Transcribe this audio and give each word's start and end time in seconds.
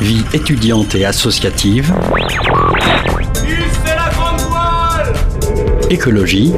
Vie 0.00 0.24
étudiante 0.32 0.94
et 0.94 1.04
associative. 1.04 1.92
c'est 3.34 3.96
la 3.96 4.10
grande 4.10 4.40
voile 4.42 5.12
Écologie. 5.90 6.52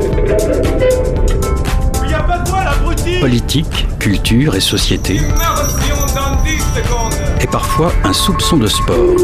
Il 2.04 2.10
y 2.10 2.14
a 2.14 2.22
pas 2.22 2.38
de 2.38 2.48
voile, 2.50 2.68
abruti 2.68 3.18
Politique, 3.18 3.86
culture 3.98 4.56
et 4.56 4.60
société. 4.60 5.14
Immersion 5.14 5.96
dans 6.14 6.42
10 6.42 6.58
secondes 6.58 7.14
Et 7.40 7.46
parfois 7.46 7.94
un 8.04 8.12
soupçon 8.12 8.58
de 8.58 8.66
sport. 8.66 9.16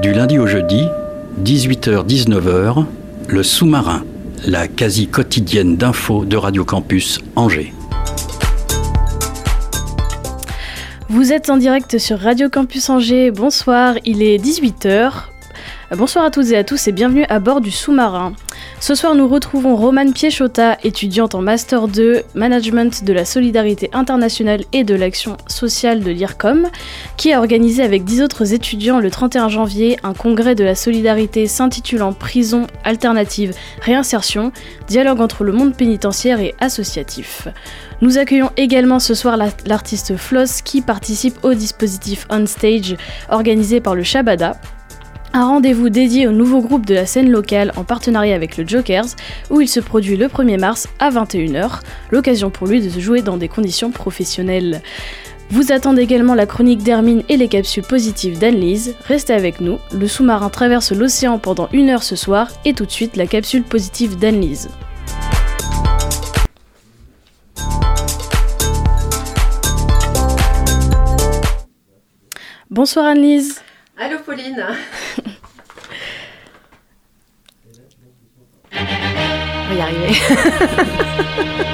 Du 0.00 0.12
lundi 0.12 0.38
au 0.38 0.46
jeudi, 0.46 0.88
18h-19h, 1.42 2.84
le 3.26 3.42
sous-marin, 3.42 4.04
la 4.46 4.68
quasi 4.68 5.08
quotidienne 5.08 5.76
d'infos 5.76 6.24
de 6.24 6.36
Radio 6.36 6.64
Campus 6.64 7.18
Angers. 7.34 7.72
Vous 11.08 11.32
êtes 11.32 11.50
en 11.50 11.56
direct 11.56 11.98
sur 11.98 12.20
Radio 12.20 12.48
Campus 12.48 12.88
Angers. 12.90 13.32
Bonsoir, 13.32 13.96
il 14.04 14.22
est 14.22 14.38
18h. 14.38 15.10
Bonsoir 15.96 16.24
à 16.24 16.30
toutes 16.30 16.52
et 16.52 16.56
à 16.56 16.62
tous 16.62 16.86
et 16.86 16.92
bienvenue 16.92 17.24
à 17.28 17.40
bord 17.40 17.60
du 17.60 17.72
sous-marin. 17.72 18.34
Ce 18.84 18.96
soir, 18.96 19.14
nous 19.14 19.28
retrouvons 19.28 19.76
Romane 19.76 20.12
Piechota, 20.12 20.76
étudiante 20.82 21.36
en 21.36 21.40
Master 21.40 21.86
2 21.86 22.22
Management 22.34 23.04
de 23.04 23.12
la 23.12 23.24
Solidarité 23.24 23.88
Internationale 23.92 24.62
et 24.72 24.82
de 24.82 24.96
l'Action 24.96 25.36
Sociale 25.46 26.00
de 26.00 26.10
l'IRCOM, 26.10 26.66
qui 27.16 27.32
a 27.32 27.38
organisé 27.38 27.84
avec 27.84 28.02
10 28.02 28.22
autres 28.22 28.52
étudiants 28.54 28.98
le 28.98 29.08
31 29.08 29.48
janvier 29.50 29.98
un 30.02 30.14
congrès 30.14 30.56
de 30.56 30.64
la 30.64 30.74
solidarité 30.74 31.46
s'intitulant 31.46 32.12
Prison 32.12 32.66
alternative 32.82 33.54
réinsertion, 33.82 34.50
dialogue 34.88 35.20
entre 35.20 35.44
le 35.44 35.52
monde 35.52 35.76
pénitentiaire 35.76 36.40
et 36.40 36.52
associatif. 36.58 37.46
Nous 38.00 38.18
accueillons 38.18 38.50
également 38.56 38.98
ce 38.98 39.14
soir 39.14 39.36
la- 39.36 39.50
l'artiste 39.64 40.16
Floss 40.16 40.60
qui 40.60 40.80
participe 40.82 41.36
au 41.44 41.54
dispositif 41.54 42.26
On 42.30 42.46
Stage 42.46 42.96
organisé 43.30 43.80
par 43.80 43.94
le 43.94 44.02
Shabada. 44.02 44.56
Un 45.34 45.46
rendez-vous 45.46 45.88
dédié 45.88 46.28
au 46.28 46.30
nouveau 46.30 46.60
groupe 46.60 46.84
de 46.84 46.94
la 46.94 47.06
scène 47.06 47.30
locale 47.30 47.72
en 47.76 47.84
partenariat 47.84 48.34
avec 48.34 48.58
le 48.58 48.68
Jokers, 48.68 49.06
où 49.48 49.62
il 49.62 49.68
se 49.68 49.80
produit 49.80 50.18
le 50.18 50.26
1er 50.26 50.60
mars 50.60 50.88
à 50.98 51.08
21h, 51.08 51.80
l'occasion 52.10 52.50
pour 52.50 52.66
lui 52.66 52.82
de 52.82 52.90
se 52.90 53.00
jouer 53.00 53.22
dans 53.22 53.38
des 53.38 53.48
conditions 53.48 53.90
professionnelles. 53.90 54.82
Vous 55.48 55.72
attendez 55.72 56.02
également 56.02 56.34
la 56.34 56.44
chronique 56.44 56.82
d'Hermine 56.82 57.22
et 57.30 57.38
les 57.38 57.48
capsules 57.48 57.82
positives 57.82 58.38
d'Anne-Lise. 58.38 58.94
Restez 59.06 59.32
avec 59.32 59.62
nous, 59.62 59.78
le 59.94 60.06
sous-marin 60.06 60.50
traverse 60.50 60.92
l'océan 60.92 61.38
pendant 61.38 61.70
une 61.72 61.88
heure 61.88 62.02
ce 62.02 62.14
soir, 62.14 62.48
et 62.66 62.74
tout 62.74 62.84
de 62.84 62.90
suite 62.90 63.16
la 63.16 63.26
capsule 63.26 63.62
positive 63.62 64.18
d'Anne-Lise. 64.18 64.68
Bonsoir 72.68 73.06
Anne-Lise. 73.06 73.62
Allô 73.98 74.18
Pauline 74.20 74.66
On 78.74 79.68
va 79.68 79.74
y 79.74 79.80
arriver. 79.80 80.14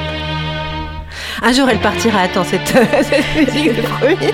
Un 1.43 1.53
jour 1.53 1.69
elle 1.71 1.79
partira, 1.81 2.23
attends 2.23 2.43
cette, 2.45 2.67
cette 2.67 3.37
musique 3.37 3.77
de 3.77 3.83
premier. 3.83 4.33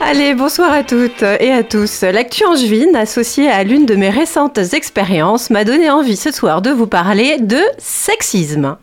Allez, 0.00 0.34
bonsoir 0.34 0.72
à 0.72 0.84
toutes 0.84 1.22
et 1.22 1.50
à 1.52 1.64
tous. 1.64 2.02
L'actu 2.02 2.44
angevine, 2.44 2.94
associée 2.94 3.50
à 3.50 3.64
l'une 3.64 3.86
de 3.86 3.96
mes 3.96 4.10
récentes 4.10 4.58
expériences, 4.72 5.50
m'a 5.50 5.64
donné 5.64 5.90
envie 5.90 6.16
ce 6.16 6.30
soir 6.30 6.62
de 6.62 6.70
vous 6.70 6.86
parler 6.86 7.38
de 7.40 7.58
sexisme. 7.78 8.76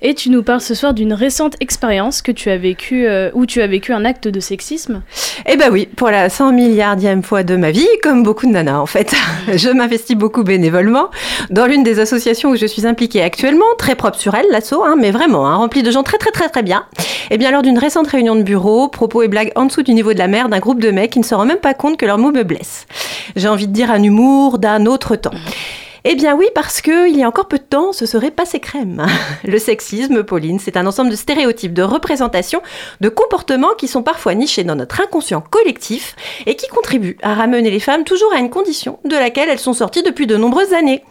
Et 0.00 0.14
tu 0.14 0.30
nous 0.30 0.44
parles 0.44 0.60
ce 0.60 0.74
soir 0.74 0.94
d'une 0.94 1.12
récente 1.12 1.56
expérience 1.60 2.22
que 2.22 2.30
tu 2.30 2.50
as 2.50 2.56
vécue, 2.56 3.06
euh, 3.08 3.30
où 3.34 3.46
tu 3.46 3.62
as 3.62 3.66
vécu 3.66 3.92
un 3.92 4.04
acte 4.04 4.28
de 4.28 4.38
sexisme. 4.38 5.02
Eh 5.46 5.56
ben 5.56 5.70
oui, 5.72 5.88
pour 5.96 6.10
la 6.10 6.30
100 6.30 6.52
milliardième 6.52 7.24
fois 7.24 7.42
de 7.42 7.56
ma 7.56 7.72
vie, 7.72 7.88
comme 8.00 8.22
beaucoup 8.22 8.46
de 8.46 8.52
nanas 8.52 8.78
en 8.78 8.86
fait. 8.86 9.14
Je 9.52 9.70
m'investis 9.70 10.16
beaucoup 10.16 10.44
bénévolement 10.44 11.10
dans 11.50 11.66
l'une 11.66 11.82
des 11.82 11.98
associations 11.98 12.50
où 12.50 12.56
je 12.56 12.66
suis 12.66 12.86
impliquée 12.86 13.22
actuellement, 13.22 13.66
très 13.76 13.96
propre 13.96 14.18
sur 14.18 14.34
elle, 14.34 14.46
l'assaut, 14.52 14.84
hein, 14.84 14.94
mais 14.96 15.10
vraiment, 15.10 15.48
hein, 15.48 15.56
remplie 15.56 15.82
de 15.82 15.90
gens 15.90 16.04
très 16.04 16.18
très 16.18 16.30
très 16.30 16.48
très 16.48 16.62
bien. 16.62 16.84
Eh 17.30 17.38
bien 17.38 17.50
lors 17.50 17.62
d'une 17.62 17.78
récente 17.78 18.06
réunion 18.06 18.36
de 18.36 18.42
bureau, 18.42 18.88
propos 18.88 19.22
et 19.22 19.28
blagues 19.28 19.52
en 19.56 19.66
dessous 19.66 19.82
du 19.82 19.94
niveau 19.94 20.12
de 20.12 20.18
la 20.18 20.28
mer 20.28 20.48
d'un 20.48 20.60
groupe 20.60 20.80
de 20.80 20.90
mecs 20.90 21.10
qui 21.10 21.18
ne 21.18 21.24
se 21.24 21.34
rendent 21.34 21.48
même 21.48 21.58
pas 21.58 21.74
compte 21.74 21.96
que 21.96 22.06
leurs 22.06 22.18
mots 22.18 22.30
me 22.30 22.44
blessent. 22.44 22.86
J'ai 23.34 23.48
envie 23.48 23.66
de 23.66 23.72
dire 23.72 23.90
un 23.90 24.02
humour 24.02 24.58
d'un 24.58 24.86
autre 24.86 25.16
temps. 25.16 25.34
Eh 26.10 26.14
bien 26.14 26.34
oui, 26.34 26.46
parce 26.54 26.80
que 26.80 27.06
il 27.06 27.18
y 27.18 27.22
a 27.22 27.28
encore 27.28 27.48
peu 27.48 27.58
de 27.58 27.62
temps, 27.62 27.92
ce 27.92 28.06
serait 28.06 28.30
passé 28.30 28.60
crème. 28.60 29.04
Le 29.44 29.58
sexisme, 29.58 30.22
Pauline, 30.22 30.58
c'est 30.58 30.78
un 30.78 30.86
ensemble 30.86 31.10
de 31.10 31.16
stéréotypes, 31.16 31.74
de 31.74 31.82
représentations, 31.82 32.62
de 33.02 33.10
comportements 33.10 33.74
qui 33.76 33.88
sont 33.88 34.02
parfois 34.02 34.34
nichés 34.34 34.64
dans 34.64 34.74
notre 34.74 35.02
inconscient 35.02 35.42
collectif 35.42 36.16
et 36.46 36.56
qui 36.56 36.66
contribuent 36.68 37.18
à 37.22 37.34
ramener 37.34 37.70
les 37.70 37.78
femmes 37.78 38.04
toujours 38.04 38.32
à 38.32 38.38
une 38.38 38.48
condition 38.48 38.98
de 39.04 39.16
laquelle 39.16 39.50
elles 39.50 39.58
sont 39.58 39.74
sorties 39.74 40.02
depuis 40.02 40.26
de 40.26 40.38
nombreuses 40.38 40.72
années. 40.72 41.04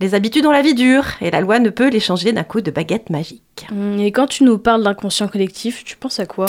Les 0.00 0.14
habitudes 0.14 0.46
ont 0.46 0.50
la 0.50 0.62
vie 0.62 0.72
dure 0.72 1.04
et 1.20 1.30
la 1.30 1.42
loi 1.42 1.58
ne 1.58 1.68
peut 1.68 1.90
les 1.90 2.00
changer 2.00 2.32
d'un 2.32 2.42
coup 2.42 2.62
de 2.62 2.70
baguette 2.70 3.10
magique. 3.10 3.42
Hum, 3.70 3.98
Et 3.98 4.12
quand 4.12 4.28
tu 4.28 4.44
nous 4.44 4.56
parles 4.56 4.82
d'inconscient 4.82 5.28
collectif, 5.28 5.84
tu 5.84 5.96
penses 5.96 6.20
à 6.20 6.26
quoi? 6.26 6.46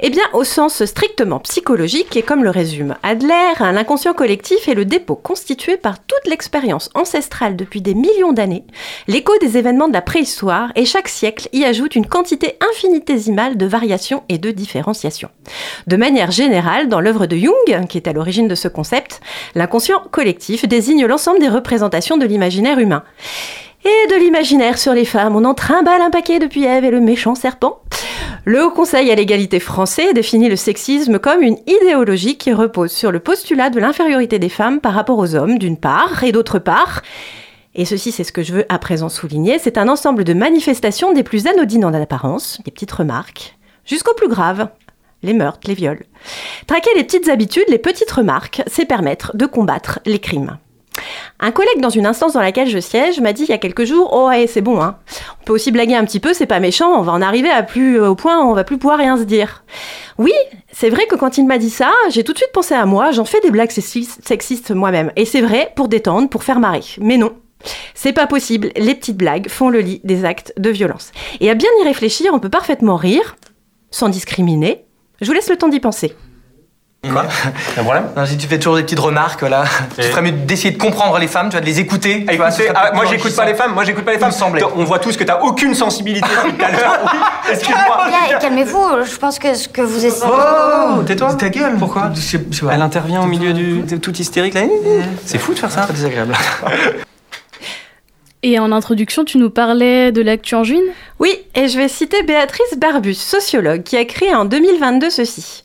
Eh 0.00 0.08
bien, 0.08 0.22
au 0.32 0.44
sens 0.44 0.82
strictement 0.86 1.40
psychologique, 1.40 2.16
et 2.16 2.22
comme 2.22 2.42
le 2.42 2.50
résume 2.50 2.94
Adler, 3.02 3.52
un 3.58 3.76
inconscient 3.76 4.14
collectif 4.14 4.66
est 4.66 4.74
le 4.74 4.86
dépôt 4.86 5.16
constitué 5.16 5.76
par 5.76 5.98
toute 5.98 6.26
l'expérience 6.26 6.88
ancestrale 6.94 7.33
depuis 7.56 7.82
des 7.82 7.94
millions 7.94 8.32
d'années, 8.32 8.64
l'écho 9.08 9.32
des 9.40 9.58
événements 9.58 9.88
de 9.88 9.92
la 9.92 10.02
préhistoire, 10.02 10.70
et 10.76 10.84
chaque 10.84 11.08
siècle 11.08 11.48
y 11.52 11.64
ajoute 11.64 11.96
une 11.96 12.06
quantité 12.06 12.56
infinitésimale 12.72 13.56
de 13.56 13.66
variations 13.66 14.22
et 14.28 14.38
de 14.38 14.50
différenciations. 14.50 15.30
De 15.86 15.96
manière 15.96 16.30
générale, 16.30 16.88
dans 16.88 17.00
l'œuvre 17.00 17.26
de 17.26 17.36
Jung, 17.36 17.86
qui 17.88 17.98
est 17.98 18.08
à 18.08 18.12
l'origine 18.12 18.48
de 18.48 18.54
ce 18.54 18.68
concept, 18.68 19.20
l'inconscient 19.54 20.02
collectif 20.10 20.66
désigne 20.66 21.06
l'ensemble 21.06 21.40
des 21.40 21.48
représentations 21.48 22.16
de 22.16 22.26
l'imaginaire 22.26 22.78
humain. 22.78 23.02
Et 23.84 24.10
de 24.10 24.18
l'imaginaire 24.18 24.78
sur 24.78 24.94
les 24.94 25.04
femmes, 25.04 25.36
on 25.36 25.44
en 25.44 25.54
trimballe 25.54 26.00
un 26.00 26.10
paquet 26.10 26.38
depuis 26.38 26.64
Ève 26.64 26.84
et 26.84 26.90
le 26.90 27.00
méchant 27.00 27.34
serpent. 27.34 27.80
Le 28.46 28.64
Haut 28.64 28.70
Conseil 28.70 29.10
à 29.10 29.14
l'égalité 29.14 29.60
français 29.60 30.12
définit 30.14 30.48
le 30.48 30.56
sexisme 30.56 31.18
comme 31.18 31.42
une 31.42 31.58
idéologie 31.66 32.36
qui 32.36 32.52
repose 32.52 32.92
sur 32.92 33.12
le 33.12 33.20
postulat 33.20 33.70
de 33.70 33.80
l'infériorité 33.80 34.38
des 34.38 34.48
femmes 34.48 34.80
par 34.80 34.94
rapport 34.94 35.18
aux 35.18 35.34
hommes, 35.34 35.58
d'une 35.58 35.76
part, 35.76 36.24
et 36.24 36.32
d'autre 36.32 36.58
part, 36.58 37.02
et 37.74 37.84
ceci 37.84 38.12
c'est 38.12 38.24
ce 38.24 38.32
que 38.32 38.42
je 38.42 38.52
veux 38.52 38.66
à 38.68 38.78
présent 38.78 39.08
souligner, 39.08 39.58
c'est 39.58 39.78
un 39.78 39.88
ensemble 39.88 40.24
de 40.24 40.32
manifestations 40.32 41.12
des 41.12 41.24
plus 41.24 41.46
anodines 41.46 41.84
en 41.84 41.92
apparence, 41.92 42.60
des 42.64 42.70
petites 42.70 42.92
remarques, 42.92 43.56
jusqu'aux 43.84 44.14
plus 44.14 44.28
graves, 44.28 44.68
les 45.22 45.32
meurtres, 45.32 45.66
les 45.66 45.74
viols. 45.74 46.04
Traquer 46.66 46.90
les 46.96 47.04
petites 47.04 47.28
habitudes, 47.28 47.64
les 47.68 47.78
petites 47.78 48.10
remarques, 48.10 48.62
c'est 48.66 48.86
permettre 48.86 49.36
de 49.36 49.46
combattre 49.46 49.98
les 50.06 50.20
crimes. 50.20 50.58
Un 51.40 51.50
collègue 51.50 51.80
dans 51.80 51.90
une 51.90 52.06
instance 52.06 52.32
dans 52.34 52.40
laquelle 52.40 52.68
je 52.68 52.78
siège 52.78 53.20
m'a 53.20 53.32
dit 53.32 53.42
il 53.42 53.48
y 53.48 53.52
a 53.52 53.58
quelques 53.58 53.84
jours 53.84 54.10
Oh, 54.12 54.28
ouais, 54.28 54.46
c'est 54.46 54.60
bon, 54.60 54.80
hein. 54.80 54.96
On 55.40 55.44
peut 55.44 55.52
aussi 55.52 55.72
blaguer 55.72 55.94
un 55.94 56.04
petit 56.04 56.20
peu, 56.20 56.32
c'est 56.32 56.46
pas 56.46 56.60
méchant, 56.60 56.98
on 56.98 57.02
va 57.02 57.12
en 57.12 57.22
arriver 57.22 57.50
à 57.50 57.62
plus, 57.62 58.00
au 58.00 58.14
point 58.14 58.42
où 58.42 58.50
on 58.50 58.54
va 58.54 58.64
plus 58.64 58.78
pouvoir 58.78 58.98
rien 58.98 59.16
se 59.16 59.24
dire. 59.24 59.64
Oui, 60.18 60.32
c'est 60.72 60.90
vrai 60.90 61.06
que 61.06 61.16
quand 61.16 61.38
il 61.38 61.46
m'a 61.46 61.58
dit 61.58 61.70
ça, 61.70 61.92
j'ai 62.10 62.24
tout 62.24 62.32
de 62.32 62.38
suite 62.38 62.52
pensé 62.52 62.74
à 62.74 62.86
moi, 62.86 63.10
j'en 63.10 63.24
fais 63.24 63.40
des 63.40 63.50
blagues 63.50 63.70
sexistes 63.70 64.26
sexistes 64.26 64.70
moi-même. 64.70 65.10
Et 65.16 65.24
c'est 65.24 65.40
vrai, 65.40 65.72
pour 65.74 65.88
détendre, 65.88 66.28
pour 66.28 66.44
faire 66.44 66.60
marrer. 66.60 66.82
Mais 67.00 67.16
non. 67.16 67.32
C'est 67.94 68.12
pas 68.12 68.26
possible, 68.26 68.70
les 68.76 68.94
petites 68.94 69.16
blagues 69.16 69.48
font 69.48 69.70
le 69.70 69.80
lit 69.80 70.00
des 70.04 70.24
actes 70.24 70.52
de 70.58 70.70
violence. 70.70 71.12
Et 71.40 71.50
à 71.50 71.54
bien 71.54 71.70
y 71.80 71.84
réfléchir, 71.84 72.32
on 72.34 72.38
peut 72.38 72.50
parfaitement 72.50 72.96
rire, 72.96 73.36
sans 73.90 74.08
discriminer. 74.08 74.84
Je 75.20 75.26
vous 75.26 75.32
laisse 75.32 75.48
le 75.48 75.56
temps 75.56 75.68
d'y 75.68 75.80
penser. 75.80 76.14
Quoi 77.12 77.24
Un 77.78 77.82
problème 77.82 78.04
non, 78.16 78.26
Si 78.26 78.36
tu 78.36 78.46
fais 78.46 78.58
toujours 78.58 78.76
des 78.76 78.82
petites 78.82 78.98
remarques, 78.98 79.42
là, 79.42 79.64
tu 79.94 80.00
Et- 80.00 80.04
ferais 80.04 80.22
mieux 80.22 80.32
d'essayer 80.32 80.70
de 80.70 80.78
comprendre 80.78 81.18
les 81.18 81.26
femmes, 81.28 81.48
tu 81.48 81.54
vas 81.56 81.60
de 81.60 81.66
les 81.66 81.80
écouter. 81.80 82.24
Ah, 82.26 82.30
tu 82.32 82.36
vois, 82.38 82.48
écoutez, 82.48 82.70
ah, 82.74 82.90
moi 82.94 83.04
j'écoute 83.06 83.34
pas 83.36 83.44
les 83.44 83.54
femmes, 83.54 83.74
moi 83.74 83.84
j'écoute 83.84 84.04
pas 84.04 84.12
les 84.12 84.18
femmes. 84.18 84.32
On 84.76 84.84
voit 84.84 84.98
tous 84.98 85.16
que 85.16 85.24
t'as 85.24 85.40
aucune 85.40 85.74
sensibilité 85.74 86.28
depuis 86.44 86.56
tout 86.56 86.64
à 86.64 86.70
l'heure. 86.70 86.98
Oui, 87.12 87.52
excuse-moi. 87.52 87.98
Calmez-vous, 88.40 88.86
je 89.04 89.16
pense 89.16 89.38
que 89.38 89.54
ce 89.54 89.68
que 89.68 89.82
vous 89.82 90.04
essayez... 90.04 90.32
Oh, 90.32 91.02
tais-toi. 91.02 91.34
Ta 91.34 91.48
gueule. 91.48 91.76
Pourquoi. 91.78 92.10
Elle 92.72 92.82
intervient 92.82 93.22
au 93.22 93.26
milieu 93.26 93.52
du 93.52 94.00
tout 94.00 94.12
hystérique 94.16 94.54
là. 94.54 94.62
C'est 95.24 95.38
fou 95.38 95.54
de 95.54 95.58
faire 95.58 95.70
ça. 95.70 95.82
Pas 95.82 95.92
désagréable. 95.92 96.34
Et 98.46 98.58
en 98.58 98.72
introduction, 98.72 99.24
tu 99.24 99.38
nous 99.38 99.48
parlais 99.48 100.12
de 100.12 100.20
l'actu 100.20 100.54
en 100.54 100.64
juin 100.64 100.80
Oui, 101.18 101.30
et 101.54 101.66
je 101.68 101.78
vais 101.78 101.88
citer 101.88 102.22
Béatrice 102.24 102.76
Barbus, 102.76 103.14
sociologue, 103.14 103.82
qui 103.84 103.96
a 103.96 104.04
créé 104.04 104.34
en 104.34 104.44
2022 104.44 105.08
ceci. 105.08 105.63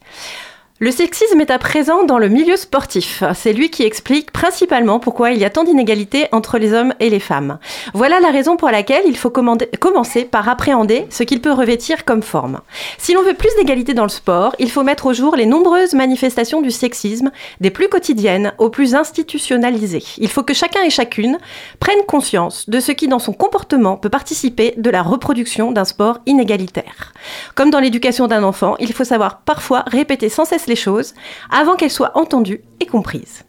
Le 0.81 0.92
sexisme 0.92 1.42
est 1.42 1.52
à 1.52 1.60
présent 1.60 2.06
dans 2.06 2.18
le 2.18 2.30
milieu 2.30 2.56
sportif. 2.56 3.22
C'est 3.36 3.52
lui 3.52 3.70
qui 3.70 3.84
explique 3.84 4.31
principalement 4.31 5.02
pourquoi 5.02 5.31
il 5.31 5.38
y 5.38 5.44
a 5.44 5.50
tant 5.50 5.66
d'inégalités 5.66 6.28
entre 6.31 6.58
les 6.58 6.72
hommes 6.72 6.94
et 7.02 7.10
les 7.10 7.20
femmes. 7.20 7.60
Voilà 7.94 8.22
la 8.22 8.31
raison 8.31 8.56
pour 8.56 8.70
laquelle 8.70 9.04
il 9.06 9.18
faut 9.18 9.30
commencer 9.30 10.24
par 10.24 10.48
appréhender 10.48 11.06
ce 11.10 11.24
qu'il 11.24 11.42
peut 11.42 11.52
revêtir 11.52 12.06
comme 12.06 12.24
forme. 12.24 12.62
Si 12.98 13.14
l'on 13.14 13.24
veut 13.24 13.34
plus 13.34 13.54
d'égalité 13.58 13.94
dans 13.94 14.04
le 14.04 14.10
sport, 14.10 14.56
il 14.58 14.72
faut 14.72 14.84
mettre 14.84 15.08
au 15.08 15.14
jour 15.14 15.36
les 15.36 15.46
nombreuses 15.46 15.96
manifestations 15.96 16.62
du 16.62 16.72
sexisme, 16.72 17.32
des 17.60 17.72
plus 17.72 17.90
quotidiennes 17.90 18.54
aux 18.58 18.70
plus 18.70 18.96
institutionnalisées. 18.96 20.06
Il 20.18 20.30
faut 20.30 20.44
que 20.44 20.54
chacun 20.54 20.84
et 20.84 20.90
chacune 20.90 21.40
prenne 21.82 22.06
conscience 22.08 22.70
de 22.70 22.80
ce 22.80 22.94
qui 22.94 23.10
dans 23.10 23.20
son 23.20 23.34
comportement 23.34 23.98
peut 23.98 24.08
participer 24.08 24.75
de 24.78 24.90
la 24.90 25.04
reproduction 25.04 25.74
d'un 25.74 25.84
sport 25.84 26.20
inégalitaire. 26.25 27.12
Comme 27.56 27.70
dans 27.70 27.82
l'éducation 27.82 28.28
d'un 28.28 28.44
enfant, 28.44 28.78
il 28.80 28.94
faut 28.94 29.04
savoir 29.04 29.42
parfois 29.42 29.84
répéter 29.86 30.30
sans 30.30 30.46
cesse 30.46 30.69
les 30.69 30.75
choses 30.75 31.13
avant 31.51 31.75
qu'elles 31.75 31.92
soient 31.92 32.18
entendues 32.18 32.62
et 32.80 32.86
comprises. 32.86 33.44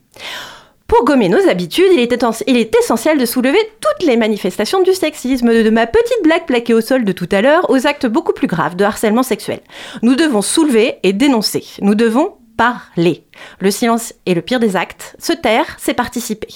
Pour 0.90 1.04
gommer 1.04 1.28
nos 1.28 1.48
habitudes, 1.48 1.92
il 1.92 2.00
est, 2.00 2.74
essentiel 2.74 3.16
de 3.16 3.24
soulever 3.24 3.60
toutes 3.80 4.04
les 4.04 4.16
manifestations 4.16 4.82
du 4.82 4.92
sexisme, 4.92 5.46
de 5.46 5.70
ma 5.70 5.86
petite 5.86 6.24
blague 6.24 6.46
plaquée 6.46 6.74
au 6.74 6.80
sol 6.80 7.04
de 7.04 7.12
tout 7.12 7.28
à 7.30 7.42
l'heure 7.42 7.70
aux 7.70 7.86
actes 7.86 8.06
beaucoup 8.06 8.32
plus 8.32 8.48
graves 8.48 8.74
de 8.74 8.82
harcèlement 8.82 9.22
sexuel. 9.22 9.60
Nous 10.02 10.16
devons 10.16 10.42
soulever 10.42 10.96
et 11.04 11.12
dénoncer. 11.12 11.64
Nous 11.80 11.94
devons 11.94 12.34
parler. 12.56 13.24
Le 13.60 13.70
silence 13.70 14.14
est 14.26 14.34
le 14.34 14.42
pire 14.42 14.58
des 14.58 14.74
actes. 14.74 15.14
Se 15.20 15.32
taire, 15.32 15.76
c'est 15.78 15.94
participer. 15.94 16.48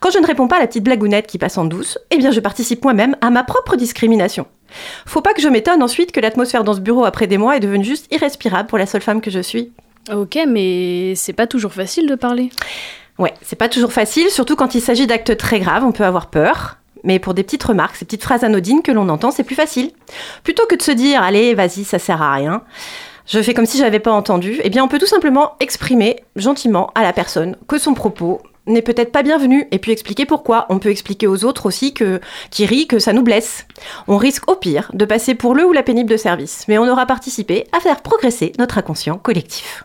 Quand 0.00 0.10
je 0.10 0.18
ne 0.18 0.26
réponds 0.26 0.48
pas 0.48 0.56
à 0.56 0.60
la 0.60 0.66
petite 0.66 0.84
blagounette 0.84 1.26
qui 1.26 1.38
passe 1.38 1.56
en 1.56 1.64
douce, 1.64 1.98
eh 2.10 2.18
bien 2.18 2.30
je 2.30 2.40
participe 2.40 2.84
moi-même 2.84 3.16
à 3.22 3.30
ma 3.30 3.42
propre 3.42 3.76
discrimination. 3.76 4.46
Faut 5.06 5.22
pas 5.22 5.32
que 5.32 5.40
je 5.40 5.48
m'étonne 5.48 5.82
ensuite 5.82 6.12
que 6.12 6.20
l'atmosphère 6.20 6.62
dans 6.62 6.74
ce 6.74 6.80
bureau 6.80 7.06
après 7.06 7.26
des 7.26 7.38
mois 7.38 7.56
est 7.56 7.60
devenue 7.60 7.84
juste 7.84 8.12
irrespirable 8.12 8.68
pour 8.68 8.76
la 8.76 8.86
seule 8.86 9.00
femme 9.00 9.22
que 9.22 9.30
je 9.30 9.40
suis. 9.40 9.72
Ok, 10.10 10.38
mais 10.48 11.14
c'est 11.14 11.32
pas 11.32 11.46
toujours 11.46 11.72
facile 11.72 12.08
de 12.08 12.14
parler. 12.14 12.50
Ouais, 13.18 13.34
c'est 13.42 13.56
pas 13.56 13.68
toujours 13.68 13.92
facile, 13.92 14.30
surtout 14.30 14.56
quand 14.56 14.74
il 14.74 14.80
s'agit 14.80 15.06
d'actes 15.06 15.36
très 15.36 15.60
graves, 15.60 15.84
on 15.84 15.92
peut 15.92 16.04
avoir 16.04 16.28
peur. 16.30 16.78
Mais 17.04 17.18
pour 17.18 17.34
des 17.34 17.42
petites 17.42 17.62
remarques, 17.62 17.96
ces 17.96 18.04
petites 18.04 18.22
phrases 18.22 18.44
anodines 18.44 18.82
que 18.82 18.92
l'on 18.92 19.08
entend, 19.08 19.30
c'est 19.30 19.44
plus 19.44 19.56
facile. 19.56 19.90
Plutôt 20.44 20.66
que 20.66 20.76
de 20.76 20.82
se 20.82 20.92
dire, 20.92 21.22
allez, 21.22 21.54
vas-y, 21.54 21.84
ça 21.84 21.98
sert 21.98 22.22
à 22.22 22.34
rien, 22.34 22.62
je 23.26 23.40
fais 23.40 23.54
comme 23.54 23.66
si 23.66 23.78
je 23.78 23.82
n'avais 23.82 24.00
pas 24.00 24.12
entendu, 24.12 24.60
eh 24.62 24.70
bien 24.70 24.82
on 24.84 24.88
peut 24.88 24.98
tout 24.98 25.06
simplement 25.06 25.52
exprimer 25.60 26.16
gentiment 26.36 26.90
à 26.94 27.02
la 27.02 27.12
personne 27.12 27.56
que 27.68 27.78
son 27.78 27.94
propos 27.94 28.40
n'est 28.66 28.82
peut-être 28.82 29.12
pas 29.12 29.22
bienvenu 29.22 29.66
et 29.70 29.78
puis 29.78 29.90
expliquer 29.90 30.24
pourquoi. 30.24 30.66
On 30.68 30.78
peut 30.78 30.90
expliquer 30.90 31.26
aux 31.26 31.44
autres 31.44 31.66
aussi 31.66 31.94
que 31.94 32.20
qui 32.50 32.86
que 32.86 32.98
ça 32.98 33.12
nous 33.12 33.22
blesse. 33.22 33.66
On 34.06 34.16
risque 34.16 34.50
au 34.50 34.56
pire 34.56 34.90
de 34.92 35.04
passer 35.04 35.34
pour 35.34 35.54
le 35.54 35.66
ou 35.66 35.72
la 35.72 35.82
pénible 35.82 36.10
de 36.10 36.16
service, 36.16 36.64
mais 36.68 36.78
on 36.78 36.88
aura 36.88 37.06
participé 37.06 37.66
à 37.72 37.80
faire 37.80 38.02
progresser 38.02 38.52
notre 38.58 38.78
inconscient 38.78 39.18
collectif. 39.18 39.84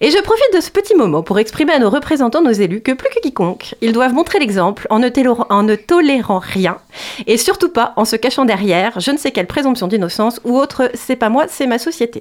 Et 0.00 0.10
je 0.10 0.20
profite 0.20 0.54
de 0.54 0.60
ce 0.60 0.70
petit 0.70 0.94
moment 0.94 1.22
pour 1.22 1.38
exprimer 1.38 1.72
à 1.72 1.78
nos 1.78 1.90
représentants, 1.90 2.42
nos 2.42 2.50
élus, 2.50 2.80
que 2.80 2.92
plus 2.92 3.08
que 3.08 3.20
quiconque, 3.20 3.74
ils 3.80 3.92
doivent 3.92 4.12
montrer 4.12 4.38
l'exemple 4.38 4.86
en, 4.90 4.98
ne 4.98 5.08
tolérant- 5.76 6.40
rien, 6.40 6.78
et 7.26 7.36
surtout 7.36 7.68
pas 7.68 7.92
en 7.96 8.04
se 8.04 8.16
cachant 8.16 8.44
derrière 8.44 8.98
je 9.00 9.10
ne 9.10 9.16
sais 9.16 9.30
quelle 9.30 9.46
présomption 9.46 9.86
d'innocence 9.86 10.40
ou 10.44 10.58
autre 10.58 10.90
c'est 10.94 11.16
pas 11.16 11.28
moi, 11.28 11.44
c'est 11.48 11.66
ma 11.66 11.78
société. 11.78 12.20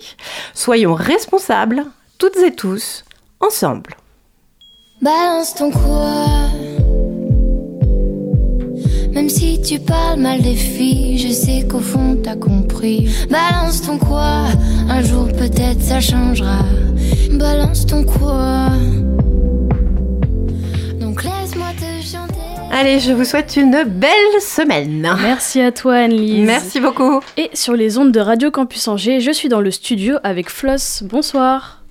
Soyons 0.54 0.94
responsables, 0.94 1.86
toutes 2.20 2.38
et 2.38 2.54
tous, 2.54 3.04
ensemble. 3.40 3.96
Balance 5.02 5.56
ton 5.56 5.72
quoi 5.72 6.16
Même 9.24 9.30
si 9.30 9.62
tu 9.62 9.80
parles 9.80 10.20
mal 10.20 10.42
des 10.42 10.54
filles, 10.54 11.18
je 11.18 11.32
sais 11.32 11.66
qu'au 11.66 11.80
fond 11.80 12.20
t'as 12.22 12.36
compris. 12.36 13.08
Balance 13.30 13.82
ton 13.82 13.98
quoi 13.98 14.48
Un 14.90 15.02
jour 15.02 15.30
peut-être 15.32 15.82
ça 15.82 16.02
changera. 16.02 16.60
Balance 17.32 17.86
ton 17.86 18.04
quoi 18.04 18.68
Donc 21.00 21.24
laisse-moi 21.24 21.68
te 21.80 22.06
chanter. 22.06 22.34
Allez, 22.74 23.00
je 23.00 23.14
vous 23.14 23.24
souhaite 23.24 23.56
une 23.56 23.86
belle 23.86 24.42
semaine. 24.42 25.16
Merci 25.22 25.62
à 25.62 25.72
toi, 25.72 25.96
Anne-Lise. 26.00 26.46
Merci 26.46 26.82
beaucoup. 26.82 27.22
Et 27.38 27.50
sur 27.54 27.78
les 27.78 27.98
ondes 27.98 28.12
de 28.12 28.20
Radio 28.20 28.52
Campus 28.52 28.90
Angers, 28.90 29.22
je 29.22 29.32
suis 29.32 29.48
dans 29.48 29.62
le 29.62 29.72
studio 29.72 30.18
avec 30.24 30.50
Floss. 30.50 31.02
Bonsoir. 31.02 31.82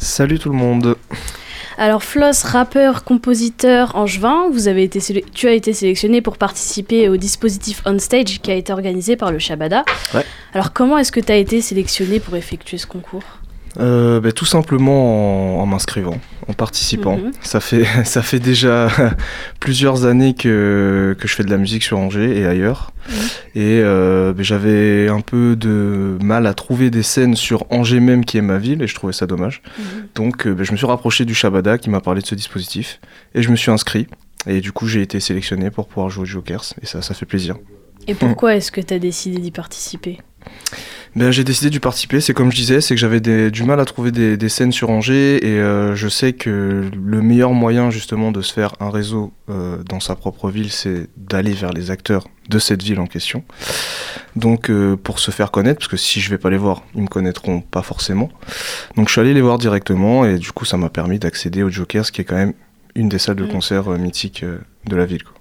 Salut 0.00 0.40
tout 0.40 0.50
le 0.50 0.56
monde. 0.56 0.96
Alors 1.78 2.02
Floss, 2.02 2.42
rappeur, 2.42 3.04
compositeur, 3.04 3.96
angevin, 3.96 4.48
vous 4.52 4.68
avez 4.68 4.82
été 4.82 5.00
tu 5.32 5.48
as 5.48 5.52
été 5.52 5.72
sélectionné 5.72 6.20
pour 6.20 6.36
participer 6.36 7.08
au 7.08 7.16
dispositif 7.16 7.82
On 7.86 7.98
Stage 7.98 8.40
qui 8.40 8.50
a 8.50 8.54
été 8.54 8.72
organisé 8.72 9.16
par 9.16 9.32
le 9.32 9.38
Shabada. 9.38 9.84
Ouais. 10.14 10.24
Alors 10.52 10.72
comment 10.72 10.98
est-ce 10.98 11.12
que 11.12 11.20
tu 11.20 11.32
as 11.32 11.36
été 11.36 11.60
sélectionné 11.60 12.20
pour 12.20 12.36
effectuer 12.36 12.78
ce 12.78 12.86
concours? 12.86 13.39
Euh, 13.78 14.20
bah, 14.20 14.32
tout 14.32 14.46
simplement 14.46 15.58
en, 15.58 15.62
en 15.62 15.66
m'inscrivant, 15.66 16.18
en 16.48 16.52
participant. 16.52 17.18
Mhm. 17.18 17.32
Ça 17.40 17.60
fait 17.60 17.84
ça 18.04 18.22
fait 18.22 18.40
déjà 18.40 18.88
plusieurs 19.60 20.04
années 20.04 20.34
que, 20.34 21.16
que 21.18 21.28
je 21.28 21.34
fais 21.34 21.44
de 21.44 21.50
la 21.50 21.56
musique 21.56 21.84
sur 21.84 21.98
Angers 21.98 22.38
et 22.38 22.46
ailleurs. 22.46 22.92
Et 23.54 23.80
euh, 23.82 24.32
bah, 24.32 24.42
j'avais 24.42 25.08
un 25.08 25.20
peu 25.20 25.56
de 25.56 26.18
mal 26.22 26.46
à 26.46 26.54
trouver 26.54 26.90
des 26.90 27.02
scènes 27.02 27.36
sur 27.36 27.64
Angers 27.70 28.00
même 28.00 28.24
qui 28.24 28.38
est 28.38 28.42
ma 28.42 28.58
ville 28.58 28.82
et 28.82 28.86
je 28.86 28.94
trouvais 28.94 29.12
ça 29.12 29.26
dommage. 29.26 29.62
Donc 30.14 30.46
euh, 30.46 30.54
bah, 30.54 30.64
je 30.64 30.72
me 30.72 30.76
suis 30.76 30.86
rapproché 30.86 31.24
du 31.24 31.34
Shabada 31.34 31.78
qui 31.78 31.90
m'a 31.90 32.00
parlé 32.00 32.22
de 32.22 32.26
ce 32.26 32.34
dispositif 32.34 33.00
et 33.34 33.42
je 33.42 33.50
me 33.50 33.56
suis 33.56 33.70
inscrit. 33.70 34.08
Et 34.46 34.60
du 34.60 34.72
coup 34.72 34.88
j'ai 34.88 35.02
été 35.02 35.20
sélectionné 35.20 35.70
pour 35.70 35.86
pouvoir 35.86 36.10
jouer 36.10 36.22
aux 36.22 36.26
Jokers 36.26 36.64
et 36.82 36.86
ça 36.86 37.02
ça 37.02 37.14
fait 37.14 37.26
plaisir. 37.26 37.56
Et 38.08 38.14
pourquoi 38.14 38.56
est-ce 38.56 38.72
que 38.72 38.80
tu 38.80 38.94
as 38.94 38.98
décidé 38.98 39.38
d'y 39.38 39.50
participer? 39.50 40.18
Ben, 41.16 41.32
j'ai 41.32 41.42
décidé 41.42 41.70
d'y 41.70 41.80
participer, 41.80 42.20
c'est 42.20 42.34
comme 42.34 42.52
je 42.52 42.56
disais, 42.56 42.80
c'est 42.80 42.94
que 42.94 43.00
j'avais 43.00 43.20
du 43.50 43.64
mal 43.64 43.80
à 43.80 43.84
trouver 43.84 44.12
des, 44.12 44.36
des 44.36 44.48
scènes 44.48 44.70
sur 44.70 44.90
Angers 44.90 45.44
et 45.44 45.58
euh, 45.58 45.96
je 45.96 46.08
sais 46.08 46.34
que 46.34 46.88
le 46.94 47.20
meilleur 47.20 47.52
moyen 47.52 47.90
justement 47.90 48.30
de 48.30 48.42
se 48.42 48.52
faire 48.52 48.74
un 48.78 48.90
réseau 48.90 49.32
euh, 49.48 49.78
dans 49.88 49.98
sa 49.98 50.14
propre 50.14 50.50
ville, 50.50 50.70
c'est 50.70 51.08
d'aller 51.16 51.52
vers 51.52 51.72
les 51.72 51.90
acteurs 51.90 52.28
de 52.48 52.58
cette 52.60 52.82
ville 52.84 53.00
en 53.00 53.06
question. 53.06 53.42
Donc 54.36 54.70
euh, 54.70 54.96
pour 54.96 55.18
se 55.18 55.32
faire 55.32 55.50
connaître, 55.50 55.80
parce 55.80 55.88
que 55.88 55.96
si 55.96 56.20
je 56.20 56.30
vais 56.30 56.38
pas 56.38 56.50
les 56.50 56.56
voir, 56.56 56.84
ils 56.94 57.02
me 57.02 57.08
connaîtront 57.08 57.60
pas 57.60 57.82
forcément. 57.82 58.30
Donc 58.96 59.08
je 59.08 59.12
suis 59.12 59.20
allé 59.20 59.34
les 59.34 59.42
voir 59.42 59.58
directement 59.58 60.24
et 60.24 60.38
du 60.38 60.52
coup 60.52 60.64
ça 60.64 60.76
m'a 60.76 60.90
permis 60.90 61.18
d'accéder 61.18 61.64
au 61.64 61.70
Jokers 61.70 62.12
qui 62.12 62.20
est 62.20 62.24
quand 62.24 62.36
même 62.36 62.54
une 62.94 63.08
des 63.08 63.18
salles 63.18 63.36
de 63.36 63.44
Mm. 63.44 63.48
concert 63.48 63.88
mythiques 63.98 64.44
de 64.86 64.96
la 64.96 65.06
ville. 65.06 65.24
quoi. 65.24 65.34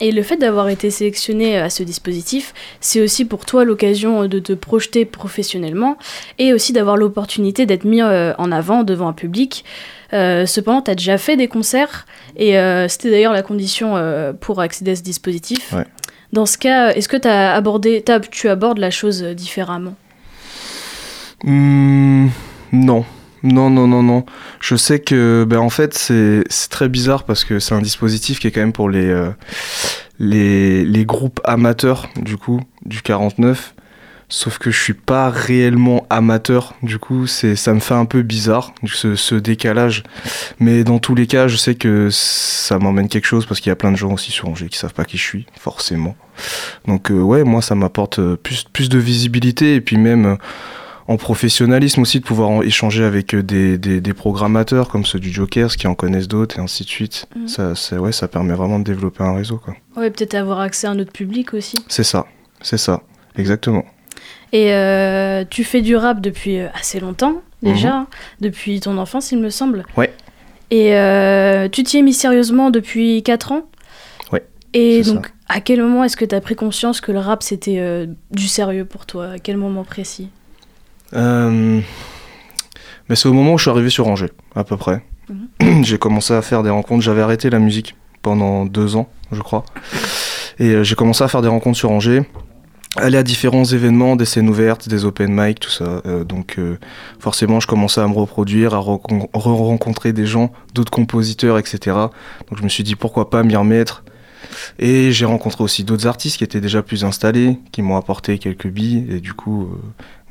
Et 0.00 0.12
le 0.12 0.22
fait 0.22 0.36
d'avoir 0.36 0.68
été 0.68 0.90
sélectionné 0.90 1.58
à 1.58 1.68
ce 1.68 1.82
dispositif, 1.82 2.54
c'est 2.80 3.00
aussi 3.00 3.24
pour 3.24 3.44
toi 3.44 3.64
l'occasion 3.64 4.26
de 4.26 4.38
te 4.38 4.52
projeter 4.52 5.04
professionnellement 5.04 5.96
et 6.38 6.52
aussi 6.52 6.72
d'avoir 6.72 6.96
l'opportunité 6.96 7.66
d'être 7.66 7.84
mis 7.84 8.00
euh, 8.00 8.32
en 8.38 8.52
avant 8.52 8.84
devant 8.84 9.08
un 9.08 9.12
public. 9.12 9.64
Euh, 10.12 10.46
cependant, 10.46 10.80
tu 10.82 10.90
as 10.92 10.94
déjà 10.94 11.18
fait 11.18 11.36
des 11.36 11.48
concerts 11.48 12.06
et 12.36 12.56
euh, 12.56 12.86
c'était 12.86 13.10
d'ailleurs 13.10 13.32
la 13.32 13.42
condition 13.42 13.96
euh, 13.96 14.32
pour 14.32 14.60
accéder 14.60 14.92
à 14.92 14.96
ce 14.96 15.02
dispositif. 15.02 15.72
Ouais. 15.72 15.86
Dans 16.32 16.46
ce 16.46 16.56
cas, 16.56 16.90
est-ce 16.90 17.08
que 17.08 17.26
as 17.26 17.54
abordé, 17.54 18.02
t'as- 18.02 18.20
tu 18.20 18.48
abordes 18.48 18.78
la 18.78 18.90
chose 18.92 19.22
différemment? 19.22 19.94
Hmm, 21.42 22.28
non. 22.72 23.04
Non, 23.44 23.68
non, 23.68 23.86
non, 23.86 24.02
non. 24.02 24.24
Je 24.60 24.74
sais 24.74 25.00
que, 25.00 25.44
ben, 25.46 25.58
en 25.58 25.68
fait, 25.68 25.92
c'est 25.94 26.44
très 26.70 26.88
bizarre 26.88 27.24
parce 27.24 27.44
que 27.44 27.58
c'est 27.60 27.74
un 27.74 27.82
dispositif 27.82 28.40
qui 28.40 28.46
est 28.46 28.50
quand 28.50 28.62
même 28.62 28.72
pour 28.72 28.88
les, 28.88 29.04
euh, 29.04 29.30
les, 30.18 30.82
les 30.84 31.04
groupes 31.04 31.40
amateurs, 31.44 32.08
du 32.16 32.38
coup, 32.38 32.62
du 32.86 33.02
49. 33.02 33.74
Sauf 34.30 34.56
que 34.56 34.70
je 34.70 34.80
suis 34.82 34.94
pas 34.94 35.28
réellement 35.28 36.06
amateur, 36.08 36.72
du 36.82 36.98
coup, 36.98 37.26
ça 37.26 37.74
me 37.74 37.80
fait 37.80 37.94
un 37.94 38.06
peu 38.06 38.22
bizarre, 38.22 38.72
ce, 38.86 39.14
ce 39.14 39.34
décalage. 39.34 40.02
Mais 40.58 40.82
dans 40.82 40.98
tous 40.98 41.14
les 41.14 41.26
cas, 41.26 41.46
je 41.46 41.56
sais 41.56 41.74
que 41.74 42.08
ça 42.10 42.78
m'emmène 42.78 43.08
quelque 43.08 43.26
chose 43.26 43.44
parce 43.44 43.60
qu'il 43.60 43.68
y 43.68 43.72
a 43.72 43.76
plein 43.76 43.92
de 43.92 43.96
gens 43.98 44.10
aussi 44.14 44.32
sur 44.32 44.48
Angers 44.48 44.68
qui 44.68 44.78
savent 44.78 44.94
pas 44.94 45.04
qui 45.04 45.18
je 45.18 45.22
suis, 45.22 45.46
forcément. 45.60 46.16
Donc, 46.88 47.10
euh, 47.10 47.20
ouais, 47.20 47.44
moi, 47.44 47.60
ça 47.60 47.74
m'apporte 47.74 48.18
euh, 48.18 48.36
plus, 48.36 48.64
plus 48.72 48.88
de 48.88 48.98
visibilité 48.98 49.74
et 49.74 49.82
puis 49.82 49.98
même. 49.98 50.24
euh, 50.24 50.36
en 51.06 51.16
professionnalisme 51.16 52.00
aussi 52.00 52.20
de 52.20 52.24
pouvoir 52.24 52.48
en- 52.48 52.62
échanger 52.62 53.04
avec 53.04 53.34
euh, 53.34 53.42
des, 53.42 53.76
des, 53.78 54.00
des 54.00 54.14
programmateurs 54.14 54.88
comme 54.88 55.04
ceux 55.04 55.18
du 55.20 55.30
Jokers 55.32 55.76
qui 55.76 55.86
en 55.86 55.94
connaissent 55.94 56.28
d'autres 56.28 56.58
et 56.58 56.62
ainsi 56.62 56.84
de 56.84 56.88
suite. 56.88 57.26
Mhm. 57.36 57.48
Ça, 57.48 57.74
ça, 57.74 58.00
ouais, 58.00 58.12
ça 58.12 58.26
permet 58.28 58.54
vraiment 58.54 58.78
de 58.78 58.84
développer 58.84 59.22
un 59.22 59.34
réseau. 59.34 59.58
quoi. 59.58 59.74
Ouais, 59.96 60.10
peut-être 60.10 60.34
avoir 60.34 60.60
accès 60.60 60.86
à 60.86 60.90
un 60.90 60.98
autre 60.98 61.12
public 61.12 61.52
aussi. 61.54 61.76
C'est 61.88 62.04
ça, 62.04 62.26
c'est 62.62 62.78
ça, 62.78 63.02
exactement. 63.36 63.84
Et 64.52 64.72
euh, 64.72 65.44
tu 65.48 65.64
fais 65.64 65.82
du 65.82 65.96
rap 65.96 66.20
depuis 66.20 66.58
euh, 66.60 66.68
assez 66.74 67.00
longtemps, 67.00 67.42
déjà, 67.62 67.94
hein, 67.94 68.06
depuis 68.40 68.78
ton 68.80 68.96
enfance, 68.98 69.32
il 69.32 69.38
me 69.40 69.50
semble. 69.50 69.84
Ouais. 69.96 70.12
Et 70.70 70.94
euh, 70.96 71.68
tu 71.68 71.82
t'y 71.82 71.98
es 71.98 72.02
mis 72.02 72.12
sérieusement 72.14 72.70
depuis 72.70 73.22
4 73.22 73.52
ans? 73.52 73.62
Ouais, 74.32 74.44
Et 74.72 75.02
donc, 75.02 75.30
à 75.48 75.60
quel 75.60 75.82
moment 75.82 76.04
est-ce 76.04 76.16
que 76.16 76.24
tu 76.24 76.34
as 76.34 76.40
pris 76.40 76.54
conscience 76.56 77.00
que 77.00 77.12
le 77.12 77.18
rap, 77.18 77.42
c'était 77.42 77.78
euh, 77.78 78.06
du 78.30 78.48
sérieux 78.48 78.84
pour 78.84 79.06
toi? 79.06 79.26
À 79.32 79.38
quel 79.38 79.56
moment 79.56 79.84
précis? 79.84 80.28
Mais 83.08 83.16
c'est 83.16 83.28
au 83.28 83.32
moment 83.32 83.54
où 83.54 83.58
je 83.58 83.62
suis 83.64 83.70
arrivé 83.70 83.90
sur 83.90 84.08
Angers, 84.08 84.32
à 84.54 84.64
peu 84.64 84.76
près. 84.76 85.04
j'ai 85.82 85.98
commencé 85.98 86.32
à 86.34 86.42
faire 86.42 86.62
des 86.62 86.70
rencontres. 86.70 87.02
J'avais 87.02 87.22
arrêté 87.22 87.50
la 87.50 87.58
musique 87.58 87.96
pendant 88.22 88.64
deux 88.64 88.96
ans, 88.96 89.08
je 89.32 89.40
crois. 89.42 89.64
Et 90.58 90.70
euh, 90.70 90.84
j'ai 90.84 90.94
commencé 90.94 91.22
à 91.24 91.28
faire 91.28 91.42
des 91.42 91.48
rencontres 91.48 91.76
sur 91.78 91.90
Angers. 91.90 92.22
aller 92.96 93.18
à 93.18 93.22
différents 93.22 93.64
événements, 93.64 94.16
des 94.16 94.24
scènes 94.24 94.48
ouvertes, 94.48 94.88
des 94.88 95.04
open 95.04 95.30
mic, 95.32 95.60
tout 95.60 95.70
ça. 95.70 96.00
Euh, 96.06 96.24
donc 96.24 96.54
euh, 96.58 96.78
forcément, 97.18 97.60
je 97.60 97.66
commençais 97.66 98.00
à 98.00 98.06
me 98.08 98.14
reproduire, 98.14 98.72
à 98.74 98.78
recon- 98.78 99.28
re-rencontrer 99.34 100.12
des 100.12 100.26
gens, 100.26 100.52
d'autres 100.74 100.92
compositeurs, 100.92 101.58
etc. 101.58 101.78
Donc 102.48 102.58
je 102.58 102.62
me 102.62 102.68
suis 102.68 102.84
dit 102.84 102.94
pourquoi 102.96 103.28
pas 103.30 103.42
m'y 103.42 103.56
remettre. 103.56 104.04
Et 104.78 105.12
j'ai 105.12 105.24
rencontré 105.24 105.62
aussi 105.62 105.84
d'autres 105.84 106.06
artistes 106.06 106.38
qui 106.38 106.44
étaient 106.44 106.60
déjà 106.60 106.82
plus 106.82 107.04
installés, 107.04 107.58
qui 107.72 107.82
m'ont 107.82 107.96
apporté 107.96 108.38
quelques 108.38 108.68
billes. 108.68 109.06
Et 109.10 109.20
du 109.20 109.32
coup, 109.32 109.64
euh, 109.64 109.76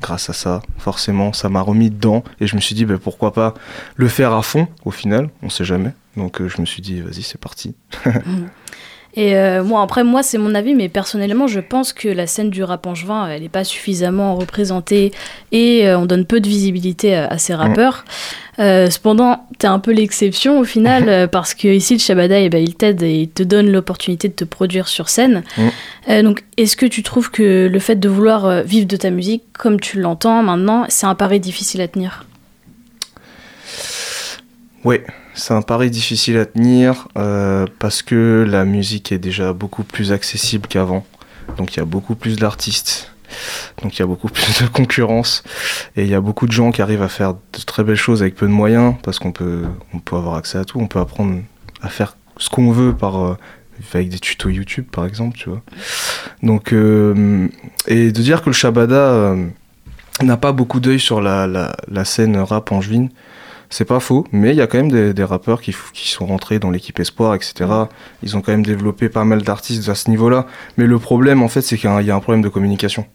grâce 0.02 0.30
à 0.30 0.34
ça, 0.34 0.62
forcément, 0.78 1.34
ça 1.34 1.50
m'a 1.50 1.62
remis 1.62 1.90
dedans. 1.90 2.24
Et 2.40 2.48
je 2.48 2.56
me 2.56 2.62
suis 2.62 2.76
dit, 2.76 2.86
bah, 2.86 2.96
pourquoi 3.02 3.34
pas 3.34 3.54
le 3.96 4.08
faire 4.08 4.34
à 4.34 4.42
fond, 4.42 4.68
au 4.86 4.92
final, 4.92 5.30
on 5.42 5.50
sait 5.50 5.66
jamais. 5.66 5.94
Donc 6.18 6.42
euh, 6.42 6.48
je 6.48 6.62
me 6.62 6.66
suis 6.66 6.82
dit, 6.82 7.02
vas-y, 7.02 7.24
c'est 7.24 7.40
parti. 7.40 7.76
Et 9.16 9.36
euh, 9.36 9.64
moi, 9.64 9.84
après, 9.84 10.04
moi, 10.04 10.24
c'est 10.24 10.40
mon 10.40 10.56
avis, 10.56 10.74
mais 10.74 10.90
personnellement, 10.90 11.46
je 11.46 11.60
pense 11.60 11.94
que 11.94 12.08
la 12.08 12.26
scène 12.26 12.50
du 12.50 12.64
rap 12.64 12.88
angevin, 12.88 13.28
elle 13.28 13.44
n'est 13.44 13.50
pas 13.50 13.64
suffisamment 13.64 14.36
représentée 14.36 15.12
et 15.52 15.88
euh, 15.88 16.00
on 16.00 16.06
donne 16.06 16.26
peu 16.26 16.40
de 16.40 16.48
visibilité 16.48 17.16
à, 17.16 17.28
à 17.28 17.38
ces 17.38 17.54
rappeurs. 17.54 18.06
Euh, 18.58 18.90
cependant, 18.90 19.46
t'es 19.60 19.68
un 19.68 19.78
peu 19.78 19.92
l'exception 19.92 20.60
au 20.60 20.64
final, 20.64 21.10
euh, 21.10 21.28
parce 21.28 21.54
que 21.54 21.68
ici, 21.68 21.94
le 21.94 22.00
Shabada, 22.00 22.40
eh 22.40 22.50
ben, 22.50 22.64
il 22.64 22.74
t'aide 22.74 23.04
et 23.04 23.22
il 23.22 23.30
te 23.30 23.44
donne 23.44 23.72
l'opportunité 23.72 24.30
de 24.30 24.34
te 24.34 24.46
produire 24.46 24.88
sur 24.88 25.10
scène. 25.10 25.44
Mm. 25.58 26.22
Donc, 26.24 26.44
est-ce 26.58 26.76
que 26.76 26.88
tu 26.88 27.04
trouves 27.04 27.30
que 27.30 27.70
le 27.72 27.80
fait 27.80 27.96
de 27.96 28.10
vouloir 28.10 28.64
vivre 28.64 28.88
de 28.88 28.98
ta 28.98 29.12
musique 29.12 29.44
comme 29.54 29.80
tu 29.80 30.00
l'entends 30.00 30.42
maintenant, 30.44 30.86
c'est 30.90 31.06
un 31.06 31.16
pari 31.16 31.40
difficile 31.40 31.82
à 31.82 31.88
tenir? 31.88 32.26
Oui, 34.84 35.00
c'est 35.34 35.54
un 35.54 35.62
pari 35.62 35.90
difficile 35.90 36.38
à 36.38 36.46
tenir 36.46 37.08
euh, 37.18 37.66
parce 37.80 38.02
que 38.02 38.46
la 38.48 38.66
musique 38.66 39.12
est 39.12 39.18
déjà 39.20 39.54
beaucoup 39.54 39.84
plus 39.84 40.12
accessible 40.12 40.68
qu'avant. 40.68 41.06
Donc 41.58 41.76
il 41.76 41.78
y 41.78 41.82
a 41.82 41.86
beaucoup 41.86 42.16
plus 42.16 42.38
d'artistes, 42.38 43.12
donc 43.82 43.98
il 43.98 44.00
y 44.00 44.04
a 44.04 44.06
beaucoup 44.06 44.30
plus 44.30 44.62
de 44.62 44.68
concurrence 44.68 45.44
et 45.96 46.04
il 46.04 46.10
y 46.10 46.16
a 46.16 46.22
beaucoup 46.22 46.48
de 46.48 46.52
gens 46.52 46.72
qui 46.72 46.82
arrivent 46.82 47.02
à 47.02 47.10
faire 47.10 47.34
de 47.34 47.64
très 47.66 47.84
belles 47.84 47.98
choses 47.98 48.22
avec 48.22 48.36
peu 48.36 48.48
de 48.48 48.52
moyens 48.52 48.96
parce 49.04 49.20
qu'on 49.20 49.32
peut, 49.32 49.64
on 49.94 50.00
peut 50.00 50.16
avoir 50.16 50.36
accès 50.36 50.58
à 50.58 50.66
tout, 50.66 50.80
on 50.80 50.88
peut 50.88 51.00
apprendre 51.00 51.42
à 51.82 51.90
faire 51.90 52.16
ce 52.38 52.50
qu'on 52.50 52.72
veut 52.72 52.96
par 52.96 53.22
euh, 53.22 53.38
avec 53.94 54.10
des 54.10 54.20
tutos 54.20 54.50
YouTube 54.50 54.86
par 54.90 55.06
exemple, 55.06 55.38
tu 55.38 55.50
vois. 55.50 55.62
Donc 56.44 56.72
euh, 56.72 57.48
et 57.88 58.12
de 58.12 58.22
dire 58.22 58.42
que 58.42 58.50
le 58.50 58.54
Shabada 58.54 59.36
n'a 60.22 60.38
pas 60.38 60.52
beaucoup 60.52 60.80
d'œil 60.80 61.00
sur 61.00 61.22
la, 61.22 61.48
la, 61.48 61.76
la 61.90 62.06
scène 62.06 62.38
rap 62.38 62.72
angevine, 62.72 63.10
c'est 63.74 63.86
pas 63.86 64.00
faux, 64.00 64.26
mais 64.32 64.52
il 64.52 64.56
y 64.56 64.62
a 64.62 64.68
quand 64.68 64.78
même 64.78 64.92
des, 64.92 65.14
des 65.16 65.24
rappeurs 65.24 65.60
qui, 65.60 65.74
sont 65.94 66.26
rentrés 66.28 66.60
dans 66.60 66.70
l'équipe 66.70 67.00
Espoir, 67.00 67.34
etc. 67.34 67.66
Ils 68.22 68.38
ont 68.38 68.42
quand 68.42 68.52
même 68.52 68.64
développé 68.66 69.10
pas 69.10 69.24
mal 69.24 69.42
d'artistes 69.42 69.90
à 69.90 69.96
ce 69.96 70.12
niveau-là. 70.12 70.46
Mais 70.78 70.86
le 70.86 71.00
problème, 71.00 71.42
en 71.42 71.48
fait, 71.48 71.62
c'est 71.62 71.76
qu'il 71.78 71.90
y 71.90 71.94
a 71.94 71.96
un- 71.96 72.02
il 72.02 72.06
y 72.08 72.12
a 72.12 72.16
un 72.16 72.20
problème 72.20 72.44
de 72.44 72.50
communication. 72.50 73.06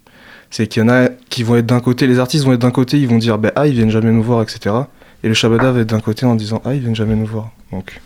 C'est 0.50 0.66
qu'il 0.66 0.82
y 0.82 0.84
en 0.84 0.88
a 0.88 1.08
qui 1.28 1.44
vont 1.44 1.54
être 1.56 1.66
d'un 1.66 1.78
côté, 1.78 2.08
les 2.08 2.18
artistes 2.18 2.44
vont 2.44 2.52
être 2.54 2.60
d'un 2.62 2.72
côté, 2.72 2.98
ils 2.98 3.06
vont 3.06 3.18
dire, 3.18 3.38
bah, 3.38 3.52
ah, 3.54 3.68
ils 3.68 3.74
viennent 3.74 3.90
jamais 3.90 4.10
nous 4.10 4.22
voir, 4.22 4.42
etc. 4.42 4.74
Et 5.22 5.28
le 5.28 5.34
Shabada 5.34 5.70
va 5.70 5.80
être 5.80 5.88
d'un 5.90 6.00
côté 6.00 6.26
en 6.26 6.34
disant, 6.34 6.60
ah, 6.64 6.74
ils 6.74 6.80
viennent 6.80 6.96
jamais 6.96 7.14
nous 7.14 7.26
voir. 7.26 7.50
Donc, 7.70 8.00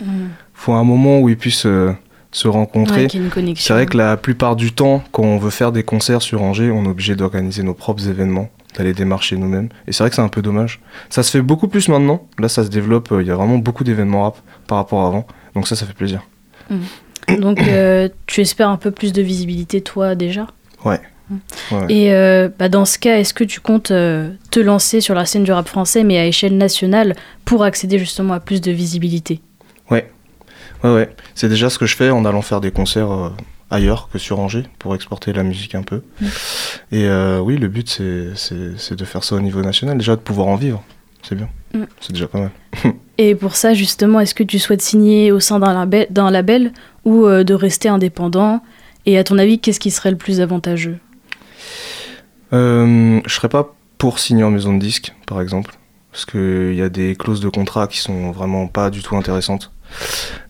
faut 0.52 0.72
un 0.74 0.84
moment 0.84 1.20
où 1.20 1.28
ils 1.30 1.36
puissent 1.38 1.66
euh, 1.66 1.92
se 2.32 2.48
rencontrer. 2.48 3.02
Ouais. 3.04 3.54
C'est 3.56 3.72
vrai 3.72 3.86
que 3.86 3.96
la 3.96 4.16
plupart 4.18 4.56
du 4.56 4.72
temps, 4.72 5.02
quand 5.12 5.22
on 5.22 5.38
veut 5.38 5.50
faire 5.50 5.72
des 5.72 5.84
concerts 5.84 6.20
sur 6.22 6.42
Angers, 6.42 6.70
on 6.70 6.84
est 6.84 6.88
obligé 6.88 7.14
d'organiser 7.14 7.62
nos 7.62 7.74
propres 7.74 8.08
événements, 8.08 8.50
d'aller 8.76 8.94
démarcher 8.94 9.36
nous-mêmes. 9.36 9.68
Et 9.86 9.92
c'est 9.92 10.02
vrai 10.02 10.10
que 10.10 10.16
c'est 10.16 10.22
un 10.22 10.28
peu 10.28 10.42
dommage. 10.42 10.80
Ça 11.10 11.22
se 11.22 11.30
fait 11.30 11.42
beaucoup 11.42 11.68
plus 11.68 11.88
maintenant. 11.88 12.26
Là, 12.38 12.48
ça 12.48 12.64
se 12.64 12.68
développe. 12.68 13.12
euh, 13.12 13.22
Il 13.22 13.28
y 13.28 13.30
a 13.30 13.36
vraiment 13.36 13.58
beaucoup 13.58 13.84
d'événements 13.84 14.22
rap 14.24 14.38
par 14.66 14.78
rapport 14.78 15.02
à 15.02 15.08
avant. 15.08 15.26
Donc 15.54 15.68
ça, 15.68 15.76
ça 15.76 15.86
fait 15.86 15.94
plaisir. 15.94 16.22
Donc, 17.38 17.60
euh, 17.60 18.08
tu 18.26 18.40
espères 18.40 18.68
un 18.68 18.76
peu 18.76 18.90
plus 18.90 19.12
de 19.12 19.22
visibilité, 19.22 19.80
toi, 19.80 20.14
déjà? 20.14 20.46
Ouais. 20.84 21.00
Ouais, 21.70 21.78
ouais. 21.78 21.86
Et 21.88 22.12
euh, 22.12 22.48
bah, 22.58 22.68
dans 22.68 22.84
ce 22.84 22.98
cas, 22.98 23.18
est-ce 23.18 23.32
que 23.32 23.44
tu 23.44 23.60
comptes 23.60 23.88
te 23.88 24.60
lancer 24.60 25.00
sur 25.00 25.14
la 25.14 25.24
scène 25.24 25.44
du 25.44 25.52
rap 25.52 25.68
français, 25.68 26.04
mais 26.04 26.18
à 26.18 26.26
échelle 26.26 26.56
nationale, 26.56 27.14
pour 27.44 27.64
accéder 27.64 27.98
justement 27.98 28.34
à 28.34 28.40
plus 28.40 28.60
de 28.60 28.72
visibilité? 28.72 29.40
Ouais. 29.90 30.10
Ouais, 30.82 30.92
ouais. 30.92 31.14
C'est 31.34 31.48
déjà 31.48 31.70
ce 31.70 31.78
que 31.78 31.86
je 31.86 31.94
fais 31.94 32.10
en 32.10 32.24
allant 32.24 32.42
faire 32.42 32.60
des 32.60 32.70
concerts 32.70 33.32
ailleurs 33.72 34.08
que 34.12 34.18
sur 34.18 34.38
Angers 34.38 34.64
pour 34.78 34.94
exporter 34.94 35.32
la 35.32 35.42
musique 35.42 35.74
un 35.74 35.82
peu. 35.82 36.02
Mm. 36.20 36.26
Et 36.92 37.04
euh, 37.06 37.40
oui, 37.40 37.56
le 37.56 37.68
but, 37.68 37.88
c'est- 37.88 38.94
de 38.94 39.04
faire 39.04 39.24
ça 39.24 39.34
au 39.36 39.40
niveau 39.40 39.62
national. 39.62 39.98
Déjà, 39.98 40.14
de 40.14 40.20
pouvoir 40.20 40.46
en 40.48 40.56
vivre. 40.56 40.82
C'est 41.22 41.34
bien. 41.34 41.48
Mm. 41.74 41.84
C'est 42.00 42.12
déjà 42.12 42.28
pas 42.28 42.38
mal. 42.38 42.50
Et 43.18 43.34
pour 43.34 43.56
ça, 43.56 43.74
justement, 43.74 44.20
est-ce 44.20 44.34
que 44.34 44.42
tu 44.44 44.58
souhaites 44.58 44.82
signer 44.82 45.32
au 45.32 45.40
sein 45.40 45.58
d'un 45.58 45.72
label, 45.72 46.06
label 46.14 46.72
ou 47.04 47.26
euh, 47.26 47.44
de 47.44 47.54
rester 47.54 47.88
indépendant? 47.88 48.62
Et 49.06 49.18
à 49.18 49.24
ton 49.24 49.38
avis, 49.38 49.58
qu'est-ce 49.58 49.80
qui 49.80 49.90
serait 49.90 50.10
le 50.10 50.16
plus 50.16 50.40
avantageux? 50.40 50.98
Euh, 52.52 53.20
je 53.26 53.34
serais 53.34 53.48
pas 53.48 53.74
pour 53.98 54.18
signer 54.18 54.44
en 54.44 54.50
maison 54.50 54.74
de 54.74 54.78
disque, 54.80 55.14
par 55.26 55.40
exemple, 55.40 55.74
parce 56.10 56.24
qu'il 56.24 56.74
y 56.74 56.82
a 56.82 56.88
des 56.88 57.16
clauses 57.16 57.40
de 57.40 57.48
contrat 57.48 57.86
qui 57.86 57.98
sont 57.98 58.30
vraiment 58.32 58.66
pas 58.66 58.90
du 58.90 59.02
tout 59.02 59.16
intéressantes. 59.16 59.72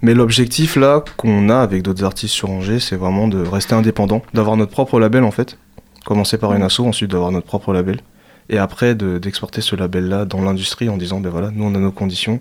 Mais 0.01 0.15
l'objectif 0.15 0.77
là 0.77 1.05
qu'on 1.17 1.49
a 1.49 1.59
avec 1.61 1.83
d'autres 1.83 2.05
artistes 2.05 2.35
sur 2.35 2.51
Angers, 2.51 2.81
c'est 2.81 2.97
vraiment 2.97 3.29
de 3.29 3.39
rester 3.41 3.75
indépendant, 3.75 4.23
d'avoir 4.35 4.57
notre 4.57 4.73
propre 4.73 4.99
label 5.01 5.25
en 5.25 5.31
fait. 5.31 5.59
Commencer 6.05 6.37
par 6.39 6.53
une 6.55 6.63
asso, 6.63 6.81
ensuite 6.81 7.11
d'avoir 7.11 7.31
notre 7.31 7.47
propre 7.47 7.73
label. 7.73 8.01
Et 8.49 8.59
après 8.59 8.95
de- 8.95 9.19
d'exporter 9.19 9.61
ce 9.61 9.77
label 9.77 10.09
là 10.09 10.25
dans 10.25 10.43
l'industrie 10.43 10.89
en 10.89 10.97
disant 10.97 11.21
ben 11.21 11.31
voilà, 11.31 11.51
nous 11.53 11.65
on 11.65 11.75
a 11.75 11.79
nos 11.79 11.93
conditions, 11.93 12.41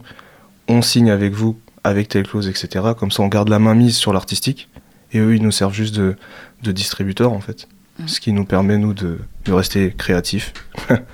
on 0.67 0.81
signe 0.81 1.11
avec 1.11 1.33
vous, 1.33 1.57
avec 1.83 2.09
telle 2.09 2.27
clause, 2.27 2.47
etc. 2.47 2.85
Comme 2.97 3.11
ça 3.11 3.21
on 3.23 3.27
garde 3.27 3.49
la 3.49 3.59
main 3.59 3.75
mise 3.75 3.95
sur 3.95 4.11
l'artistique. 4.13 4.67
Et 5.13 5.19
eux 5.19 5.35
ils 5.35 5.43
nous 5.43 5.51
servent 5.51 5.73
juste 5.73 5.95
de, 5.95 6.15
de 6.63 6.71
distributeurs 6.71 7.31
en 7.33 7.41
fait. 7.41 7.67
Ce 8.07 8.19
qui 8.19 8.33
nous 8.33 8.45
permet 8.45 8.79
nous 8.79 8.95
de, 8.95 9.19
de 9.45 9.53
rester 9.53 9.93
créatifs. 9.95 10.53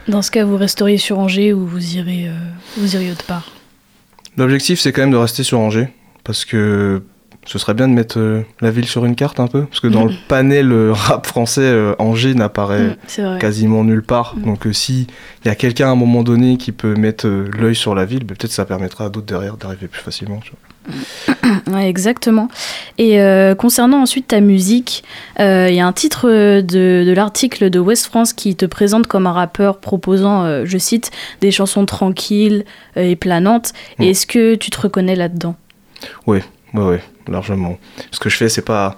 Dans 0.07 0.21
ce 0.21 0.31
cas, 0.31 0.45
vous 0.45 0.55
resteriez 0.55 0.97
sur 0.97 1.19
Angers 1.19 1.51
ou 1.51 1.67
vous 1.67 1.95
irez, 1.97 2.29
euh, 2.29 2.37
vous 2.77 2.95
iriez 2.95 3.11
autre 3.11 3.25
part? 3.25 3.51
L'objectif, 4.37 4.79
c'est 4.79 4.91
quand 4.91 5.01
même 5.01 5.11
de 5.11 5.17
rester 5.17 5.43
sur 5.43 5.59
Angers, 5.59 5.89
parce 6.23 6.45
que 6.45 7.01
ce 7.47 7.57
serait 7.57 7.73
bien 7.73 7.87
de 7.87 7.93
mettre 7.93 8.19
euh, 8.19 8.43
la 8.61 8.71
ville 8.71 8.85
sur 8.85 9.05
une 9.05 9.15
carte 9.15 9.39
un 9.39 9.47
peu, 9.47 9.63
parce 9.65 9.79
que 9.79 9.87
dans 9.87 10.05
le 10.05 10.13
panel 10.27 10.71
euh, 10.71 10.91
rap 10.93 11.25
français, 11.25 11.61
euh, 11.61 11.95
Angers 11.97 12.35
n'apparaît 12.35 12.97
Mm, 13.17 13.39
quasiment 13.39 13.83
nulle 13.83 14.03
part. 14.03 14.35
Mm. 14.35 14.43
Donc 14.43 14.67
euh, 14.67 14.73
si 14.73 15.07
il 15.43 15.47
y 15.47 15.51
a 15.51 15.55
quelqu'un 15.55 15.87
à 15.87 15.91
un 15.91 15.95
moment 15.95 16.23
donné 16.23 16.57
qui 16.57 16.71
peut 16.71 16.95
mettre 16.95 17.27
l'œil 17.27 17.75
sur 17.75 17.95
la 17.95 18.05
ville, 18.05 18.23
ben, 18.23 18.35
peut-être 18.35 18.51
ça 18.51 18.65
permettra 18.65 19.05
à 19.05 19.09
d'autres 19.09 19.25
derrière 19.25 19.57
d'arriver 19.57 19.87
plus 19.87 20.01
facilement. 20.01 20.39
tu 20.43 20.51
vois. 20.51 20.59
Ouais, 21.67 21.89
exactement. 21.89 22.47
Et 22.97 23.19
euh, 23.19 23.53
concernant 23.53 24.01
ensuite 24.01 24.27
ta 24.27 24.39
musique, 24.39 25.03
euh, 25.39 25.67
il 25.69 25.75
y 25.75 25.79
a 25.81 25.87
un 25.87 25.91
titre 25.93 26.29
de, 26.29 27.03
de 27.05 27.13
l'article 27.13 27.69
de 27.69 27.79
West 27.79 28.05
France 28.05 28.31
qui 28.31 28.55
te 28.55 28.65
présente 28.65 29.07
comme 29.07 29.27
un 29.27 29.33
rappeur 29.33 29.79
proposant, 29.79 30.43
euh, 30.45 30.63
je 30.65 30.77
cite, 30.77 31.11
des 31.41 31.51
chansons 31.51 31.85
tranquilles 31.85 32.63
et 32.95 33.15
planantes. 33.15 33.73
Mm. 33.99 34.03
Est-ce 34.03 34.27
que 34.27 34.55
tu 34.55 34.69
te 34.69 34.79
reconnais 34.79 35.15
là-dedans? 35.15 35.55
Ouais, 36.25 36.43
ouais, 36.77 36.85
ouais, 36.85 37.01
largement. 37.27 37.77
Ce 38.11 38.19
que 38.19 38.29
je 38.29 38.37
fais, 38.37 38.49
c'est 38.49 38.61
pas 38.61 38.97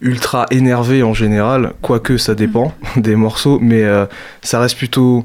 ultra 0.00 0.46
énervé 0.50 1.02
en 1.02 1.14
général, 1.14 1.72
quoique 1.82 2.18
ça 2.18 2.34
dépend 2.34 2.72
des 2.96 3.16
morceaux, 3.16 3.58
mais 3.60 3.82
euh, 3.82 4.06
ça 4.42 4.60
reste 4.60 4.76
plutôt 4.76 5.24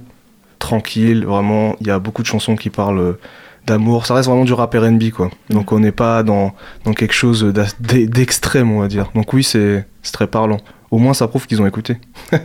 tranquille, 0.60 1.26
vraiment. 1.26 1.76
Il 1.82 1.88
y 1.88 1.92
a 1.92 2.00
beaucoup 2.00 2.22
de 2.22 2.28
chansons 2.28 2.56
qui 2.56 2.70
parlent 2.70 3.00
euh, 3.00 3.20
d'amour, 3.68 4.06
ça 4.06 4.14
reste 4.14 4.30
vraiment 4.30 4.46
du 4.46 4.54
rap 4.54 4.74
RB, 4.74 5.10
quoi. 5.12 5.30
Donc 5.50 5.72
on 5.72 5.80
n'est 5.80 5.92
pas 5.92 6.24
dans, 6.24 6.54
dans 6.86 6.94
quelque 6.94 7.14
chose 7.14 7.44
d'extrême, 7.80 8.72
on 8.72 8.80
va 8.82 8.88
dire. 8.88 9.12
Donc 9.16 9.34
oui, 9.34 9.44
c'est 9.44 9.86
très 10.12 10.28
parlant. 10.28 10.60
Au 10.92 10.98
moins, 10.98 11.14
ça 11.14 11.28
prouve 11.28 11.48
qu'ils 11.48 11.62
ont 11.62 11.68
écouté. 11.68 11.98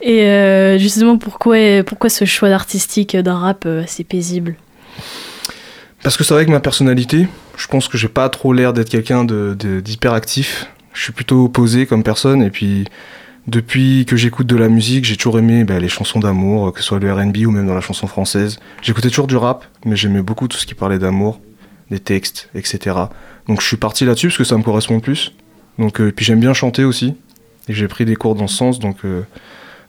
Et 0.00 0.22
euh, 0.22 0.78
justement, 0.78 1.18
pourquoi, 1.18 1.82
pourquoi 1.84 2.08
ce 2.08 2.24
choix 2.24 2.48
artistique 2.48 3.16
d'un 3.16 3.36
rap 3.36 3.66
assez 3.66 4.04
paisible? 4.04 4.56
Parce 6.08 6.16
que 6.16 6.24
c'est 6.24 6.32
vrai 6.32 6.46
que 6.46 6.50
ma 6.50 6.58
personnalité, 6.60 7.28
je 7.58 7.66
pense 7.66 7.86
que 7.86 7.98
j'ai 7.98 8.08
pas 8.08 8.30
trop 8.30 8.54
l'air 8.54 8.72
d'être 8.72 8.88
quelqu'un 8.88 9.24
de- 9.24 9.54
de- 9.58 9.80
d'hyperactif. 9.80 10.70
Je 10.94 11.02
suis 11.02 11.12
plutôt 11.12 11.50
posé 11.50 11.84
comme 11.84 12.02
personne 12.02 12.40
et 12.42 12.48
puis 12.48 12.86
depuis 13.46 14.06
que 14.06 14.16
j'écoute 14.16 14.46
de 14.46 14.56
la 14.56 14.70
musique, 14.70 15.04
j'ai 15.04 15.18
toujours 15.18 15.38
aimé 15.38 15.64
bah, 15.64 15.78
les 15.78 15.90
chansons 15.90 16.18
d'amour, 16.18 16.72
que 16.72 16.80
ce 16.80 16.86
soit 16.86 16.98
le 16.98 17.12
R&B 17.12 17.40
ou 17.44 17.50
même 17.50 17.66
dans 17.66 17.74
la 17.74 17.82
chanson 17.82 18.06
française. 18.06 18.58
J'écoutais 18.80 19.10
toujours 19.10 19.26
du 19.26 19.36
rap, 19.36 19.66
mais 19.84 19.96
j'aimais 19.96 20.22
beaucoup 20.22 20.48
tout 20.48 20.56
ce 20.56 20.64
qui 20.64 20.72
parlait 20.72 20.98
d'amour, 20.98 21.42
des 21.90 22.00
textes, 22.00 22.48
etc. 22.54 22.96
Donc 23.46 23.60
je 23.60 23.66
suis 23.66 23.76
parti 23.76 24.06
là-dessus 24.06 24.28
parce 24.28 24.38
que 24.38 24.44
ça 24.44 24.56
me 24.56 24.62
correspond 24.62 24.94
le 24.94 25.02
plus. 25.02 25.34
Donc 25.78 26.00
euh, 26.00 26.10
puis 26.10 26.24
j'aime 26.24 26.40
bien 26.40 26.54
chanter 26.54 26.84
aussi 26.84 27.16
et 27.68 27.74
j'ai 27.74 27.86
pris 27.86 28.06
des 28.06 28.16
cours 28.16 28.34
dans 28.34 28.46
ce 28.46 28.56
sens 28.56 28.78
donc 28.78 29.04
euh, 29.04 29.26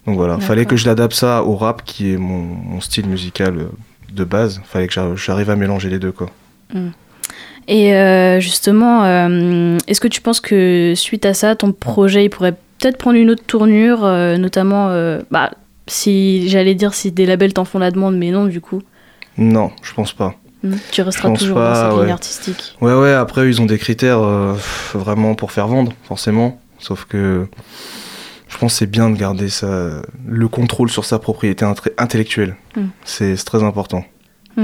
donc 0.06 0.18
voilà, 0.18 0.38
fallait 0.42 0.66
que 0.66 0.76
je 0.76 0.86
l'adapte 0.86 1.16
ça 1.16 1.46
au 1.46 1.56
rap 1.56 1.84
qui 1.86 2.12
est 2.12 2.18
mon, 2.18 2.40
mon 2.42 2.82
style 2.82 3.08
musical 3.08 3.58
euh, 3.58 3.70
de 4.14 4.24
base. 4.24 4.62
Fallait 4.66 4.88
que 4.88 4.94
j'arrive- 5.16 5.50
à 5.50 5.56
mélanger 5.56 5.90
les 5.90 6.00
deux 6.00 6.12
quoi. 6.12 6.30
Et 7.68 7.94
euh, 7.96 8.40
justement, 8.40 9.04
euh, 9.04 9.78
est-ce 9.88 10.02
que 10.02 10.08
tu 10.08 10.22
penses 10.22 10.40
que 10.42 10.94
suite 10.96 11.26
à 11.26 11.34
ça, 11.34 11.56
ton 11.56 11.72
projet 11.72 12.26
il 12.26 12.30
pourrait 12.30 12.54
peut-être 12.80 12.98
prendre 12.98 13.18
une 13.18 13.30
autre 13.30 13.44
tournure, 13.46 14.04
euh, 14.04 14.38
notamment, 14.38 14.88
bah, 15.32 15.52
si 15.88 16.50
j'allais 16.50 16.76
dire 16.76 16.94
si 16.94 17.12
des 17.12 17.26
labels 17.26 17.54
t'en 17.54 17.66
font 17.66 17.80
la 17.80 17.92
demande, 17.92 18.18
mais 18.18 18.32
non, 18.32 18.46
du 18.46 18.62
coup, 18.62 18.82
Non, 19.38 19.72
je 19.84 19.94
pense 19.94 20.14
pas. 20.14 20.36
Hmm. 20.62 20.74
tu 20.92 21.02
resteras 21.02 21.32
toujours 21.32 21.58
dans 21.58 21.74
cette 21.74 22.02
ligne 22.02 22.12
artistique. 22.12 22.76
Ouais, 22.82 22.94
ouais, 22.94 23.14
après, 23.14 23.48
ils 23.48 23.62
ont 23.62 23.66
des 23.66 23.78
critères 23.78 24.20
vraiment 24.94 25.34
pour 25.36 25.52
faire 25.52 25.68
vendre, 25.68 25.94
forcément. 26.04 26.60
Sauf 26.80 27.06
que 27.06 27.48
je 28.50 28.58
pense 28.58 28.74
que 28.74 28.80
c'est 28.80 28.88
bien 28.88 29.10
de 29.10 29.18
garder 29.18 29.50
ça, 29.50 30.02
le 30.28 30.48
contrôle 30.48 30.90
sur 30.90 31.06
sa 31.06 31.20
propriété 31.20 31.66
intellectuelle. 31.98 32.56
Mm. 32.76 32.88
C'est 33.06 33.36
c'est 33.36 33.46
très 33.46 33.64
important. 33.64 34.04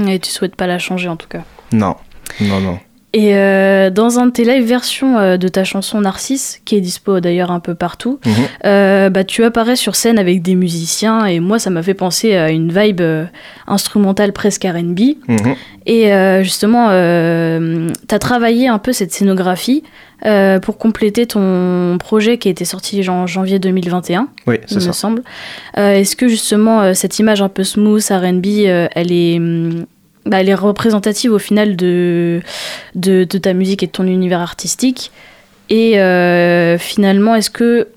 Et 0.06 0.18
tu 0.18 0.30
souhaites 0.30 0.56
pas 0.56 0.66
la 0.66 0.78
changer 0.78 1.08
en 1.08 1.16
tout 1.16 1.28
cas. 1.28 1.44
Non, 1.72 1.96
non, 2.40 2.60
non. 2.60 2.78
Et 3.18 3.34
euh, 3.34 3.88
dans 3.88 4.18
un 4.18 4.26
de 4.26 4.30
tes 4.32 4.44
live 4.44 4.64
versions 4.66 5.16
euh, 5.18 5.38
de 5.38 5.48
ta 5.48 5.64
chanson 5.64 6.02
Narcisse, 6.02 6.60
qui 6.66 6.76
est 6.76 6.82
dispo 6.82 7.18
d'ailleurs 7.20 7.50
un 7.50 7.60
peu 7.60 7.74
partout, 7.74 8.18
Mhm. 8.26 8.32
euh, 8.66 9.08
bah, 9.08 9.24
tu 9.24 9.42
apparais 9.42 9.74
sur 9.76 9.96
scène 9.96 10.18
avec 10.18 10.42
des 10.42 10.54
musiciens 10.54 11.24
et 11.24 11.40
moi 11.40 11.58
ça 11.58 11.70
m'a 11.70 11.82
fait 11.82 11.94
penser 11.94 12.34
à 12.36 12.50
une 12.50 12.70
vibe 12.70 13.00
euh, 13.00 13.24
instrumentale 13.66 14.34
presque 14.34 14.64
RB. 14.64 15.00
Mhm. 15.28 15.54
Et 15.86 16.10
justement, 16.42 16.88
tu 16.88 18.14
as 18.14 18.18
travaillé 18.18 18.66
un 18.66 18.78
peu 18.78 18.92
cette 18.92 19.12
scénographie 19.12 19.84
pour 20.62 20.78
compléter 20.78 21.26
ton 21.26 21.96
projet 22.00 22.38
qui 22.38 22.48
a 22.48 22.50
été 22.50 22.64
sorti 22.64 23.08
en 23.08 23.28
janvier 23.28 23.60
2021, 23.60 24.26
Oui, 24.48 24.56
il 24.62 24.68
c'est 24.68 24.74
me 24.74 24.80
ça. 24.80 24.92
semble. 24.92 25.22
Est-ce 25.76 26.16
que 26.16 26.26
justement 26.26 26.92
cette 26.92 27.20
image 27.20 27.40
un 27.40 27.48
peu 27.48 27.62
smooth, 27.62 28.02
RB, 28.10 28.46
elle 28.66 29.12
est... 29.12 29.36
hum, 29.38 29.86
bah, 30.26 30.40
elle 30.40 30.48
est 30.48 30.54
représentative 30.54 31.32
au 31.32 31.38
final 31.38 31.76
de, 31.76 32.42
de, 32.94 33.24
ta 33.24 33.52
musique 33.52 33.82
et 33.82 33.86
de 33.86 33.92
ton 33.92 34.06
univers 34.06 34.40
artistique. 34.40 35.12
Et 35.70 35.98
euh, 36.00 36.78
finalement, 36.78 37.34
est-ce 37.34 37.50
que 37.50 37.88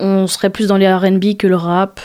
on 0.00 0.26
serait 0.26 0.50
plus 0.50 0.66
dans 0.66 0.76
les 0.76 0.92
RB 0.92 1.36
que 1.38 1.46
le 1.46 1.56
rap? 1.56 2.00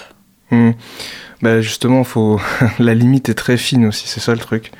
Bah 1.42 1.62
justement, 1.62 2.04
faut... 2.04 2.40
la 2.80 2.94
limite 2.94 3.30
est 3.30 3.34
très 3.34 3.58
fine 3.58 3.86
aussi, 3.86 4.08
c'est 4.08 4.20
ça 4.20 4.34
le 4.34 4.40
truc. 4.40 4.72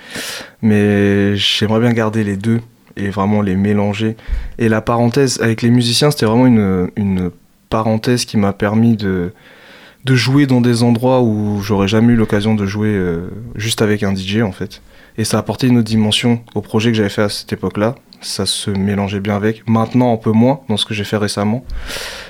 Mais 0.62 1.36
j'aimerais 1.36 1.80
bien 1.80 1.94
garder 1.94 2.24
les 2.24 2.36
deux 2.36 2.60
et 2.98 3.10
vraiment 3.10 3.42
les 3.42 3.56
mélanger. 3.56 4.18
Et 4.58 4.68
la 4.68 4.82
parenthèse 4.82 5.40
avec 5.42 5.62
les 5.62 5.70
musiciens, 5.70 6.12
c'était 6.12 6.26
vraiment 6.26 6.48
une, 6.48 6.90
une 6.96 7.32
parenthèse 7.70 8.26
qui 8.26 8.38
m'a 8.38 8.52
permis 8.52 8.98
de, 8.98 9.32
de 10.06 10.16
jouer 10.16 10.46
dans 10.46 10.62
des 10.62 10.84
endroits 10.84 11.22
où 11.22 11.62
j'aurais 11.62 11.88
jamais 11.88 12.14
eu 12.14 12.16
l'occasion 12.16 12.56
de 12.56 12.66
jouer 12.66 12.90
euh, 12.90 13.30
juste 13.56 13.82
avec 13.82 14.04
un 14.04 14.16
DJ 14.16 14.38
en 14.42 14.52
fait. 14.52 14.82
Et 15.18 15.26
ça 15.26 15.38
a 15.38 15.40
apporté 15.42 15.68
une 15.68 15.78
autre 15.78 15.88
dimension 15.88 16.42
au 16.56 16.62
projet 16.62 16.92
que 16.92 16.98
j'avais 16.98 17.10
fait 17.10 17.24
à 17.24 17.30
cette 17.30 17.52
époque-là. 17.52 17.96
Ça 18.22 18.46
se 18.46 18.72
mélangeait 18.72 19.20
bien 19.20 19.36
avec. 19.36 19.68
Maintenant, 19.68 20.14
un 20.14 20.18
peu 20.18 20.32
moins 20.32 20.62
dans 20.70 20.78
ce 20.78 20.86
que 20.86 20.94
j'ai 20.94 21.04
fait 21.04 21.18
récemment. 21.18 21.66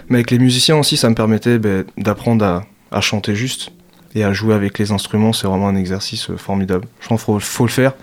Mais 0.08 0.18
avec 0.18 0.32
les 0.32 0.40
musiciens 0.40 0.78
aussi, 0.78 0.98
ça 0.98 1.10
me 1.10 1.16
permettait 1.16 1.60
ben, 1.60 1.86
d'apprendre 1.98 2.64
à 2.92 3.02
chanter 3.02 3.36
juste 3.36 3.72
et 4.16 4.24
à 4.24 4.34
jouer 4.34 4.54
avec 4.54 4.80
les 4.80 4.92
instruments. 4.92 5.34
C'est 5.34 5.48
vraiment 5.48 5.68
un 5.68 5.76
exercice 5.76 6.30
euh, 6.30 6.38
formidable. 6.38 6.88
Je 7.00 7.08
pense 7.08 7.22
qu'il 7.22 7.34
faut, 7.34 7.40
faut 7.40 7.66
le 7.66 7.72
faire. 7.72 7.94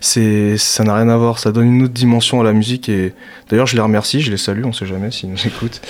C'est, 0.00 0.56
ça 0.58 0.84
n'a 0.84 0.96
rien 0.96 1.08
à 1.08 1.16
voir. 1.16 1.38
Ça 1.38 1.52
donne 1.52 1.66
une 1.66 1.82
autre 1.84 1.92
dimension 1.92 2.40
à 2.40 2.44
la 2.44 2.52
musique. 2.52 2.88
Et 2.88 3.14
d'ailleurs, 3.48 3.66
je 3.66 3.76
les 3.76 3.82
remercie, 3.82 4.20
je 4.20 4.30
les 4.30 4.36
salue. 4.36 4.64
On 4.64 4.72
sait 4.72 4.86
jamais 4.86 5.10
s'ils 5.10 5.30
nous 5.30 5.38
écoutent. 5.46 5.80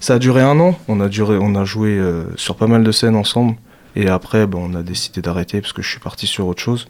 Ça 0.00 0.14
a 0.14 0.18
duré 0.18 0.42
un 0.42 0.58
an. 0.60 0.78
On 0.88 1.00
a 1.00 1.08
duré, 1.08 1.38
on 1.40 1.54
a 1.54 1.64
joué 1.64 1.90
euh, 1.90 2.24
sur 2.36 2.56
pas 2.56 2.66
mal 2.66 2.82
de 2.82 2.92
scènes 2.92 3.16
ensemble. 3.16 3.54
Et 3.94 4.08
après, 4.08 4.46
ben, 4.46 4.58
on 4.58 4.74
a 4.74 4.82
décidé 4.82 5.20
d'arrêter 5.20 5.60
parce 5.60 5.72
que 5.72 5.82
je 5.82 5.88
suis 5.88 6.00
parti 6.00 6.26
sur 6.26 6.46
autre 6.46 6.62
chose. 6.62 6.88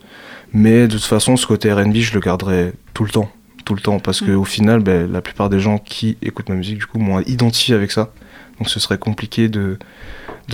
Mais 0.52 0.86
de 0.86 0.92
toute 0.92 1.04
façon, 1.04 1.36
ce 1.36 1.46
côté 1.46 1.72
R&B, 1.72 1.96
je 1.96 2.14
le 2.14 2.20
garderai 2.20 2.72
tout 2.94 3.04
le 3.04 3.10
temps, 3.10 3.30
tout 3.64 3.74
le 3.74 3.80
temps, 3.80 3.98
parce 3.98 4.20
que 4.20 4.32
au 4.32 4.44
final, 4.44 4.80
ben, 4.80 5.10
la 5.10 5.20
plupart 5.20 5.48
des 5.48 5.60
gens 5.60 5.78
qui 5.78 6.16
écoutent 6.22 6.48
ma 6.48 6.54
musique, 6.54 6.78
du 6.78 6.86
coup, 6.86 6.98
m'ont 6.98 7.20
identifié 7.20 7.74
avec 7.74 7.90
ça. 7.90 8.12
Donc, 8.58 8.68
ce 8.68 8.78
serait 8.78 8.98
compliqué 8.98 9.48
de 9.48 9.78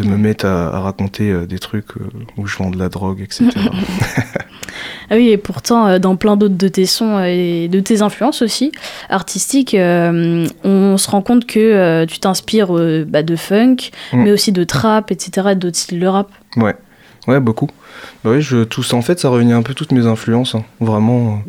de 0.02 0.09
me 0.09 0.17
mettre 0.17 0.47
à, 0.47 0.69
à 0.76 0.81
raconter 0.81 1.31
euh, 1.31 1.47
des 1.47 1.59
trucs 1.59 1.97
euh, 1.97 2.09
où 2.37 2.47
je 2.47 2.57
vends 2.59 2.71
de 2.71 2.78
la 2.78 2.88
drogue, 2.88 3.21
etc. 3.21 3.45
Ah 5.11 5.14
oui, 5.17 5.31
et 5.31 5.38
pourtant, 5.38 5.87
euh, 5.88 5.99
dans 5.99 6.17
plein 6.17 6.37
d'autres 6.37 6.57
de 6.57 6.69
tes 6.69 6.85
sons 6.85 7.19
et 7.25 7.69
de 7.69 7.81
tes 7.81 8.02
influences 8.02 8.43
aussi, 8.43 8.73
artistiques, 9.09 9.75
on 9.75 10.97
se 10.99 11.11
rend 11.11 11.23
compte 11.23 11.47
que 11.47 12.05
tu 12.05 12.19
t'inspires 12.19 12.73
bah, 13.07 13.23
de 13.23 13.35
funk, 13.37 13.76
Mm. 14.12 14.23
mais 14.23 14.33
aussi 14.33 14.52
de 14.52 14.64
trap, 14.64 15.11
etc., 15.11 15.49
et 15.52 15.55
d'autres 15.55 15.76
styles 15.78 15.99
de 16.00 16.07
rap. 16.07 16.31
ouais, 16.57 16.75
ouais, 17.26 17.40
beaucoup. 17.40 17.69
Bah 18.23 18.31
oui, 18.33 18.43
je, 18.43 18.64
tout 18.64 18.83
ça, 18.83 18.97
en 18.97 19.02
fait, 19.02 19.19
ça 19.19 19.31
réunit 19.31 19.52
un 19.55 19.62
peu 19.62 19.73
toutes 19.75 19.93
mes 19.93 20.07
influences. 20.07 20.55
hein. 20.55 20.64
Vraiment, 20.81 21.43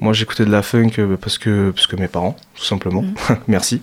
moi, 0.00 0.12
j'écoutais 0.12 0.44
de 0.44 0.50
la 0.50 0.62
funk 0.62 0.90
parce 1.20 1.38
que 1.38 1.70
parce 1.70 1.86
que 1.86 1.94
mes 1.96 2.08
parents, 2.08 2.36
tout 2.56 2.64
simplement. 2.64 3.04
Merci. 3.48 3.80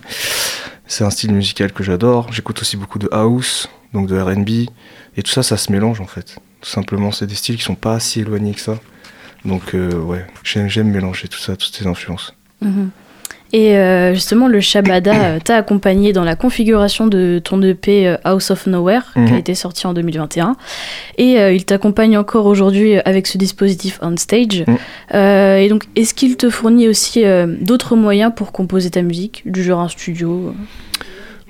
C'est 0.86 1.04
un 1.04 1.10
style 1.10 1.32
musical 1.32 1.72
que 1.72 1.82
j'adore. 1.82 2.28
J'écoute 2.32 2.60
aussi 2.60 2.76
beaucoup 2.76 2.98
de 2.98 3.08
house, 3.12 3.68
donc 3.94 4.08
de 4.08 4.18
R&B, 4.20 4.48
et 5.16 5.22
tout 5.22 5.30
ça, 5.30 5.42
ça 5.42 5.56
se 5.56 5.70
mélange 5.72 6.00
en 6.00 6.06
fait. 6.06 6.36
Tout 6.60 6.68
simplement, 6.70 7.12
c'est 7.12 7.26
des 7.26 7.34
styles 7.34 7.56
qui 7.56 7.62
sont 7.62 7.74
pas 7.74 7.98
si 8.00 8.20
éloignés 8.20 8.52
que 8.54 8.60
ça. 8.60 8.78
Donc 9.44 9.74
euh, 9.74 9.92
ouais, 9.94 10.24
j'aime 10.44 10.88
mélanger 10.90 11.28
tout 11.28 11.38
ça, 11.40 11.56
toutes 11.56 11.74
ces 11.74 11.86
influences. 11.86 12.34
Mhm. 12.60 12.90
Et 13.54 13.76
euh, 13.76 14.14
justement, 14.14 14.48
le 14.48 14.60
Shabada 14.60 15.12
euh, 15.12 15.38
t'a 15.38 15.56
accompagné 15.56 16.14
dans 16.14 16.24
la 16.24 16.36
configuration 16.36 17.06
de 17.06 17.38
ton 17.44 17.60
EP 17.60 18.08
euh, 18.08 18.16
House 18.24 18.50
of 18.50 18.66
Nowhere, 18.66 19.02
qui 19.12 19.18
a 19.18 19.22
Mhm. 19.24 19.36
été 19.36 19.54
sorti 19.54 19.86
en 19.86 19.92
2021. 19.92 20.56
Et 21.18 21.38
euh, 21.38 21.52
il 21.52 21.66
t'accompagne 21.66 22.16
encore 22.16 22.46
aujourd'hui 22.46 22.94
avec 23.00 23.26
ce 23.26 23.36
dispositif 23.36 23.98
On 24.00 24.16
Stage. 24.16 24.64
Mhm. 24.66 24.76
Euh, 25.14 25.56
et 25.58 25.68
donc, 25.68 25.84
est-ce 25.96 26.14
qu'il 26.14 26.38
te 26.38 26.48
fournit 26.48 26.88
aussi 26.88 27.24
d'autres 27.60 27.94
moyens 27.94 28.32
pour 28.34 28.52
composer 28.52 28.88
ta 28.90 29.02
musique, 29.02 29.42
du 29.44 29.62
genre 29.62 29.80
un 29.80 29.88
studio? 29.88 30.54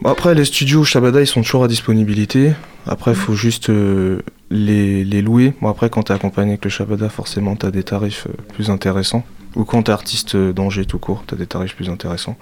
Après, 0.05 0.35
les 0.35 0.45
studios 0.45 0.85
Shabada, 0.85 1.21
ils 1.21 1.27
sont 1.27 1.43
toujours 1.43 1.65
à 1.65 1.69
disponibilité. 1.69 2.53
Après, 2.87 3.13
il 3.13 3.17
faut 3.17 3.35
juste 3.35 3.71
euh, 3.71 4.23
les, 4.51 5.05
les 5.05 5.23
louer. 5.23 5.53
Bon, 5.61 5.69
après, 5.69 5.91
quand 5.91 6.05
tu 6.05 6.13
es 6.13 6.15
accompagné 6.15 6.53
avec 6.53 6.65
le 6.65 6.71
Shabada, 6.71 7.09
forcément, 7.09 7.57
tu 7.57 7.67
as 7.67 7.71
des 7.71 7.85
tarifs 7.85 8.27
euh, 8.29 8.33
plus 8.55 8.71
intéressants. 8.71 9.25
Ou 9.55 9.65
quand 9.65 9.83
tu 9.83 9.91
es 9.91 9.95
artiste 9.95 10.35
euh, 10.35 10.53
d'Angers 10.53 10.87
tout 10.87 10.99
court, 10.99 11.25
tu 11.27 11.35
as 11.35 11.37
des 11.37 11.47
tarifs 11.47 11.77
plus 11.77 11.91
intéressants. 11.91 12.37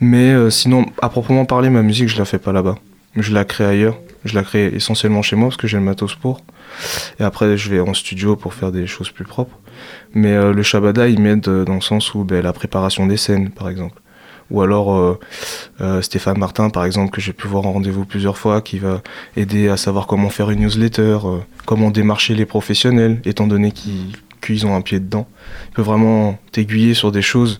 Mais 0.00 0.32
euh, 0.32 0.50
sinon, 0.50 0.86
à 1.00 1.08
proprement 1.08 1.44
parler, 1.44 1.70
ma 1.70 1.82
musique, 1.82 2.08
je 2.08 2.18
la 2.18 2.24
fais 2.24 2.38
pas 2.38 2.52
là-bas. 2.52 2.76
Je 3.16 3.32
la 3.32 3.44
crée 3.44 3.64
ailleurs. 3.64 3.98
Je 4.24 4.34
la 4.34 4.42
crée 4.42 4.66
essentiellement 4.66 5.22
chez 5.22 5.36
moi 5.36 5.48
parce 5.48 5.56
que 5.56 5.68
j'ai 5.68 5.76
le 5.76 5.84
matos 5.84 6.14
pour. 6.14 6.40
Et 7.20 7.22
après, 7.22 7.56
je 7.56 7.70
vais 7.70 7.80
en 7.80 7.94
studio 7.94 8.36
pour 8.36 8.54
faire 8.54 8.72
des 8.72 8.86
choses 8.86 9.10
plus 9.10 9.24
propres. 9.24 9.58
Mais 10.12 10.32
euh, 10.32 10.52
le 10.52 10.62
Shabada, 10.62 11.08
il 11.08 11.20
m'aide 11.20 11.42
dans 11.42 11.74
le 11.74 11.80
sens 11.80 12.14
où 12.14 12.24
ben, 12.24 12.42
la 12.42 12.52
préparation 12.52 13.06
des 13.06 13.16
scènes, 13.16 13.50
par 13.50 13.68
exemple. 13.68 14.00
Ou 14.50 14.60
alors 14.62 14.94
euh, 14.94 15.18
euh, 15.80 16.02
Stéphane 16.02 16.38
Martin, 16.38 16.70
par 16.70 16.84
exemple, 16.84 17.10
que 17.12 17.20
j'ai 17.20 17.32
pu 17.32 17.46
voir 17.48 17.66
en 17.66 17.72
rendez-vous 17.72 18.04
plusieurs 18.04 18.36
fois, 18.38 18.60
qui 18.60 18.78
va 18.78 19.02
aider 19.36 19.68
à 19.68 19.76
savoir 19.76 20.06
comment 20.06 20.28
faire 20.30 20.50
une 20.50 20.60
newsletter, 20.60 21.18
euh, 21.24 21.38
comment 21.66 21.90
démarcher 21.90 22.34
les 22.34 22.46
professionnels, 22.46 23.20
étant 23.24 23.46
donné 23.46 23.72
qu'ils 23.72 24.12
qu'ils 24.40 24.66
ont 24.66 24.76
un 24.76 24.82
pied 24.82 25.00
dedans. 25.00 25.26
Il 25.70 25.74
peut 25.76 25.82
vraiment 25.82 26.38
t'aiguiller 26.52 26.92
sur 26.92 27.10
des 27.10 27.22
choses 27.22 27.56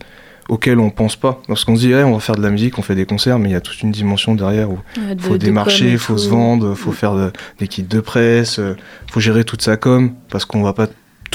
auxquelles 0.49 0.77
on 0.79 0.91
pense 0.91 1.15
pas. 1.15 1.41
Lorsqu'on 1.49 1.75
se 1.75 1.81
dit, 1.81 1.91
Eh, 1.91 2.03
on 2.03 2.13
va 2.13 2.19
faire 2.19 2.35
de 2.35 2.43
la 2.43 2.51
musique, 2.51 2.77
on 2.77 2.83
fait 2.83 2.93
des 2.93 3.07
concerts, 3.07 3.39
mais 3.39 3.49
il 3.49 3.53
y 3.53 3.55
a 3.55 3.61
toute 3.61 3.81
une 3.81 3.91
dimension 3.91 4.35
derrière 4.35 4.69
où 4.69 4.77
de- 5.15 5.21
faut 5.21 5.29
démarcher, 5.47 5.85
il 5.93 5.97
faut 5.97 6.17
se 6.19 6.29
vendre, 6.29 6.75
faut 6.75 6.91
faire 6.91 7.15
de- 7.15 7.31
des 7.57 7.67
kits 7.67 7.81
de 7.81 7.99
presse, 7.99 8.59
euh, 8.59 8.75
faut 9.11 9.19
gérer 9.19 9.43
toute 9.43 9.63
sa 9.63 9.77
com, 9.77 10.11
parce 10.29 10.45
qu'on 10.45 10.61
va 10.61 10.73
pas 10.73 10.85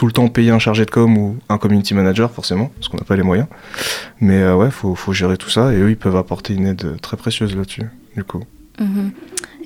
tout 0.00 0.06
le 0.06 0.12
temps 0.12 0.28
payer 0.28 0.50
un 0.50 0.58
chargé 0.58 0.86
de 0.86 0.90
com 0.90 1.18
ou 1.18 1.36
un 1.50 1.58
community 1.58 1.92
manager, 1.92 2.30
forcément, 2.30 2.70
parce 2.74 2.88
qu'on 2.88 2.96
n'a 2.96 3.04
pas 3.04 3.16
les 3.16 3.22
moyens. 3.22 3.48
Mais 4.18 4.38
euh, 4.38 4.56
ouais, 4.56 4.70
faut, 4.70 4.94
faut 4.94 5.12
gérer 5.12 5.36
tout 5.36 5.50
ça, 5.50 5.74
et 5.74 5.76
eux, 5.76 5.90
ils 5.90 5.96
peuvent 5.98 6.16
apporter 6.16 6.54
une 6.54 6.66
aide 6.66 6.98
très 7.02 7.18
précieuse 7.18 7.54
là-dessus, 7.54 7.82
du 8.16 8.24
coup. 8.24 8.42
Mhm. 8.80 9.12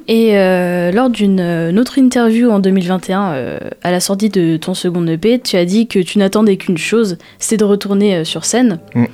Et 0.09 0.37
euh, 0.37 0.91
lors 0.91 1.09
d'une 1.09 1.39
euh, 1.39 1.77
autre 1.77 1.99
interview 1.99 2.51
en 2.51 2.59
2021, 2.59 3.33
euh, 3.33 3.59
à 3.85 3.93
la 3.93 4.01
sortie 4.01 4.29
de 4.29 4.57
ton 4.57 4.75
second 4.75 5.07
EP, 5.07 5.39
tu 5.39 5.55
as 5.55 5.65
dit 5.65 5.87
que 5.87 6.01
tu 6.01 6.19
n'attendais 6.19 6.57
qu'une 6.57 6.79
chose, 6.79 7.17
c'est 7.39 7.57
de 7.57 7.65
retourner 7.65 8.25
sur 8.25 8.45
scène. 8.45 8.81
Mm. 8.97 9.05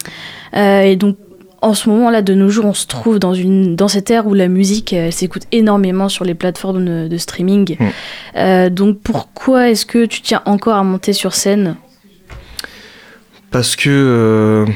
Et 0.57 0.97
donc, 0.97 1.19
en 1.63 1.75
ce 1.75 1.89
moment-là, 1.91 2.23
de 2.23 2.35
nos 2.35 2.49
jours, 2.49 2.65
on 2.67 2.75
se 2.75 2.87
trouve 2.87 3.19
dans, 3.19 3.35
une, 3.35 3.77
dans 3.77 3.89
cette 3.89 4.11
ère 4.11 4.27
où 4.27 4.35
la 4.35 4.49
musique 4.49 4.95
s'écoute 5.11 5.43
énormément 5.53 6.09
sur 6.09 6.25
les 6.25 6.35
plateformes 6.35 6.85
de, 6.85 7.09
de 7.09 7.17
streaming. 7.19 7.77
Mm. 7.79 7.85
Euh, 8.37 8.71
donc, 8.71 8.99
pourquoi 9.01 9.69
est-ce 9.71 9.85
que 9.87 10.07
tu 10.07 10.23
tiens 10.23 10.43
encore 10.47 10.77
à 10.77 10.83
monter 10.85 11.13
sur 11.13 11.35
scène? 11.35 11.77
Parce 13.51 13.77
que 13.77 13.91
euh, 13.91 14.67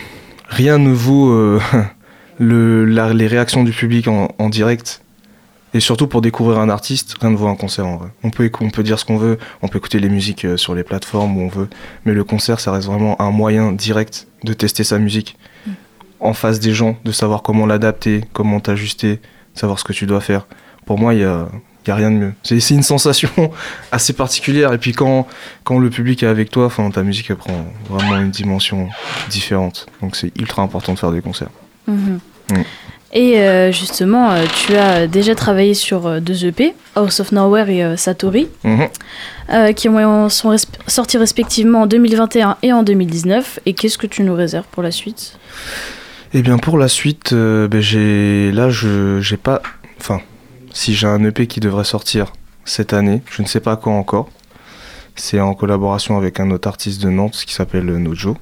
rien 0.49 0.79
ne 0.79 0.90
vaut 0.90 1.31
euh, 1.31 1.61
le, 2.38 2.85
la- 2.85 3.14
les 3.14 3.27
réactions 3.27 3.64
du 3.64 3.73
public 3.73 4.09
en, 4.09 4.29
en 4.38 4.49
direct. 4.49 5.01
Et 5.77 5.81
surtout 5.81 6.07
pour 6.07 6.20
découvrir 6.20 6.61
un 6.61 6.68
artiste, 6.68 7.16
rien 7.20 7.31
ne 7.31 7.37
vaut 7.37 7.49
un 7.49 7.57
concert 7.57 7.87
en 7.87 7.97
vrai. 7.97 8.09
On 8.23 8.31
peut, 8.31 8.44
écou- 8.47 8.64
on 8.64 8.70
peut 8.70 8.85
dire 8.85 8.99
ce 8.99 9.05
qu'on 9.05 9.16
veut, 9.16 9.38
on 9.61 9.66
peut 9.68 9.79
écouter 9.79 9.99
les 9.99 10.09
musiques 10.09 10.47
sur 10.57 10.73
les 10.75 10.85
plateformes 10.85 11.37
où 11.37 11.40
on 11.40 11.49
veut, 11.49 11.68
mais 12.05 12.12
le 12.14 12.23
concert, 12.23 12.61
ça 12.61 12.70
reste 12.70 12.87
vraiment 12.87 13.20
un 13.20 13.33
moyen 13.33 13.73
direct 13.73 14.29
de 14.44 14.53
tester 14.53 14.85
sa 14.85 14.99
musique 15.01 15.37
en 16.25 16.33
face 16.35 16.59
des 16.59 16.73
gens, 16.75 16.97
de 17.05 17.13
savoir 17.13 17.43
comment 17.43 17.67
l'adapter, 17.67 18.23
comment 18.33 18.59
t'ajuster, 18.61 19.21
savoir 19.55 19.79
ce 19.79 19.85
que 19.85 19.93
tu 19.93 20.07
dois 20.07 20.21
faire. 20.21 20.47
Pour 20.87 20.99
moi, 20.99 21.15
il 21.15 21.21
y 21.21 21.25
a, 21.25 21.47
il 21.85 21.89
y 21.89 21.93
a 21.93 21.95
rien 21.95 22.11
de 22.11 22.17
mieux. 22.17 22.33
C'est 22.43 22.59
c'est 22.61 22.75
une 22.75 22.83
sensation 22.83 23.31
assez 23.93 24.13
particulière. 24.15 24.73
Et 24.73 24.79
puis 24.79 24.93
quand, 24.93 25.27
quand 25.65 25.79
le 25.79 25.91
public 25.91 26.23
est 26.23 26.27
avec 26.27 26.51
toi, 26.51 26.71
ta 26.93 27.03
musique 27.03 27.29
elle 27.31 27.37
prend 27.37 27.65
vraiment 27.89 28.17
une 28.17 28.31
dimension 28.31 28.89
différente. 29.31 29.87
Donc 30.03 30.17
c'est 30.17 30.33
ultra 30.39 30.63
important 30.63 30.95
de 30.95 30.99
faire 30.99 31.13
des 31.13 31.21
concerts. 31.21 31.51
Mhm. 31.87 32.19
Mm. 32.51 32.63
Et 33.17 33.39
euh, 33.39 33.71
justement, 33.71 34.33
euh, 34.33 34.45
tu 34.67 34.75
as 34.77 35.07
déjà 35.07 35.37
travaillé 35.37 35.75
sur 35.75 36.07
euh, 36.07 36.19
deux 36.21 36.47
EP, 36.47 36.75
House 36.97 37.21
of 37.21 37.31
Nowhere 37.31 37.69
et 37.71 37.97
Satori, 37.97 38.49
Mhm. 38.65 39.75
qui 39.75 39.89
ont, 39.89 40.29
sont 40.29 40.53
res- 40.53 40.67
sortis 40.89 41.17
respectivement 41.19 41.83
en 41.83 41.87
2021 41.87 42.57
et 42.63 42.73
en 42.73 42.83
2019. 42.83 43.61
Et 43.67 43.75
qu'est-ce 43.75 43.99
que 43.99 44.09
tu 44.09 44.23
nous 44.25 44.35
réserves 44.35 44.67
pour 44.73 44.83
la 44.83 44.91
suite? 44.91 45.39
Eh 46.37 46.42
bien 46.42 46.59
pour 46.59 46.79
la 46.79 46.88
suite, 46.88 47.33
euh, 47.33 47.68
ben, 47.68 47.81
j'ai 47.81 48.51
là 48.51 48.68
je 48.68 49.20
j'ai 49.20 49.37
pas, 49.37 49.62
enfin 49.99 50.20
si 50.73 50.94
j'ai 50.94 51.07
un 51.07 51.23
EP 51.25 51.47
qui 51.47 51.61
devrait 51.61 51.85
sortir 51.85 52.33
cette 52.64 52.92
année, 52.92 53.23
je 53.31 53.42
ne 53.42 53.47
sais 53.47 53.61
pas 53.61 53.77
quand 53.77 53.97
encore. 53.97 54.29
C'est 55.16 55.38
en 55.38 55.55
collaboration 55.55 56.16
avec 56.16 56.40
un 56.40 56.51
autre 56.51 56.66
artiste 56.66 57.01
de 57.01 57.09
Nantes 57.09 57.44
qui 57.47 57.55
s'appelle 57.55 57.87
Nojo. 57.87 58.37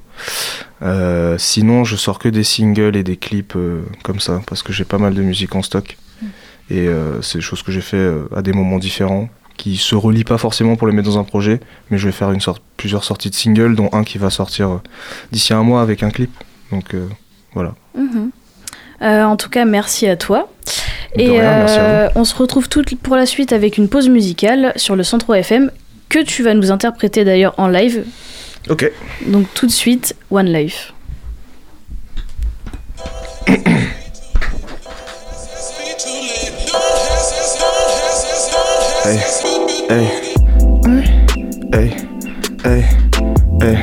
Euh, 0.81 1.37
sinon, 1.37 1.83
je 1.83 1.95
sors 1.95 2.17
que 2.17 2.29
des 2.29 2.43
singles 2.43 2.95
et 2.95 3.03
des 3.03 3.15
clips 3.15 3.55
euh, 3.55 3.83
comme 4.01 4.19
ça 4.19 4.41
parce 4.47 4.63
que 4.63 4.73
j'ai 4.73 4.85
pas 4.85 4.97
mal 4.97 5.13
de 5.13 5.21
musique 5.21 5.53
en 5.53 5.61
stock 5.61 5.95
et 6.69 6.87
euh, 6.87 7.21
c'est 7.21 7.37
des 7.37 7.43
choses 7.43 7.61
que 7.61 7.71
j'ai 7.71 7.81
fait 7.81 7.97
euh, 7.97 8.27
à 8.35 8.41
des 8.41 8.53
moments 8.53 8.79
différents 8.79 9.29
qui 9.57 9.77
se 9.77 9.95
relient 9.95 10.23
pas 10.23 10.37
forcément 10.37 10.75
pour 10.75 10.87
les 10.87 10.93
mettre 10.93 11.09
dans 11.09 11.19
un 11.19 11.23
projet, 11.23 11.59
mais 11.89 11.97
je 11.97 12.07
vais 12.07 12.11
faire 12.11 12.31
une 12.31 12.41
sorte, 12.41 12.63
plusieurs 12.75 13.03
sorties 13.03 13.29
de 13.29 13.35
singles, 13.35 13.75
dont 13.75 13.89
un 13.93 14.03
qui 14.03 14.17
va 14.17 14.31
sortir 14.31 14.69
euh, 14.69 14.77
d'ici 15.31 15.53
un 15.53 15.63
mois 15.63 15.81
avec 15.81 16.01
un 16.01 16.09
clip. 16.09 16.31
Donc 16.71 16.95
euh, 16.95 17.07
voilà. 17.53 17.75
Mhm. 17.95 18.31
Euh, 19.01 19.23
en 19.23 19.35
tout 19.35 19.49
cas, 19.49 19.65
merci 19.65 20.07
à 20.07 20.15
toi. 20.15 20.49
De 21.15 21.21
Et 21.21 21.29
rien, 21.29 21.41
merci 21.41 21.77
à 21.77 21.81
euh, 21.81 22.09
on 22.15 22.25
se 22.25 22.35
retrouve 22.35 22.67
pour 23.01 23.15
la 23.15 23.25
suite 23.25 23.53
avec 23.53 23.77
une 23.77 23.89
pause 23.89 24.09
musicale 24.09 24.73
sur 24.75 24.95
le 24.95 25.03
Centro 25.03 25.33
FM 25.33 25.71
que 26.09 26.19
tu 26.19 26.43
vas 26.43 26.53
nous 26.53 26.71
interpréter 26.71 27.23
d'ailleurs 27.23 27.53
en 27.57 27.67
live. 27.67 28.05
Ok. 28.69 28.89
Donc 29.27 29.47
tout 29.53 29.65
de 29.65 29.71
suite, 29.71 30.15
One 30.31 30.51
Life. 30.51 30.93
Hey, 39.05 39.19
hey, 39.89 40.07
hey, 41.73 41.89
hey, 42.63 42.81
hey, 43.61 43.75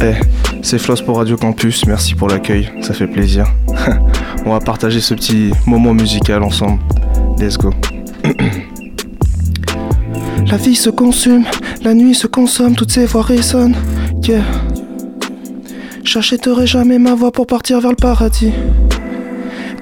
hey. 0.00 0.39
C'est 0.62 0.78
Floss 0.78 1.02
pour 1.02 1.16
Radio 1.16 1.36
Campus, 1.36 1.86
merci 1.86 2.14
pour 2.14 2.28
l'accueil, 2.28 2.70
ça 2.82 2.92
fait 2.92 3.06
plaisir. 3.06 3.46
On 4.44 4.50
va 4.50 4.60
partager 4.60 5.00
ce 5.00 5.14
petit 5.14 5.50
moment 5.66 5.94
musical 5.94 6.42
ensemble. 6.42 6.80
Let's 7.38 7.56
go. 7.56 7.72
La 10.46 10.56
vie 10.56 10.76
se 10.76 10.90
consume, 10.90 11.44
la 11.84 11.94
nuit 11.94 12.14
se 12.14 12.26
consomme, 12.26 12.74
toutes 12.74 12.90
ces 12.90 13.06
voix 13.06 13.22
résonnent. 13.22 13.76
Yeah. 14.24 14.42
J'achèterai 16.02 16.66
jamais 16.66 16.98
ma 16.98 17.14
voix 17.14 17.30
pour 17.30 17.46
partir 17.46 17.80
vers 17.80 17.90
le 17.90 17.96
paradis. 17.96 18.50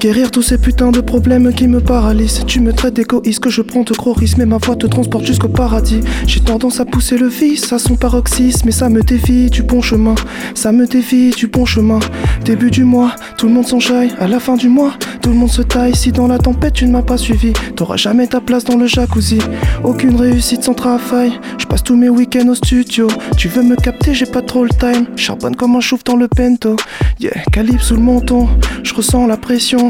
Guérir 0.01 0.31
tous 0.31 0.43
ces 0.43 0.59
putains 0.59 0.93
de 0.93 1.01
problèmes 1.01 1.53
qui 1.53 1.67
me 1.67 1.81
paralysent. 1.81 2.45
Tu 2.47 2.61
me 2.61 2.73
traites 2.73 2.95
d'égoïste, 2.95 3.41
que 3.41 3.51
je 3.51 3.63
prends 3.63 3.83
de 3.83 3.93
gros 3.95 4.13
risques, 4.13 4.39
mais 4.39 4.47
ma 4.47 4.59
voix 4.59 4.77
te 4.77 4.87
transporte 4.87 5.25
jusqu'au 5.25 5.49
paradis. 5.49 6.03
J'ai 6.25 6.39
tendance 6.39 6.79
à 6.79 6.85
pousser 6.85 7.19
le 7.19 7.27
vice 7.27 7.73
à 7.73 7.81
son 7.81 7.97
paroxysme, 7.97 8.63
mais 8.67 8.71
ça 8.71 8.89
me 8.89 9.03
dévie 9.03 9.51
du 9.51 9.65
bon 9.65 9.83
chemin. 9.83 10.15
Ça 10.55 10.71
me 10.71 10.87
dévie 10.87 11.31
du 11.31 11.49
bon 11.49 11.65
chemin. 11.65 11.99
Début 12.45 12.71
du 12.71 12.85
mois, 12.85 13.17
tout 13.39 13.49
le 13.49 13.55
monde 13.55 13.67
s'enjaille. 13.67 14.13
À 14.21 14.29
la 14.29 14.39
fin 14.39 14.57
du 14.57 14.69
mois, 14.69 14.93
tout 15.21 15.31
le 15.31 15.35
monde 15.35 15.51
se 15.51 15.63
taille. 15.63 15.97
Si 15.97 16.13
dans 16.13 16.29
la 16.29 16.39
tempête 16.39 16.75
tu 16.75 16.87
ne 16.87 16.93
m'as 16.93 17.03
pas 17.03 17.19
suivi, 17.19 17.53
t'auras 17.75 17.97
jamais 17.97 18.29
ta 18.29 18.41
place 18.41 18.63
dans 18.63 18.77
le 18.77 18.87
jacuzzi. 18.87 19.41
Aucune 19.83 20.15
réussite 20.15 20.63
sans 20.63 20.75
travail. 20.75 21.33
Je 21.59 21.67
passe 21.67 21.83
tous 21.83 21.97
mes 21.97 22.09
week-ends 22.09 22.49
au 22.49 22.55
studio. 22.55 23.09
Tu 23.37 23.49
veux 23.49 23.65
me 23.65 23.75
capter, 23.75 24.15
j'ai 24.15 24.27
pas 24.27 24.43
trop 24.43 24.63
le 24.63 24.71
time. 24.71 25.07
Charbonne 25.17 25.57
comme 25.57 25.75
un 25.75 25.81
chouf 25.81 26.05
dans 26.05 26.17
le 26.17 26.29
pento. 26.29 26.77
Yeah, 27.19 27.43
calibre 27.53 27.83
sous 27.83 27.97
le 27.97 28.03
menton. 28.03 28.47
Je 28.85 28.95
ressens 28.95 29.27
la 29.27 29.37
pression. 29.37 29.88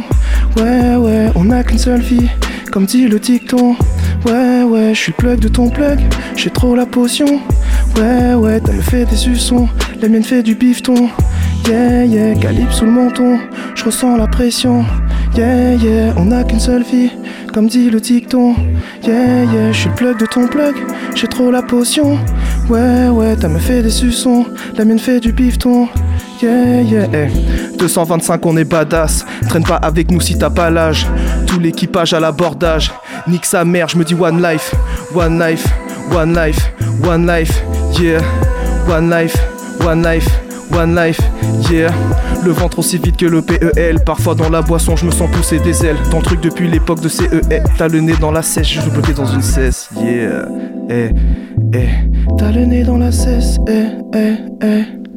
Ouais, 0.57 0.97
ouais, 0.97 1.31
on 1.35 1.45
n'a 1.45 1.63
qu'une 1.63 1.79
seule 1.79 2.01
vie. 2.01 2.29
Comme 2.73 2.87
dit 2.87 3.09
le 3.09 3.19
dicton. 3.19 3.77
Ouais, 4.27 4.63
ouais, 4.63 4.91
je 4.95 4.99
suis 4.99 5.13
le 5.13 5.17
plug 5.17 5.41
de 5.41 5.49
ton 5.49 5.71
plug. 5.71 6.01
J'ai 6.37 6.51
trop 6.51 6.75
la 6.75 6.87
potion. 6.87 7.41
Ouais, 7.97 8.35
ouais, 8.35 8.61
t'as 8.61 8.73
me 8.73 8.81
fait 8.81 9.05
des 9.05 9.17
suçons. 9.17 9.69
La 10.01 10.09
mienne 10.09 10.23
fait 10.23 10.43
du 10.43 10.55
bifton. 10.55 11.09
Yeah, 11.69 12.05
yeah, 12.05 12.35
calibre 12.35 12.73
sous 12.73 12.85
le 12.85 12.93
menton. 12.93 13.39
Je 13.75 13.85
ressens 13.85 14.17
la 14.17 14.27
pression. 14.27 14.85
Yeah, 15.37 15.75
yeah, 15.75 16.15
on 16.17 16.27
n'a 16.27 16.45
qu'une 16.45 16.61
seule 16.61 16.83
vie. 16.83 17.11
Comme 17.53 17.69
dit 17.69 17.91
le 17.91 18.01
dicton. 18.01 18.55
Yeah, 19.05 19.45
yeah, 19.45 19.73
je 19.73 19.79
suis 19.79 19.89
le 19.89 19.95
plug 19.95 20.19
de 20.19 20.27
ton 20.27 20.47
plug. 20.47 20.75
J'ai 21.15 21.27
trop 21.27 21.51
la 21.51 21.63
potion. 21.63 22.19
Ouais, 22.69 23.09
ouais, 23.09 23.37
t'as 23.37 23.49
me 23.49 23.59
fait 23.59 23.83
des 23.83 23.91
suçons. 23.91 24.45
La 24.77 24.85
mienne 24.85 24.99
fait 24.99 25.21
du 25.21 25.33
bifton. 25.33 25.89
Yeah, 26.43 26.83
yeah. 26.83 27.07
225, 27.79 28.45
on 28.47 28.57
est 28.57 28.65
badass. 28.65 29.25
Traîne 29.49 29.65
pas 29.65 29.77
avec 29.77 30.11
nous 30.11 30.21
si 30.21 30.37
t'as 30.37 30.51
pas 30.51 30.71
l'âge. 30.71 31.07
Tout 31.47 31.59
l'équipage 31.59 32.13
à 32.13 32.21
l'abordage. 32.21 32.93
Nique 33.27 33.47
sa 33.47 33.65
mère, 33.65 33.89
je 33.89 33.97
me 33.97 34.05
dis 34.05 34.15
one 34.15 34.43
life. 34.43 34.75
One 35.15 35.39
life, 35.39 35.67
one 36.13 36.35
life, 36.35 36.73
one 37.05 37.27
life. 37.27 37.63
Yeah, 37.99 38.21
one 38.89 39.09
life, 39.09 39.37
one 39.81 40.03
life. 40.03 40.29
One 40.71 40.95
life, 40.95 41.19
yeah. 41.71 41.91
Le 42.45 42.51
ventre 42.51 42.81
aussi 42.81 42.99
vite 42.99 43.17
que 43.17 43.25
le 43.25 43.41
PEL. 43.41 44.01
Parfois 44.05 44.35
dans 44.35 44.51
la 44.51 44.61
boisson, 44.61 44.97
je 44.97 45.07
me 45.07 45.11
sens 45.11 45.31
pousser 45.31 45.59
des 45.61 45.85
ailes. 45.87 45.97
Ton 46.11 46.21
truc 46.21 46.43
depuis 46.43 46.69
l'époque 46.69 47.01
de 47.01 47.09
CEL. 47.09 47.41
T'as 47.79 47.89
le 47.89 48.01
nez 48.01 48.13
dans 48.21 48.31
la 48.31 48.43
sèche, 48.43 48.79
je 48.85 48.91
bloqué 48.91 49.15
dans 49.15 49.25
une 49.25 49.41
cesse. 49.41 49.89
Yeah, 49.97 50.45
eh, 50.91 51.09
eh. 51.73 51.89
T'as 52.37 52.53
le 52.53 52.67
nez 52.67 52.85
dans 52.85 52.99
la 52.99 53.11
cesse, 53.11 53.57
eh, 53.67 53.87
eh, 54.15 54.35
eh. 54.63 55.08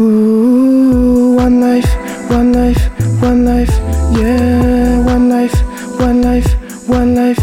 Ooh, 0.00 1.36
one 1.36 1.60
life, 1.60 1.86
one 2.30 2.50
life, 2.52 2.90
one 3.20 3.44
life, 3.44 3.70
yeah, 4.16 5.04
one 5.04 5.28
life, 5.28 5.54
one 6.00 6.22
life, 6.22 6.48
one 6.88 7.14
life, 7.14 7.38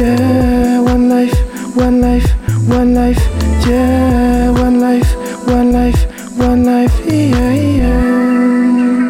yeah, 0.00 0.80
one 0.80 1.08
life, 1.08 1.32
one 1.76 2.00
life, 2.00 2.26
one 2.68 2.94
life, 2.94 3.20
yeah, 3.68 4.50
one 4.50 4.80
life, 4.80 5.14
one 5.46 5.72
life, 5.72 6.06
one 6.36 6.64
life, 6.64 6.92
yeah, 7.06 7.52
yeah. 7.54 9.08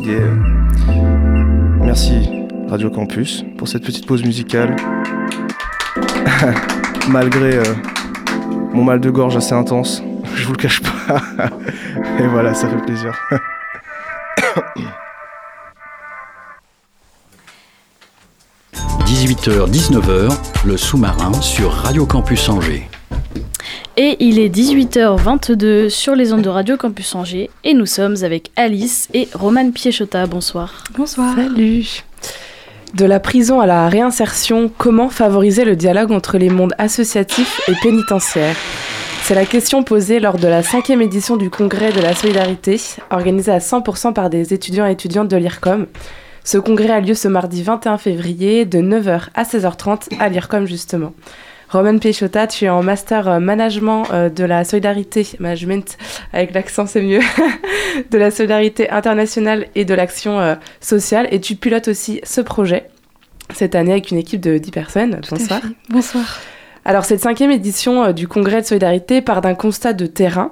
Yeah. 0.00 0.34
Merci 1.84 2.28
Radio 2.68 2.90
Campus 2.90 3.44
pour 3.56 3.68
cette 3.68 3.84
petite 3.84 4.06
pause 4.06 4.24
musicale. 4.24 4.74
Malgré 7.08 7.58
euh, 7.58 7.74
mon 8.72 8.82
mal 8.82 8.98
de 8.98 9.10
gorge 9.10 9.36
assez 9.36 9.54
intense, 9.54 10.02
je 10.34 10.46
vous 10.46 10.52
le 10.52 10.58
cache 10.58 10.80
pas. 10.80 11.20
Et 12.18 12.26
voilà, 12.26 12.54
ça 12.54 12.68
fait 12.68 12.84
plaisir. 12.84 13.12
18h-19h, 19.06 20.36
le 20.66 20.76
sous-marin 20.76 21.32
sur 21.40 21.70
Radio 21.72 22.04
Campus 22.04 22.48
Angers. 22.48 22.88
Et 23.96 24.16
il 24.18 24.38
est 24.38 24.54
18h22 24.54 25.88
sur 25.88 26.14
les 26.14 26.32
ondes 26.32 26.42
de 26.42 26.48
Radio 26.48 26.76
Campus 26.76 27.14
Angers 27.14 27.48
et 27.62 27.74
nous 27.74 27.86
sommes 27.86 28.16
avec 28.22 28.50
Alice 28.56 29.08
et 29.14 29.28
Romane 29.34 29.72
Piechota. 29.72 30.26
Bonsoir. 30.26 30.84
Bonsoir. 30.96 31.36
Salut. 31.36 32.02
De 32.94 33.04
la 33.04 33.20
prison 33.20 33.60
à 33.60 33.66
la 33.66 33.88
réinsertion, 33.88 34.70
comment 34.76 35.08
favoriser 35.08 35.64
le 35.64 35.76
dialogue 35.76 36.10
entre 36.12 36.38
les 36.38 36.50
mondes 36.50 36.74
associatifs 36.78 37.60
et 37.68 37.74
pénitentiaires? 37.82 38.56
C'est 39.26 39.34
la 39.34 39.46
question 39.46 39.82
posée 39.82 40.20
lors 40.20 40.36
de 40.36 40.46
la 40.46 40.62
cinquième 40.62 41.00
édition 41.00 41.38
du 41.38 41.48
Congrès 41.48 41.92
de 41.92 42.00
la 42.02 42.14
Solidarité, 42.14 42.78
organisé 43.10 43.50
à 43.50 43.58
100% 43.58 44.12
par 44.12 44.28
des 44.28 44.52
étudiants 44.52 44.86
et 44.86 44.92
étudiantes 44.92 45.28
de 45.28 45.38
l'IRCOM. 45.38 45.86
Ce 46.44 46.58
congrès 46.58 46.90
a 46.90 47.00
lieu 47.00 47.14
ce 47.14 47.26
mardi 47.26 47.62
21 47.62 47.96
février 47.96 48.66
de 48.66 48.80
9h 48.80 49.28
à 49.34 49.44
16h30 49.44 50.18
à 50.20 50.28
l'IRCOM 50.28 50.66
justement. 50.66 51.14
Roman 51.70 51.96
Piechota, 51.96 52.46
tu 52.46 52.66
es 52.66 52.68
en 52.68 52.82
master 52.82 53.26
euh, 53.26 53.40
management 53.40 54.02
euh, 54.12 54.28
de 54.28 54.44
la 54.44 54.62
solidarité, 54.62 55.26
management 55.40 55.96
avec 56.34 56.52
l'accent 56.52 56.84
c'est 56.84 57.00
mieux, 57.00 57.20
de 58.10 58.18
la 58.18 58.30
solidarité 58.30 58.90
internationale 58.90 59.68
et 59.74 59.86
de 59.86 59.94
l'action 59.94 60.38
euh, 60.38 60.54
sociale 60.82 61.28
et 61.30 61.40
tu 61.40 61.56
pilotes 61.56 61.88
aussi 61.88 62.20
ce 62.24 62.42
projet 62.42 62.90
cette 63.54 63.74
année 63.74 63.92
avec 63.92 64.10
une 64.10 64.18
équipe 64.18 64.42
de 64.42 64.58
10 64.58 64.70
personnes. 64.70 65.20
Bonsoir. 65.30 65.62
Bonsoir. 65.88 66.40
Alors 66.86 67.06
cette 67.06 67.20
cinquième 67.20 67.50
édition 67.50 68.04
euh, 68.04 68.12
du 68.12 68.28
congrès 68.28 68.60
de 68.60 68.66
solidarité 68.66 69.22
part 69.22 69.40
d'un 69.40 69.54
constat 69.54 69.94
de 69.94 70.06
terrain. 70.06 70.50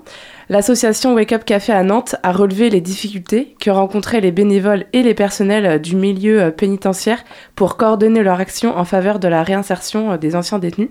L'association 0.48 1.14
Wake 1.14 1.32
Up 1.32 1.44
Café 1.44 1.72
à 1.72 1.82
Nantes 1.82 2.16
a 2.22 2.32
relevé 2.32 2.70
les 2.70 2.80
difficultés 2.80 3.54
que 3.60 3.70
rencontraient 3.70 4.20
les 4.20 4.32
bénévoles 4.32 4.86
et 4.94 5.02
les 5.02 5.14
personnels 5.14 5.66
euh, 5.66 5.78
du 5.78 5.94
milieu 5.94 6.42
euh, 6.42 6.50
pénitentiaire 6.50 7.22
pour 7.54 7.76
coordonner 7.76 8.22
leur 8.22 8.40
action 8.40 8.76
en 8.76 8.86
faveur 8.86 9.18
de 9.18 9.28
la 9.28 9.42
réinsertion 9.42 10.16
des 10.16 10.34
anciens 10.34 10.58
détenus. 10.58 10.88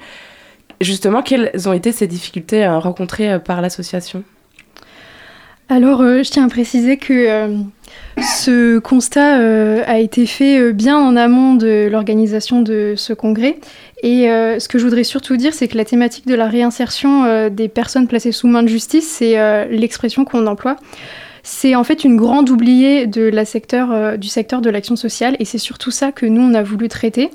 Justement, 0.80 1.23
quelles 1.23 1.51
ont 1.67 1.73
été 1.73 1.91
ces 1.91 2.08
difficultés 2.08 2.67
rencontrées 2.67 3.39
par 3.39 3.62
l'association? 3.62 4.23
Alors, 5.71 6.01
euh, 6.01 6.21
je 6.21 6.29
tiens 6.29 6.47
à 6.47 6.49
préciser 6.49 6.97
que 6.97 7.13
euh, 7.13 7.57
ce 8.17 8.77
constat 8.79 9.39
euh, 9.39 9.84
a 9.86 9.99
été 9.99 10.25
fait 10.25 10.73
bien 10.73 10.97
en 10.97 11.15
amont 11.15 11.55
de 11.55 11.88
l'organisation 11.89 12.62
de 12.62 12.95
ce 12.97 13.13
congrès. 13.13 13.57
Et 14.03 14.25
ce 14.25 14.67
que 14.67 14.79
je 14.79 14.84
voudrais 14.84 15.05
surtout 15.05 15.38
dire, 15.38 15.53
c'est 15.53 15.69
que 15.69 15.77
la 15.77 15.86
thématique 15.86 16.27
de 16.27 16.34
la 16.34 16.47
réinsertion 16.47 17.49
des 17.49 17.67
personnes 17.69 18.07
placées 18.07 18.31
sous 18.31 18.47
main 18.47 18.63
de 18.63 18.67
justice, 18.67 19.07
c'est 19.07 19.67
l'expression 19.69 20.25
qu'on 20.25 20.47
emploie. 20.47 20.75
C'est 21.43 21.75
en 21.75 21.84
fait 21.84 22.04
une 22.04 22.17
grande 22.17 22.49
oubliée 22.49 23.08
de 23.08 23.23
la 23.23 23.45
secteur, 23.45 23.91
euh, 23.91 24.17
du 24.17 24.27
secteur 24.27 24.62
de 24.62 24.69
l'action 24.69 24.95
sociale 24.95 25.36
et 25.39 25.45
c'est 25.45 25.58
surtout 25.58 25.91
ça 25.91 26.12
que 26.12 26.25
nous, 26.25 26.41
on 26.41 26.54
a 26.54 26.63
voulu 26.63 26.88
traiter. 26.88 27.30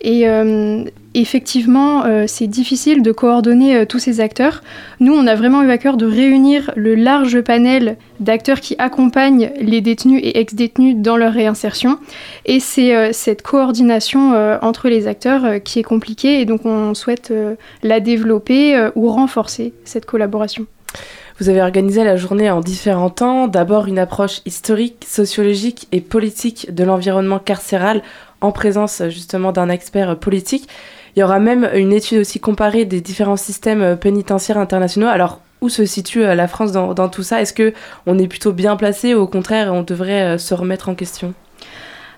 Et 0.00 0.28
euh, 0.28 0.84
effectivement, 1.14 2.04
euh, 2.04 2.24
c'est 2.28 2.46
difficile 2.46 3.02
de 3.02 3.10
coordonner 3.10 3.84
tous 3.86 3.98
ces 3.98 4.20
acteurs. 4.20 4.62
Nous, 5.00 5.12
on 5.12 5.26
a 5.26 5.34
vraiment 5.34 5.62
eu 5.62 5.70
à 5.70 5.78
cœur 5.78 5.96
de 5.96 6.06
réunir 6.06 6.70
le 6.76 6.94
large 6.94 7.40
panel 7.40 7.96
d'acteurs 8.20 8.60
qui 8.60 8.76
accompagnent 8.78 9.50
les 9.60 9.80
détenus 9.80 10.20
et 10.22 10.38
ex-détenus 10.38 10.96
dans 10.96 11.16
leur 11.16 11.32
réinsertion. 11.32 11.98
Et 12.46 12.60
c'est 12.60 13.12
cette 13.12 13.42
coordination 13.42 14.34
entre 14.62 14.88
les 14.88 15.08
acteurs 15.08 15.60
qui 15.64 15.80
est 15.80 15.84
compliquée. 15.84 16.40
Et 16.40 16.44
donc, 16.44 16.64
on 16.64 16.94
souhaite 16.94 17.32
la 17.82 17.98
développer 17.98 18.90
ou 18.94 19.08
renforcer 19.08 19.72
cette 19.84 20.06
collaboration. 20.06 20.66
Vous 21.40 21.48
avez 21.48 21.62
organisé 21.62 22.02
la 22.02 22.16
journée 22.16 22.50
en 22.50 22.60
différents 22.60 23.10
temps. 23.10 23.46
D'abord 23.46 23.86
une 23.86 24.00
approche 24.00 24.40
historique, 24.44 25.06
sociologique 25.06 25.86
et 25.92 26.00
politique 26.00 26.74
de 26.74 26.82
l'environnement 26.82 27.38
carcéral 27.38 28.02
en 28.40 28.50
présence 28.50 29.02
justement 29.08 29.52
d'un 29.52 29.68
expert 29.68 30.18
politique. 30.18 30.68
Il 31.14 31.20
y 31.20 31.22
aura 31.22 31.38
même 31.38 31.70
une 31.74 31.92
étude 31.92 32.18
aussi 32.18 32.40
comparée 32.40 32.86
des 32.86 33.00
différents 33.00 33.36
systèmes 33.36 33.96
pénitentiaires 33.96 34.58
internationaux. 34.58 35.06
Alors 35.06 35.40
où 35.60 35.68
se 35.68 35.84
situe 35.84 36.24
euh, 36.24 36.34
la 36.34 36.48
France 36.48 36.72
dans, 36.72 36.92
dans 36.92 37.08
tout 37.08 37.22
ça? 37.22 37.40
Est-ce 37.40 37.52
que 37.52 37.72
on 38.06 38.18
est 38.18 38.28
plutôt 38.28 38.52
bien 38.52 38.76
placé 38.76 39.14
ou 39.14 39.20
au 39.20 39.26
contraire 39.28 39.72
on 39.72 39.82
devrait 39.82 40.34
euh, 40.34 40.38
se 40.38 40.54
remettre 40.54 40.88
en 40.88 40.96
question? 40.96 41.34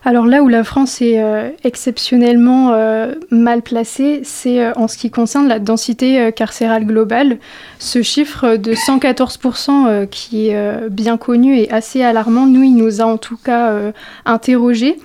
Alors 0.03 0.25
là 0.25 0.41
où 0.41 0.47
la 0.47 0.63
France 0.63 0.99
est 1.01 1.21
euh, 1.21 1.49
exceptionnellement 1.63 2.71
euh, 2.73 3.13
mal 3.29 3.61
placée, 3.61 4.21
c'est 4.23 4.59
euh, 4.59 4.71
en 4.75 4.87
ce 4.87 4.97
qui 4.97 5.11
concerne 5.11 5.47
la 5.47 5.59
densité 5.59 6.31
carcérale 6.35 6.85
globale. 6.85 7.37
Ce 7.77 8.01
chiffre 8.01 8.55
de 8.55 8.73
114% 8.73 9.87
euh, 9.87 10.05
qui 10.07 10.49
est 10.49 10.89
bien 10.89 11.17
connu 11.17 11.55
et 11.57 11.69
assez 11.71 12.01
alarmant, 12.01 12.47
nous, 12.47 12.63
il 12.63 12.75
nous 12.75 13.01
a 13.01 13.05
en 13.05 13.17
tout 13.17 13.37
cas 13.37 13.91
interrogés. 14.25 14.97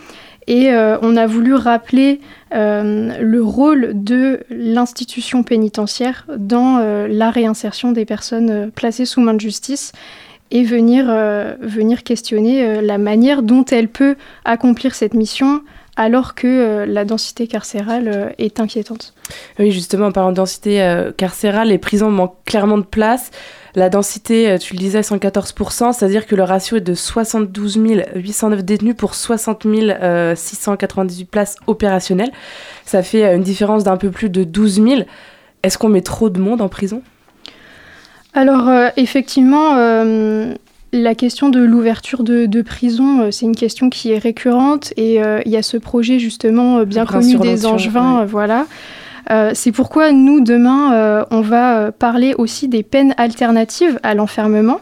Et 0.49 0.71
on 0.71 1.17
a 1.17 1.27
voulu 1.27 1.55
rappeler 1.55 2.21
le 2.53 3.41
rôle 3.41 3.91
de 3.95 4.41
l'institution 4.49 5.43
pénitentiaire 5.43 6.25
dans 6.37 6.79
la 7.09 7.31
réinsertion 7.31 7.91
des 7.91 8.05
personnes 8.05 8.71
placées 8.71 9.07
sous 9.07 9.21
main 9.21 9.35
de 9.35 9.41
justice 9.41 9.93
et 10.51 10.65
venir, 10.65 11.07
euh, 11.09 11.55
venir 11.61 12.03
questionner 12.03 12.65
euh, 12.65 12.81
la 12.81 12.99
manière 12.99 13.43
dont 13.43 13.65
elle 13.65 13.89
peut 13.89 14.17
accomplir 14.45 14.95
cette 14.95 15.15
mission 15.15 15.63
alors 15.99 16.35
que 16.35 16.47
euh, 16.47 16.87
la 16.87 17.05
densité 17.05 17.47
carcérale 17.47 18.35
est 18.39 18.61
inquiétante. 18.61 19.15
Oui, 19.59 19.73
justement, 19.73 20.07
en 20.07 20.13
parlant 20.13 20.31
de 20.31 20.37
densité 20.37 20.85
carcérale, 21.17 21.69
les 21.69 21.79
prisons 21.79 22.11
manquent 22.11 22.37
clairement 22.45 22.79
de 22.79 22.85
place. 22.85 23.31
La 23.75 23.89
densité, 23.89 24.57
tu 24.59 24.75
le 24.75 24.79
disais, 24.79 25.01
114%, 25.01 25.93
c'est-à-dire 25.93 26.27
que 26.27 26.35
le 26.35 26.43
ratio 26.43 26.79
est 26.79 26.81
de 26.81 26.95
72 26.95 27.79
809 28.15 28.65
détenus 28.65 28.95
pour 28.97 29.15
60 29.15 29.67
euh, 29.67 30.35
698 30.35 31.25
places 31.27 31.57
opérationnelles. 31.67 32.33
Ça 32.85 33.03
fait 33.03 33.35
une 33.35 33.43
différence 33.43 33.85
d'un 33.85 33.97
peu 33.97 34.11
plus 34.11 34.31
de 34.31 34.45
12 34.45 34.83
000. 34.83 35.03
Est-ce 35.63 35.77
qu'on 35.79 35.89
met 35.89 36.03
trop 36.03 36.31
de 36.31 36.41
monde 36.41 36.61
en 36.61 36.69
prison? 36.69 37.03
Alors 38.37 38.69
euh, 38.69 38.91
effectivement, 38.99 39.77
euh, 39.77 40.55
la 40.93 41.15
question 41.15 41.49
de 41.49 41.59
l'ouverture 41.59 42.23
de, 42.23 42.45
de 42.45 42.61
prison, 42.61 43.23
euh, 43.23 43.31
c'est 43.31 43.47
une 43.47 43.57
question 43.57 43.89
qui 43.89 44.13
est 44.13 44.19
récurrente 44.19 44.93
et 44.99 45.23
il 45.47 45.51
y 45.51 45.57
a 45.57 45.63
ce 45.63 45.79
projet 45.79 46.19
justement 46.19 46.83
bien 46.83 47.07
connu 47.07 47.37
des 47.39 47.65
Angevins, 47.67 48.21
ouais. 48.21 48.27
voilà. 48.27 48.67
C'est 49.55 49.73
pourquoi 49.73 50.13
nous, 50.13 50.41
demain, 50.41 51.27
on 51.33 51.41
va 51.41 51.91
parler 51.91 52.33
aussi 52.39 52.69
des 52.69 52.85
peines 52.85 53.13
alternatives 53.17 53.99
à 54.05 54.15
l'enfermement. 54.15 54.81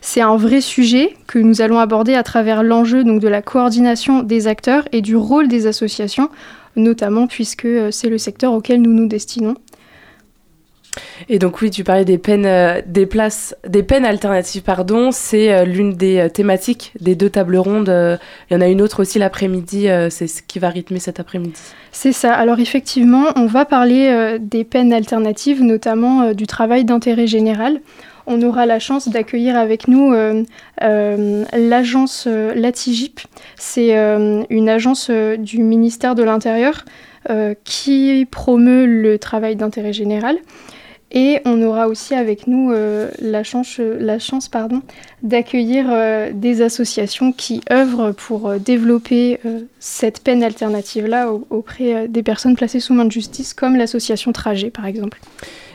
C'est 0.00 0.22
un 0.22 0.34
vrai 0.36 0.62
sujet 0.62 1.14
que 1.26 1.38
nous 1.38 1.60
allons 1.60 1.78
aborder 1.78 2.14
à 2.14 2.22
travers 2.22 2.62
l'enjeu 2.62 3.04
donc 3.04 3.20
de 3.20 3.28
la 3.28 3.42
coordination 3.42 4.22
des 4.22 4.46
acteurs 4.46 4.84
et 4.92 5.02
du 5.02 5.14
rôle 5.14 5.46
des 5.46 5.66
associations, 5.66 6.30
notamment 6.74 7.26
puisque 7.26 7.68
c'est 7.90 8.08
le 8.08 8.16
secteur 8.16 8.54
auquel 8.54 8.80
nous 8.80 8.94
nous 8.94 9.08
destinons. 9.08 9.56
Et 11.28 11.38
donc 11.38 11.60
oui, 11.62 11.70
tu 11.70 11.84
parlais 11.84 12.04
des 12.04 12.18
peines, 12.18 12.46
euh, 12.46 12.82
des 12.86 13.06
places, 13.06 13.56
des 13.66 13.82
peines 13.82 14.04
alternatives, 14.04 14.62
pardon. 14.62 15.10
C'est 15.10 15.52
euh, 15.52 15.64
l'une 15.64 15.94
des 15.94 16.18
euh, 16.18 16.28
thématiques 16.28 16.92
des 17.00 17.14
deux 17.14 17.30
tables 17.30 17.56
rondes. 17.56 18.18
Il 18.50 18.54
y 18.54 18.56
en 18.56 18.60
a 18.60 18.68
une 18.68 18.82
autre 18.82 19.00
aussi 19.00 19.18
l'après-midi. 19.18 19.88
c'est 20.10 20.26
ce 20.26 20.42
qui 20.42 20.58
va 20.58 20.68
rythmer 20.68 20.98
cet 20.98 21.20
après-midi. 21.20 21.60
C'est 21.90 22.12
ça. 22.12 22.34
Alors 22.34 22.58
effectivement, 22.58 23.26
on 23.36 23.46
va 23.46 23.64
parler 23.64 24.38
des 24.40 24.64
peines 24.64 24.92
alternatives, 24.92 25.62
notamment 25.62 26.32
du 26.32 26.46
travail 26.46 26.84
d'intérêt 26.84 27.26
général. 27.26 27.80
On 28.26 28.40
aura 28.42 28.66
la 28.66 28.78
chance 28.78 29.08
d'accueillir 29.08 29.56
avec 29.56 29.88
nous 29.88 30.14
l'agence 30.80 32.28
Latigip. 32.54 33.20
C'est 33.56 33.94
une 33.94 34.68
agence 34.68 35.10
du 35.10 35.58
ministère 35.62 36.14
de 36.14 36.22
l'Intérieur 36.22 36.84
qui 37.64 38.26
promeut 38.30 38.86
le 38.86 39.18
travail 39.18 39.56
d'intérêt 39.56 39.92
général. 39.92 40.38
Et 41.14 41.40
on 41.44 41.60
aura 41.62 41.88
aussi 41.88 42.14
avec 42.14 42.46
nous 42.46 42.72
euh, 42.72 43.10
la 43.20 43.44
chance, 43.44 43.78
d'accueillir 45.22 45.86
euh, 45.90 46.30
des 46.32 46.62
associations 46.62 47.32
qui 47.32 47.60
œuvrent 47.70 48.12
pour 48.14 48.48
euh, 48.48 48.58
développer 48.58 49.38
cette 49.78 50.22
peine 50.22 50.42
alternative-là 50.42 51.30
au- 51.30 51.46
auprès 51.50 52.08
des 52.08 52.22
personnes 52.22 52.56
placées 52.56 52.80
sous 52.80 52.94
main 52.94 53.04
de 53.04 53.12
justice, 53.12 53.52
comme 53.52 53.76
l'association 53.76 54.32
Trajet 54.32 54.70
par 54.70 54.86
exemple. 54.86 55.20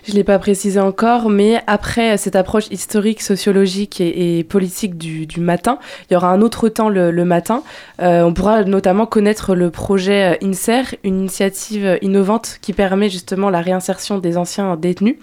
Je 0.07 0.13
ne 0.13 0.17
l'ai 0.19 0.23
pas 0.23 0.39
précisé 0.39 0.79
encore, 0.79 1.29
mais 1.29 1.59
après 1.67 2.15
cette 2.15 2.37
approche 2.37 2.67
historique, 2.71 3.21
sociologique 3.21 3.99
et, 3.99 4.45
politique 4.45 4.97
du, 4.97 5.41
matin, 5.41 5.79
il 6.09 6.13
y 6.13 6.15
aura 6.15 6.29
un 6.29 6.41
autre 6.41 6.69
temps 6.69 6.87
le, 6.87 7.11
matin. 7.25 7.61
Euh, 8.01 8.21
on 8.21 8.33
pourra 8.33 8.63
notamment 8.63 9.05
connaître 9.05 9.53
le 9.53 9.69
projet 9.69 10.37
euh, 10.41 10.47
INSER, 10.47 10.97
une 11.03 11.19
initiative 11.19 11.99
innovante 12.01 12.59
qui 12.61 12.71
permet 12.71 13.09
justement 13.09 13.49
la 13.49 13.59
réinsertion 13.59 14.17
des 14.17 14.37
anciens 14.37 14.77
détenus. 14.77 15.17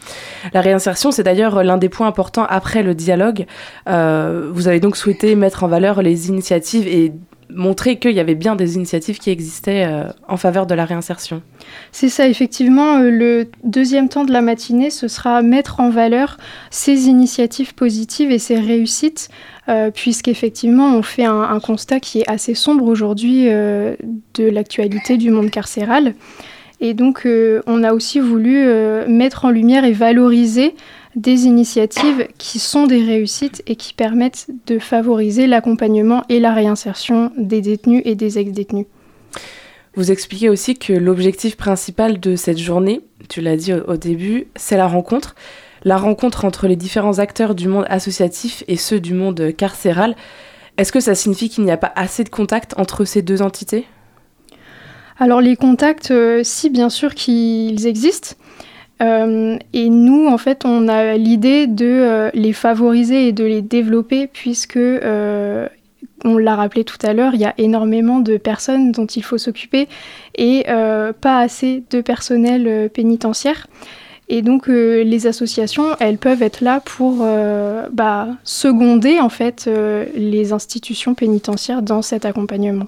La 0.52 0.60
réinsertion, 0.60 1.12
c'est 1.12 1.22
d'ailleurs 1.22 1.64
l'un 1.64 1.78
des 1.78 1.88
points 1.88 2.06
importants 2.06 2.44
après 2.46 2.82
le 2.82 2.94
dialogue. 2.94 3.46
Euh, 3.88 4.50
vous 4.52 4.68
avez 4.68 4.80
donc 4.80 4.98
souhaité 4.98 5.34
mettre 5.34 5.64
en 5.64 5.68
valeur 5.68 6.02
les 6.02 6.28
initiatives 6.28 6.86
et 6.86 7.14
montrer 7.54 7.98
qu'il 7.98 8.12
y 8.12 8.20
avait 8.20 8.34
bien 8.34 8.56
des 8.56 8.76
initiatives 8.76 9.18
qui 9.18 9.30
existaient 9.30 9.86
euh, 9.86 10.04
en 10.28 10.36
faveur 10.36 10.66
de 10.66 10.74
la 10.74 10.84
réinsertion. 10.84 11.42
C'est 11.92 12.08
ça, 12.08 12.28
effectivement, 12.28 12.98
euh, 12.98 13.10
le 13.10 13.48
deuxième 13.62 14.08
temps 14.08 14.24
de 14.24 14.32
la 14.32 14.42
matinée, 14.42 14.90
ce 14.90 15.08
sera 15.08 15.42
mettre 15.42 15.80
en 15.80 15.90
valeur 15.90 16.36
ces 16.70 17.06
initiatives 17.06 17.74
positives 17.74 18.30
et 18.30 18.38
ces 18.38 18.58
réussites, 18.58 19.28
euh, 19.68 19.90
puisqu'effectivement, 19.90 20.96
on 20.96 21.02
fait 21.02 21.24
un, 21.24 21.58
constat 21.60 22.00
qui 22.00 22.20
est 22.20 22.28
assez 22.28 22.54
sombre 22.54 22.86
aujourd'hui 22.86 23.46
de 23.46 23.96
l'actualité 24.50 25.16
du 25.16 25.30
monde 25.30 25.50
carcéral. 25.50 26.14
Et 26.80 26.92
donc, 26.92 27.26
on 27.66 27.82
a 27.82 27.92
aussi 27.94 28.20
voulu 28.20 28.66
mettre 29.08 29.46
en 29.46 29.50
lumière 29.50 29.84
et 29.84 29.92
valoriser 29.92 30.74
des 31.16 31.44
initiatives 31.44 32.28
qui 32.38 32.58
sont 32.58 32.86
des 32.86 33.02
réussites 33.04 33.62
et 33.66 33.76
qui 33.76 33.94
permettent 33.94 34.48
de 34.66 34.78
favoriser 34.78 35.46
l'accompagnement 35.46 36.24
et 36.28 36.40
la 36.40 36.52
réinsertion 36.52 37.30
des 37.36 37.60
détenus 37.60 38.02
et 38.04 38.14
des 38.14 38.38
ex-détenus. 38.38 38.86
Vous 39.96 40.10
expliquez 40.10 40.48
aussi 40.48 40.76
que 40.76 40.92
l'objectif 40.92 41.56
principal 41.56 42.18
de 42.18 42.34
cette 42.34 42.58
journée, 42.58 43.02
tu 43.28 43.40
l'as 43.40 43.56
dit 43.56 43.72
au, 43.72 43.96
début, 43.96 44.48
c'est 44.56 44.76
la 44.76 44.88
rencontre. 44.88 45.36
La 45.84 45.98
rencontre 45.98 46.44
entre 46.44 46.66
les 46.66 46.76
différents 46.76 47.18
acteurs 47.18 47.54
du 47.54 47.68
monde 47.68 47.84
associatif 47.88 48.64
et 48.66 48.76
ceux 48.76 48.98
du 48.98 49.14
monde 49.14 49.52
carcéral. 49.56 50.16
Est-ce 50.78 50.90
que 50.90 51.00
ça 51.00 51.14
signifie 51.14 51.48
qu'il 51.48 51.64
n'y 51.64 51.70
a 51.70 51.76
pas 51.76 51.92
assez 51.94 52.24
de 52.24 52.28
contact 52.28 52.74
entre 52.76 53.04
ces 53.04 53.22
deux 53.22 53.42
entités? 53.42 53.86
Alors 55.18 55.40
les 55.40 55.54
contacts, 55.54 56.10
euh, 56.10 56.40
si 56.42 56.70
bien 56.70 56.88
sûr 56.88 57.14
qu'ils 57.14 57.86
existent. 57.86 58.34
Euh, 59.02 59.58
et 59.72 59.88
nous, 59.88 60.26
en 60.28 60.38
fait, 60.38 60.64
on 60.64 60.88
a 60.88 61.16
l'idée 61.16 61.66
de 61.66 61.84
euh, 61.84 62.30
les 62.34 62.52
favoriser 62.52 63.28
et 63.28 63.32
de 63.32 63.44
les 63.44 63.62
développer 63.62 64.26
puisque, 64.26 64.76
euh, 64.76 65.68
on 66.24 66.38
l'a 66.38 66.54
rappelé 66.54 66.84
tout 66.84 66.98
à 67.02 67.12
l'heure, 67.12 67.34
il 67.34 67.40
y 67.40 67.44
a 67.44 67.54
énormément 67.58 68.20
de 68.20 68.36
personnes 68.36 68.92
dont 68.92 69.04
il 69.06 69.22
faut 69.22 69.36
s'occuper 69.36 69.88
et 70.36 70.64
pas 71.20 71.38
assez 71.38 71.82
de 71.90 72.00
personnel 72.00 72.88
pénitentiaire. 72.94 73.66
Et 74.28 74.40
donc 74.42 74.68
euh, 74.68 75.04
les 75.04 75.26
associations, 75.26 75.96
elles 76.00 76.16
peuvent 76.16 76.42
être 76.42 76.62
là 76.62 76.80
pour 76.80 77.18
euh, 77.20 77.86
bah, 77.92 78.28
seconder 78.42 79.20
en 79.20 79.28
fait 79.28 79.66
euh, 79.66 80.06
les 80.14 80.52
institutions 80.52 81.14
pénitentiaires 81.14 81.82
dans 81.82 82.00
cet 82.00 82.24
accompagnement. 82.24 82.86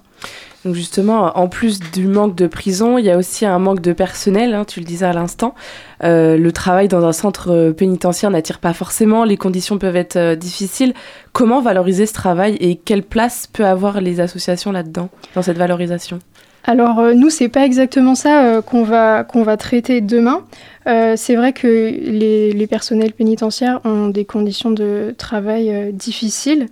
Donc 0.65 0.73
justement, 0.73 1.37
en 1.37 1.47
plus 1.47 1.79
du 1.79 2.07
manque 2.07 2.35
de 2.35 2.47
prison, 2.47 2.97
il 2.97 3.05
y 3.05 3.11
a 3.11 3.17
aussi 3.17 3.45
un 3.45 3.59
manque 3.59 3.79
de 3.79 3.93
personnel, 3.93 4.55
hein, 4.55 4.65
tu 4.65 4.79
le 4.79 4.85
disais 4.85 5.05
à 5.05 5.13
l'instant. 5.13 5.53
Le 6.01 6.49
travail 6.49 6.87
dans 6.87 7.05
un 7.05 7.13
centre 7.13 7.71
pénitentiaire 7.71 8.31
n'attire 8.31 8.59
pas 8.59 8.73
forcément, 8.73 9.23
les 9.23 9.37
conditions 9.37 9.77
peuvent 9.77 9.95
être 9.95 10.33
difficiles. 10.33 10.93
Comment 11.31 11.61
valoriser 11.61 12.05
ce 12.05 12.13
travail 12.13 12.57
et 12.59 12.75
quelle 12.75 13.03
place 13.03 13.47
peut 13.47 13.65
avoir 13.65 14.01
les 14.01 14.19
associations 14.19 14.71
là-dedans, 14.71 15.09
dans 15.35 15.41
cette 15.43 15.57
valorisation? 15.57 16.19
Alors 16.67 16.99
euh, 16.99 17.13
nous, 17.13 17.29
c'est 17.29 17.47
pas 17.47 17.65
exactement 17.65 18.13
ça 18.13 18.43
euh, 18.43 18.61
qu'on 18.61 18.83
va, 18.83 19.23
qu'on 19.23 19.43
va 19.43 19.55
traiter 19.55 20.01
demain. 20.01 20.43
Euh, 20.87 21.15
c'est 21.17 21.35
vrai 21.35 21.53
que 21.53 21.67
les, 21.67 22.67
personnels 22.67 23.13
pénitentiaires 23.13 23.81
ont 23.83 24.07
des 24.07 24.25
conditions 24.25 24.71
de 24.71 25.13
travail 25.17 25.69
euh, 25.69 25.91
difficiles, 25.91 26.67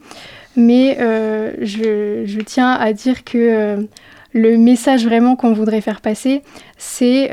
mais 0.56 0.98
euh, 1.00 1.54
je, 1.62 2.42
tiens 2.42 2.72
à 2.72 2.94
dire 2.94 3.24
que 3.24 3.86
le 4.34 4.58
message 4.58 5.06
vraiment 5.06 5.36
qu'on 5.36 5.54
voudrait 5.54 5.82
faire 5.82 6.02
passer, 6.02 6.42
c'est 6.78 7.30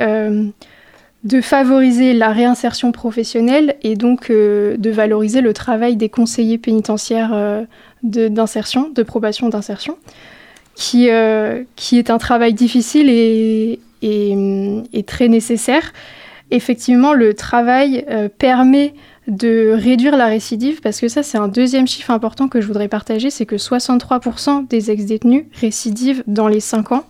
de 1.24 1.40
favoriser 1.40 2.14
la 2.14 2.30
réinsertion 2.30 2.90
professionnelle 2.90 3.76
et 3.82 3.94
donc 3.94 4.28
de 4.30 4.90
valoriser 4.90 5.40
le 5.40 5.52
travail 5.52 5.96
des 5.96 6.08
conseillers 6.08 6.58
pénitentiaires 6.58 7.64
d'insertion, 8.02 8.88
de, 8.88 9.02
probation 9.02 9.48
d'insertion, 9.48 9.98
qui, 10.74 11.08
qui 11.76 11.98
est 11.98 12.10
un 12.10 12.18
travail 12.18 12.54
difficile 12.54 13.08
et, 13.08 13.80
et, 14.02 15.02
très 15.04 15.28
nécessaire. 15.28 15.92
Effectivement, 16.52 17.14
le 17.14 17.32
travail 17.34 18.04
permet 18.38 18.92
de 19.28 19.72
réduire 19.74 20.16
la 20.16 20.26
récidive, 20.26 20.80
parce 20.80 21.00
que 21.00 21.08
ça 21.08 21.22
c'est 21.22 21.38
un 21.38 21.48
deuxième 21.48 21.86
chiffre 21.86 22.10
important 22.10 22.48
que 22.48 22.60
je 22.60 22.66
voudrais 22.66 22.88
partager, 22.88 23.30
c'est 23.30 23.46
que 23.46 23.56
63% 23.56 24.68
des 24.68 24.90
ex-détenus 24.90 25.44
récidivent 25.60 26.24
dans 26.26 26.48
les 26.48 26.60
5 26.60 26.92
ans. 26.92 27.04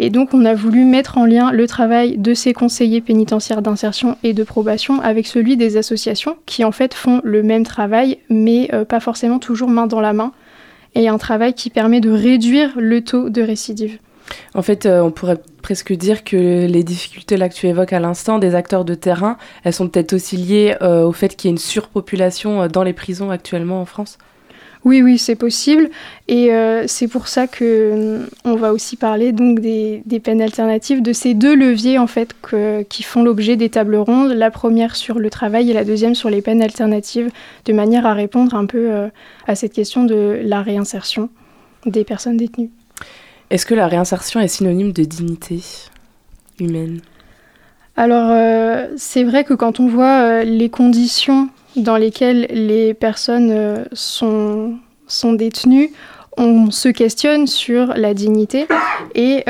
Et 0.00 0.10
donc 0.10 0.32
on 0.32 0.44
a 0.44 0.54
voulu 0.54 0.84
mettre 0.84 1.18
en 1.18 1.26
lien 1.26 1.50
le 1.50 1.66
travail 1.66 2.18
de 2.18 2.34
ces 2.34 2.52
conseillers 2.52 3.00
pénitentiaires 3.00 3.62
d'insertion 3.62 4.16
et 4.22 4.32
de 4.32 4.44
probation 4.44 5.00
avec 5.00 5.26
celui 5.26 5.56
des 5.56 5.76
associations 5.76 6.36
qui 6.46 6.64
en 6.64 6.70
fait 6.70 6.94
font 6.94 7.20
le 7.24 7.42
même 7.42 7.64
travail, 7.64 8.18
mais 8.28 8.68
euh, 8.72 8.84
pas 8.84 9.00
forcément 9.00 9.38
toujours 9.38 9.70
main 9.70 9.86
dans 9.86 10.00
la 10.00 10.12
main, 10.12 10.32
et 10.94 11.08
un 11.08 11.18
travail 11.18 11.54
qui 11.54 11.70
permet 11.70 12.00
de 12.00 12.10
réduire 12.10 12.72
le 12.76 13.02
taux 13.02 13.28
de 13.28 13.42
récidive. 13.42 13.98
En 14.54 14.62
fait, 14.62 14.86
euh, 14.86 15.00
on 15.00 15.10
pourrait 15.10 15.38
presque 15.62 15.92
dire 15.92 16.24
que 16.24 16.66
les 16.66 16.82
difficultés 16.82 17.36
que 17.36 17.54
tu 17.54 17.66
évoques 17.66 17.92
à 17.92 18.00
l'instant 18.00 18.38
des 18.38 18.54
acteurs 18.54 18.84
de 18.84 18.94
terrain, 18.94 19.36
elles 19.64 19.72
sont 19.72 19.88
peut-être 19.88 20.12
aussi 20.12 20.36
liées 20.36 20.76
euh, 20.82 21.04
au 21.04 21.12
fait 21.12 21.36
qu'il 21.36 21.48
y 21.48 21.50
ait 21.50 21.54
une 21.54 21.58
surpopulation 21.58 22.62
euh, 22.62 22.68
dans 22.68 22.82
les 22.82 22.92
prisons 22.92 23.30
actuellement 23.30 23.80
en 23.80 23.84
France. 23.84 24.18
Oui, 24.84 25.02
oui, 25.02 25.18
c'est 25.18 25.34
possible. 25.34 25.90
Et 26.28 26.50
c'est 26.86 27.08
pour 27.08 27.26
ça 27.26 27.48
que 27.48 28.20
on 28.44 28.54
va 28.54 28.72
aussi 28.72 28.94
parler 28.94 29.32
donc 29.32 29.58
des, 29.58 30.20
peines 30.22 30.40
alternatives, 30.40 31.02
de 31.02 31.12
ces 31.12 31.34
deux 31.34 31.56
leviers 31.56 31.98
en 31.98 32.06
fait 32.06 32.32
qui 32.88 33.02
font 33.02 33.24
l'objet 33.24 33.56
des 33.56 33.70
tables 33.70 33.96
rondes. 33.96 34.30
La 34.30 34.52
première 34.52 34.94
sur 34.94 35.18
le 35.18 35.30
travail 35.30 35.68
et 35.68 35.74
la 35.74 35.84
deuxième 35.84 36.14
sur 36.14 36.30
les 36.30 36.42
peines 36.42 36.62
alternatives, 36.62 37.28
de 37.64 37.72
manière 37.72 38.06
à 38.06 38.14
répondre 38.14 38.54
un 38.54 38.66
peu 38.66 39.08
à 39.48 39.56
cette 39.56 39.72
question 39.72 40.04
de 40.04 40.40
la 40.44 40.62
réinsertion 40.62 41.28
des 41.84 42.04
personnes 42.04 42.36
détenues. 42.36 42.70
Est-ce 43.50 43.64
que 43.64 43.74
la 43.74 43.86
réinsertion 43.86 44.40
est 44.40 44.48
synonyme 44.48 44.92
de 44.92 45.04
dignité 45.04 45.60
humaine? 46.60 47.00
Alors, 47.96 48.28
euh, 48.30 48.86
c'est 48.96 49.24
vrai 49.24 49.42
que 49.42 49.54
quand 49.54 49.80
on 49.80 49.88
voit 49.88 50.20
euh, 50.20 50.44
les 50.44 50.68
conditions 50.68 51.48
dans 51.74 51.96
lesquelles 51.96 52.46
les 52.50 52.94
personnes 52.94 53.50
euh, 53.50 53.84
sont, 53.92 54.74
sont 55.06 55.32
détenues, 55.32 55.90
on 56.36 56.70
se 56.70 56.88
questionne 56.88 57.48
sur 57.48 57.94
la 57.96 58.14
dignité. 58.14 58.68
Et 59.16 59.44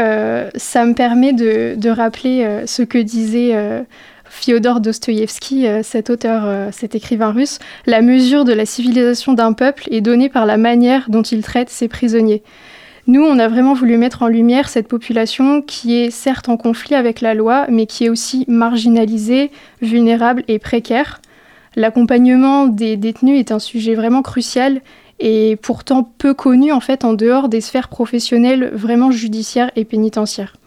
ça 0.56 0.86
me 0.86 0.94
permet 0.94 1.34
de, 1.34 1.74
de 1.76 1.90
rappeler 1.90 2.62
ce 2.64 2.80
que 2.80 2.96
disait 2.96 3.54
Fyodor 4.24 4.80
Dostoïevski, 4.80 5.66
cet 5.82 6.08
auteur, 6.08 6.72
cet 6.72 6.94
écrivain 6.94 7.30
russe. 7.30 7.58
La 7.84 8.00
mesure 8.00 8.46
de 8.46 8.54
la 8.54 8.64
civilisation 8.64 9.34
d'un 9.34 9.52
peuple 9.52 9.84
est 9.90 10.00
donnée 10.00 10.30
par 10.30 10.46
la 10.46 10.56
manière 10.56 11.10
dont 11.10 11.20
il 11.20 11.42
traite 11.42 11.68
ses 11.68 11.88
prisonniers. 11.88 12.42
Nous, 13.08 13.24
on 13.24 13.38
a 13.38 13.48
vraiment 13.48 13.72
voulu 13.72 13.96
mettre 13.96 14.22
en 14.22 14.28
lumière 14.28 14.68
cette 14.68 14.86
population 14.86 15.62
qui 15.62 15.96
est 15.96 16.10
certes 16.10 16.50
en 16.50 16.58
conflit 16.58 16.94
avec 16.94 17.22
la 17.22 17.32
loi, 17.32 17.64
mais 17.70 17.86
qui 17.86 18.04
est 18.04 18.10
aussi 18.10 18.44
marginalisée, 18.48 19.50
vulnérable 19.80 20.44
et 20.46 20.58
précaire. 20.58 21.22
L'accompagnement 21.74 22.66
des 22.66 22.98
détenus 22.98 23.38
est 23.38 23.50
un 23.50 23.60
sujet 23.60 23.94
vraiment 23.94 24.20
crucial 24.20 24.82
et 25.20 25.56
pourtant 25.56 26.02
peu 26.18 26.34
connu 26.34 26.70
en 26.70 26.80
fait 26.80 27.02
en 27.02 27.14
dehors 27.14 27.48
des 27.48 27.62
sphères 27.62 27.88
professionnelles 27.88 28.72
vraiment 28.74 29.10
judiciaires 29.10 29.70
et 29.74 29.86
pénitentiaires. 29.86 30.57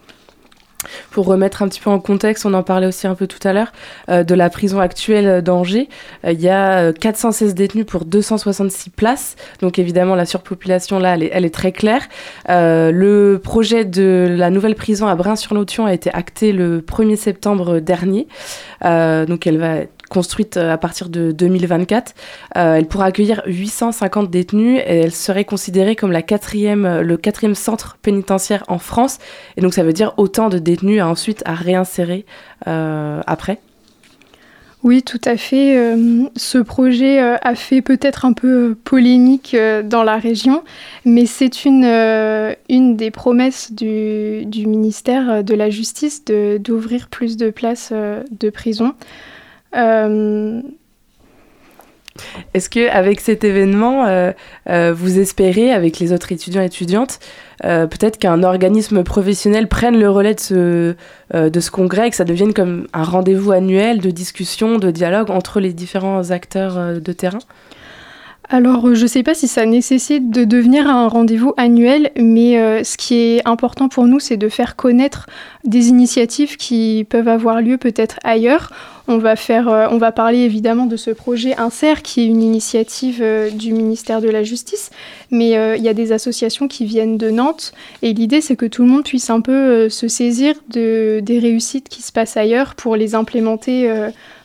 Pour 1.10 1.26
remettre 1.26 1.62
un 1.62 1.68
petit 1.68 1.80
peu 1.80 1.90
en 1.90 1.98
contexte, 1.98 2.46
on 2.46 2.54
en 2.54 2.62
parlait 2.62 2.86
aussi 2.86 3.06
un 3.06 3.14
peu 3.14 3.26
tout 3.26 3.46
à 3.46 3.52
l'heure, 3.52 3.72
euh, 4.08 4.24
de 4.24 4.34
la 4.34 4.50
prison 4.50 4.80
actuelle 4.80 5.42
d'Angers. 5.42 5.88
Euh, 6.24 6.32
il 6.32 6.40
y 6.40 6.48
a 6.48 6.92
416 6.92 7.50
euh, 7.50 7.54
détenus 7.54 7.86
pour 7.86 8.04
266 8.04 8.90
places. 8.90 9.36
Donc 9.60 9.78
évidemment, 9.78 10.14
la 10.14 10.26
surpopulation, 10.26 10.98
là, 10.98 11.14
elle 11.14 11.44
est, 11.44 11.52
très 11.52 11.72
claire. 11.72 12.08
le 12.48 13.36
projet 13.36 13.84
de 13.84 14.26
la 14.30 14.50
nouvelle 14.50 14.74
prison 14.74 15.06
à 15.06 15.14
Brin-sur-Lotion 15.14 15.84
a 15.86 15.92
été 15.92 16.10
acté 16.12 16.52
le 16.52 16.80
1er 16.80 17.16
septembre 17.16 17.78
dernier. 17.78 18.26
donc 18.82 19.46
elle 19.46 19.58
va 19.58 19.76
être 19.76 20.01
construite 20.12 20.58
euh, 20.58 20.72
à 20.72 20.78
partir 20.78 21.08
de 21.08 21.32
2024. 21.32 22.14
Euh, 22.56 22.74
elle 22.74 22.86
pourra 22.86 23.06
accueillir 23.06 23.42
850 23.46 24.30
détenus 24.30 24.78
et 24.86 24.98
elle 24.98 25.12
serait 25.12 25.46
considérée 25.46 25.96
comme 25.96 26.12
la 26.12 26.22
quatrième, 26.22 26.84
euh, 26.84 27.02
le 27.02 27.16
quatrième 27.16 27.54
centre 27.54 27.96
pénitentiaire 28.02 28.62
en 28.68 28.78
France. 28.78 29.18
Et 29.56 29.62
donc 29.62 29.72
ça 29.72 29.82
veut 29.82 29.94
dire 29.94 30.12
autant 30.18 30.50
de 30.50 30.58
détenus 30.58 31.00
à 31.00 31.08
ensuite 31.08 31.42
à 31.46 31.54
réinsérer 31.54 32.26
après. 32.64 33.58
Oui, 34.84 35.02
tout 35.02 35.20
à 35.24 35.36
fait. 35.36 35.96
ce 36.36 36.58
projet 36.58 37.18
a 37.18 37.54
fait 37.54 37.82
peut-être 37.82 38.24
un 38.24 38.32
peu 38.32 38.76
polémique 38.84 39.56
dans 39.84 40.02
la 40.02 40.16
région, 40.16 40.62
mais 41.04 41.26
c'est 41.26 41.64
une, 41.64 41.84
une 42.68 42.96
des 42.96 43.10
promesses 43.10 43.72
du, 43.72 44.44
du 44.46 44.66
ministère 44.66 45.42
de 45.42 45.54
la 45.54 45.70
Justice 45.70 46.24
d'ouvrir 46.24 47.08
plus 47.08 47.36
de 47.36 47.50
places 47.50 47.92
de 47.92 48.50
prison. 48.50 48.94
Euh, 49.74 50.60
Est-ce 52.54 52.68
que 52.68 52.90
avec 52.90 53.20
cet 53.20 53.42
événement, 53.44 54.04
euh, 54.06 54.32
euh, 54.68 54.92
vous 54.94 55.18
espérez, 55.18 55.72
avec 55.72 55.98
les 55.98 56.12
autres 56.12 56.32
étudiants 56.32 56.62
et 56.62 56.66
étudiantes, 56.66 57.18
peut-être 57.62 58.18
qu'un 58.18 58.42
organisme 58.42 59.04
professionnel 59.04 59.68
prenne 59.68 59.96
le 59.96 60.10
relais 60.10 60.34
de 60.34 60.40
ce, 60.40 60.94
de 61.32 61.60
ce 61.60 61.70
congrès 61.70 62.08
et 62.08 62.10
que 62.10 62.16
ça 62.16 62.24
devienne 62.24 62.52
comme 62.52 62.88
un 62.92 63.04
rendez-vous 63.04 63.52
annuel 63.52 64.00
de 64.00 64.10
discussion, 64.10 64.78
de 64.78 64.90
dialogue 64.90 65.30
entre 65.30 65.60
les 65.60 65.72
différents 65.72 66.32
acteurs 66.32 67.00
de 67.00 67.12
terrain? 67.12 67.38
Alors, 68.48 68.92
je 68.96 69.02
ne 69.02 69.06
sais 69.06 69.22
pas 69.22 69.34
si 69.34 69.46
ça 69.46 69.64
nécessite 69.64 70.30
de 70.30 70.42
devenir 70.42 70.88
un 70.88 71.06
rendez-vous 71.06 71.54
annuel, 71.56 72.10
mais 72.16 72.82
ce 72.82 72.96
qui 72.96 73.14
est 73.14 73.48
important 73.48 73.88
pour 73.88 74.06
nous, 74.06 74.18
c'est 74.18 74.36
de 74.36 74.48
faire 74.48 74.74
connaître 74.74 75.28
des 75.62 75.86
initiatives 75.86 76.56
qui 76.56 77.06
peuvent 77.08 77.28
avoir 77.28 77.62
lieu 77.62 77.78
peut-être 77.78 78.18
ailleurs. 78.24 78.72
On 79.08 79.18
va, 79.18 79.34
faire, 79.34 79.68
euh, 79.68 79.88
on 79.90 79.98
va 79.98 80.12
parler 80.12 80.38
évidemment 80.38 80.86
de 80.86 80.96
ce 80.96 81.10
projet 81.10 81.56
Insert, 81.56 82.02
qui 82.02 82.20
est 82.20 82.26
une 82.26 82.42
initiative 82.42 83.18
euh, 83.20 83.50
du 83.50 83.72
ministère 83.72 84.20
de 84.20 84.28
la 84.28 84.44
Justice, 84.44 84.90
mais 85.30 85.56
euh, 85.56 85.76
il 85.76 85.82
y 85.82 85.88
a 85.88 85.94
des 85.94 86.12
associations 86.12 86.68
qui 86.68 86.84
viennent 86.84 87.18
de 87.18 87.28
Nantes, 87.30 87.72
et 88.02 88.12
l'idée 88.12 88.40
c'est 88.40 88.54
que 88.54 88.66
tout 88.66 88.82
le 88.82 88.88
monde 88.88 89.02
puisse 89.02 89.28
un 89.28 89.40
peu 89.40 89.88
se 89.88 90.06
saisir 90.06 90.54
de, 90.68 91.20
des 91.20 91.40
réussites 91.40 91.88
qui 91.88 92.00
se 92.00 92.12
passent 92.12 92.36
ailleurs 92.36 92.76
pour 92.76 92.94
les 92.94 93.14
implémenter 93.16 93.92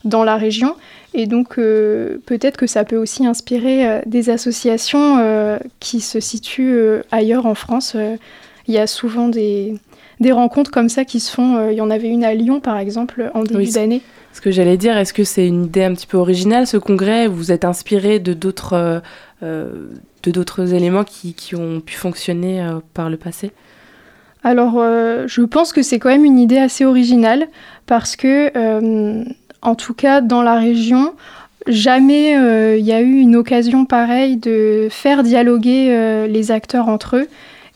dans 0.04 0.24
la 0.24 0.38
région. 0.38 0.76
Et 1.14 1.26
donc 1.26 1.56
peut-être 1.56 2.58
que 2.58 2.68
ça 2.68 2.84
peut 2.84 2.98
aussi 2.98 3.26
inspirer 3.26 4.02
des 4.06 4.30
associations 4.30 5.60
qui 5.80 6.02
se 6.02 6.20
situent 6.20 7.02
ailleurs 7.12 7.46
en 7.46 7.56
France. 7.56 7.96
Il 8.68 8.74
y 8.74 8.78
a 8.78 8.88
souvent 8.88 9.28
des, 9.30 9.76
des 10.20 10.32
rencontres 10.32 10.72
comme 10.72 10.90
ça 10.90 11.06
qui 11.06 11.20
se 11.20 11.32
font. 11.32 11.70
Il 11.70 11.76
y 11.76 11.82
en 11.82 11.90
avait 11.90 12.10
une 12.10 12.24
à 12.24 12.34
Lyon, 12.34 12.60
par 12.60 12.78
exemple, 12.78 13.32
en 13.34 13.44
début 13.44 13.72
d'année. 13.72 14.02
Ce 14.38 14.42
que 14.42 14.52
j'allais 14.52 14.78
dire, 14.78 14.96
est-ce 14.96 15.14
que 15.14 15.24
c'est 15.24 15.48
une 15.48 15.66
idée 15.66 15.84
un 15.84 15.96
petit 15.96 16.06
peu 16.06 16.16
originale, 16.16 16.68
ce 16.68 16.78
congrès? 16.78 17.26
Vous 17.26 17.52
êtes 17.52 17.66
inspiré 17.66 18.20
de 18.20 18.34
d'autres 18.34 18.74
euh, 18.74 19.00
euh, 19.42 19.88
de 20.22 20.30
d'autres 20.30 20.76
éléments 20.76 21.04
qui, 21.04 21.34
qui, 21.34 21.56
ont 21.56 21.82
pu 21.82 21.96
fonctionner 21.96 22.62
euh, 22.62 22.74
par 22.94 23.10
le 23.10 23.18
passé? 23.18 23.50
Alors, 24.44 24.74
je 24.76 25.42
pense 25.42 25.74
que 25.74 25.82
c'est 25.82 25.98
quand 25.98 26.10
même 26.10 26.24
une 26.24 26.38
idée 26.38 26.60
assez 26.60 26.86
originale 26.86 27.48
parce 27.88 28.16
que, 28.16 28.52
en 29.64 29.74
tout 29.74 29.96
cas, 29.96 30.22
dans 30.22 30.44
la 30.44 30.60
région, 30.60 31.16
jamais 31.66 32.34
il 32.78 32.86
y 32.86 32.94
a 32.94 33.02
eu 33.02 33.16
une 33.16 33.36
occasion 33.36 33.86
pareille 33.86 34.38
de 34.38 34.88
faire 34.92 35.24
dialoguer 35.24 36.28
les 36.30 36.52
acteurs 36.52 36.90
entre 36.90 37.18
eux 37.18 37.28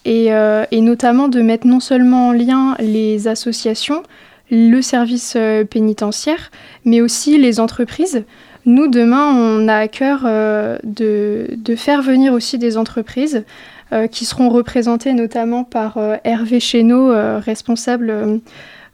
et, 0.05 0.27
et, 0.27 0.81
notamment 0.81 1.27
de 1.27 1.41
mettre 1.41 1.65
non 1.65 1.79
seulement 1.79 2.27
en 2.27 2.31
lien 2.31 2.75
les 2.79 3.27
associations, 3.27 4.03
le 4.51 4.81
service 4.81 5.33
euh, 5.37 5.63
pénitentiaire, 5.63 6.51
mais 6.85 7.01
aussi 7.01 7.37
les 7.37 7.59
entreprises. 7.59 8.23
Nous, 8.65 8.87
demain, 8.87 9.33
on 9.33 9.67
a 9.67 9.75
à 9.75 9.87
cœur 9.87 10.21
euh, 10.25 10.77
de, 10.83 11.47
faire 11.75 12.03
venir 12.03 12.33
aussi 12.33 12.59
des 12.59 12.77
entreprises 12.77 13.43
euh, 13.91 14.05
qui 14.05 14.25
seront 14.25 14.49
représentées 14.49 15.13
notamment 15.13 15.63
par 15.63 15.97
Hervé 16.23 16.59
Chéneau, 16.59 17.11
responsable 17.39 18.39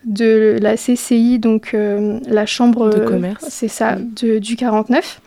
de 0.06 0.58
la 0.62 0.76
CCI, 0.78 1.40
donc 1.40 1.76
la 1.76 2.46
chambre 2.46 2.90
de 2.90 3.00
commerce. 3.00 3.46
C'est 3.50 3.68
ça, 3.68 3.98
du 3.98 4.56
49. 4.56 5.20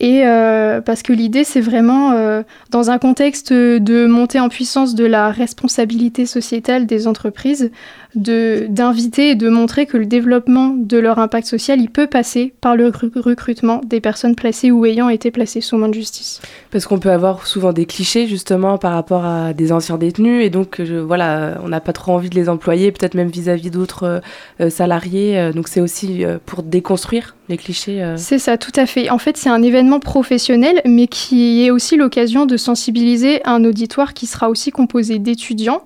Et 0.00 0.22
euh, 0.24 0.80
parce 0.80 1.02
que 1.02 1.12
l'idée, 1.12 1.42
c'est 1.42 1.60
vraiment, 1.60 2.12
euh, 2.12 2.42
dans 2.70 2.90
un 2.90 2.98
contexte 2.98 3.52
de 3.52 4.06
montée 4.06 4.38
en 4.38 4.48
puissance 4.48 4.94
de 4.94 5.04
la 5.04 5.30
responsabilité 5.30 6.24
sociétale 6.24 6.86
des 6.86 7.08
entreprises, 7.08 7.62
de- 7.62 7.72
d'inviter 8.14 9.30
et 9.30 9.34
de 9.34 9.48
montrer 9.48 9.86
que 9.86 9.96
le 9.96 10.06
développement 10.06 10.68
de 10.76 10.98
leur 10.98 11.18
impact 11.18 11.46
social, 11.46 11.80
il 11.80 11.90
peut 11.90 12.06
passer 12.06 12.54
par 12.60 12.74
le 12.76 12.88
recru- 12.88 13.18
recrutement 13.20 13.80
des 13.84 14.00
personnes 14.00 14.34
placées 14.34 14.70
ou 14.70 14.84
ayant 14.86 15.08
été 15.08 15.30
placées 15.30 15.60
sous 15.60 15.76
main 15.76 15.88
de 15.88 15.94
justice. 15.94 16.40
Parce 16.70 16.86
qu'on 16.86 16.98
peut 16.98 17.10
avoir 17.10 17.46
souvent 17.46 17.72
des 17.72 17.86
clichés 17.86 18.26
justement 18.26 18.78
par 18.78 18.92
rapport 18.92 19.24
à 19.24 19.52
des 19.52 19.72
anciens 19.72 19.98
détenus 19.98 20.44
et 20.44 20.50
donc 20.50 20.82
je- 20.82 20.94
voilà, 20.96 21.38
euh, 21.38 21.54
on 21.62 21.68
n'a 21.68 21.80
pas 21.80 21.92
trop 21.92 22.12
envie 22.12 22.30
de 22.30 22.34
les 22.34 22.48
employer, 22.48 22.92
peut-être 22.92 23.14
même 23.14 23.28
vis-à-vis 23.28 23.70
d'autres 23.70 24.04
euh, 24.04 24.20
euh, 24.60 24.70
salariés. 24.70 25.50
donc 25.54 25.68
c'est 25.68 25.80
aussi 25.80 26.24
euh, 26.24 26.38
pour 26.46 26.62
déconstruire 26.62 27.34
les 27.48 27.56
clichés. 27.56 28.02
euh. 28.02 28.14
C'est 28.16 28.38
ça, 28.38 28.58
tout 28.58 28.72
à 28.76 28.86
fait. 28.86 29.10
En 29.10 29.18
fait, 29.18 29.36
c'est 29.36 29.48
un 29.48 29.62
événement 29.62 30.00
professionnel, 30.00 30.80
mais 30.84 31.06
qui 31.06 31.64
est 31.64 31.70
aussi 31.70 31.96
l'occasion 31.96 32.46
de 32.46 32.56
sensibiliser 32.56 33.40
un 33.46 33.64
auditoire 33.64 34.12
qui 34.14 34.26
sera 34.26 34.48
aussi 34.50 34.70
composé 34.70 35.18
d'étudiants. 35.18 35.82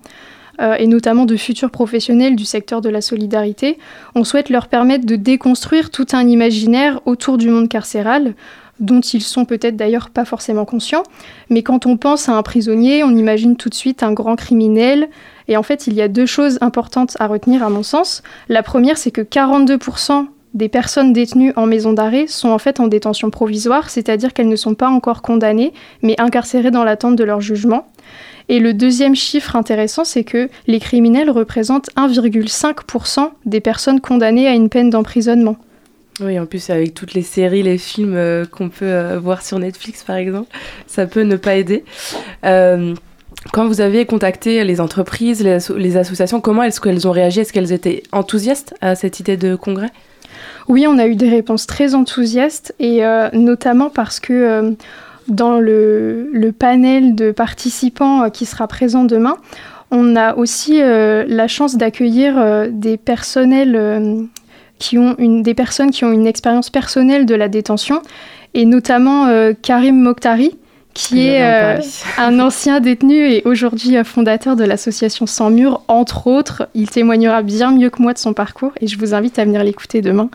Euh, 0.61 0.75
et 0.79 0.87
notamment 0.87 1.25
de 1.25 1.37
futurs 1.37 1.71
professionnels 1.71 2.37
du 2.37 2.45
secteur 2.45 2.81
de 2.81 2.89
la 2.89 3.01
solidarité. 3.01 3.79
On 4.15 4.25
souhaite 4.25 4.51
leur 4.51 4.69
permettre 4.69 5.07
de 5.07 5.17
déconstruire 5.17 5.91
tout 5.91 6.07
un 6.13 6.27
imaginaire 6.29 7.01
autour 7.07 7.39
du 7.39 7.49
monde 7.49 7.69
carcéral, 7.69 8.35
dont 8.81 9.01
ils 9.01 9.23
sont 9.23 9.45
peut-être 9.45 9.77
d'ailleurs 9.77 10.11
pas 10.11 10.25
forcément 10.25 10.65
conscients. 10.65 11.05
Mais 11.51 11.63
quand 11.63 11.87
on 11.87 11.97
pense 11.97 12.29
à 12.29 12.33
un 12.33 12.43
prisonnier, 12.43 13.05
on 13.05 13.11
imagine 13.11 13.57
tout 13.57 13.69
de 13.69 13.75
suite 13.75 14.03
un 14.03 14.13
grand 14.13 14.37
criminel. 14.37 15.09
Et 15.49 15.57
en 15.57 15.63
fait, 15.63 15.87
il 15.87 15.95
y 15.95 16.03
a 16.03 16.09
deux 16.09 16.27
choses 16.27 16.59
importantes 16.61 17.17
à 17.19 17.27
retenir 17.27 17.63
à 17.63 17.71
mon 17.71 17.83
sens. 17.83 18.23
La 18.49 18.63
première, 18.63 18.99
c'est 18.99 19.11
que 19.11 19.21
42% 19.23 20.27
des 20.55 20.69
personnes 20.69 21.13
détenues 21.13 21.53
en 21.57 21.67
maison 21.67 21.93
d'arrêt 21.93 22.27
sont 22.27 22.51
en 22.51 22.59
fait 22.59 22.79
en 22.79 22.87
détention 22.87 23.31
provisoire, 23.31 23.89
c'est-à-dire 23.89 24.35
qu'elles 24.35 24.49
ne 24.49 24.57
sont 24.57 24.75
pas 24.75 24.89
encore 24.89 25.23
condamnées, 25.23 25.73
mais 26.03 26.21
incarcérées 26.21 26.71
dans 26.71 26.85
l'attente 26.85 27.17
de 27.17 27.25
leur 27.25 27.41
jugement. 27.41 27.87
Et 28.53 28.59
le 28.61 28.75
deuxième 28.75 29.15
chiffre 29.17 29.57
intéressant, 29.57 30.05
c'est 30.05 30.25
que 30.25 30.51
les 30.67 30.79
criminels 30.79 31.31
représentent 31.31 31.89
1,5% 31.97 33.31
des 33.47 33.61
personnes 33.61 33.99
condamnées 33.99 34.47
à 34.47 34.53
une 34.53 34.69
peine 34.69 34.91
d'emprisonnement. 34.91 35.57
Oui, 36.21 36.39
en 36.39 36.45
plus 36.45 36.69
avec 36.69 36.93
toutes 36.93 37.15
les 37.15 37.23
séries, 37.23 37.63
les 37.63 37.79
films 37.79 38.15
euh, 38.15 38.45
qu'on 38.45 38.69
peut 38.69 38.85
euh, 38.85 39.19
voir 39.19 39.41
sur 39.41 39.59
Netflix 39.59 40.03
par 40.05 40.17
exemple, 40.17 40.49
ça 40.87 41.07
peut 41.07 41.23
ne 41.23 41.37
pas 41.37 41.55
aider. 41.55 41.83
Euh, 42.45 42.95
quand 43.55 43.67
vous 43.67 43.81
avez 43.81 44.05
contacté 44.05 44.63
les 44.65 44.83
entreprises, 44.83 45.43
les, 45.43 45.53
asso- 45.53 45.75
les 45.79 45.97
associations, 45.97 46.43
comment 46.43 46.63
est-ce 46.63 46.79
qu'elles 46.83 47.09
ont 47.09 47.13
réagi? 47.13 47.41
Est-ce 47.41 47.55
qu'elles 47.55 47.73
étaient 47.73 48.03
enthousiastes 48.13 48.75
à 48.83 48.95
cette 48.97 49.19
idée 49.19 49.39
de 49.39 49.57
congrès? 49.57 49.89
Oui, 50.69 50.87
on 50.87 50.99
a 50.99 51.07
eu 51.07 51.17
des 51.17 51.31
réponses 51.31 51.67
très 51.67 51.95
enthousiastes 51.95 52.75
et 52.79 53.01
notamment 53.33 53.89
parce 53.91 54.21
que 54.21 54.77
dans 55.29 55.59
le, 55.59 56.31
le 56.33 56.53
panel 56.53 57.15
de 57.15 57.31
participants 57.31 58.25
euh, 58.25 58.29
qui 58.29 58.47
sera 58.47 58.67
présent 58.67 59.05
demain, 59.05 59.37
on 59.91 60.17
a 60.17 60.35
aussi 60.35 60.81
euh, 60.81 61.25
la 61.29 61.49
chance 61.49 61.77
d'accueillir 61.77 62.39
euh, 62.39 62.69
des 62.71 62.97
personnels 62.97 64.29
qui 64.79 64.99
ont 64.99 65.15
une, 65.19 65.43
des 65.43 65.55
personnes 65.55 65.91
qui 65.91 66.05
ont 66.05 66.13
une 66.13 66.27
expérience 66.27 66.71
personnelle 66.71 67.27
de 67.27 67.35
la 67.35 67.49
détention 67.49 68.03
et 68.55 68.65
notamment 68.65 69.29
Karim 69.63 70.01
Mokhtari 70.01 70.57
qui 70.95 71.27
est 71.27 71.43
euh, 71.43 71.81
un 72.19 72.39
ancien 72.41 72.81
détenu 72.81 73.31
et 73.31 73.43
aujourd'hui 73.45 73.97
fondateur 74.05 74.57
de 74.57 74.65
l'association 74.65 75.27
Sans 75.27 75.51
Mur, 75.51 75.83
entre 75.89 76.27
autres. 76.27 76.69
Il 76.75 76.89
témoignera 76.89 77.43
bien 77.43 77.73
mieux 77.73 77.91
que 77.91 78.03
moi 78.03 78.13
de 78.13 78.19
son 78.19 78.35
parcours 78.35 78.73
et 78.81 78.87
je 78.87 78.99
vous 78.99 79.15
invite 79.15 79.39
à 79.39 79.45
venir 79.45 79.65
l'écouter 79.65 80.03
demain. 80.03 80.31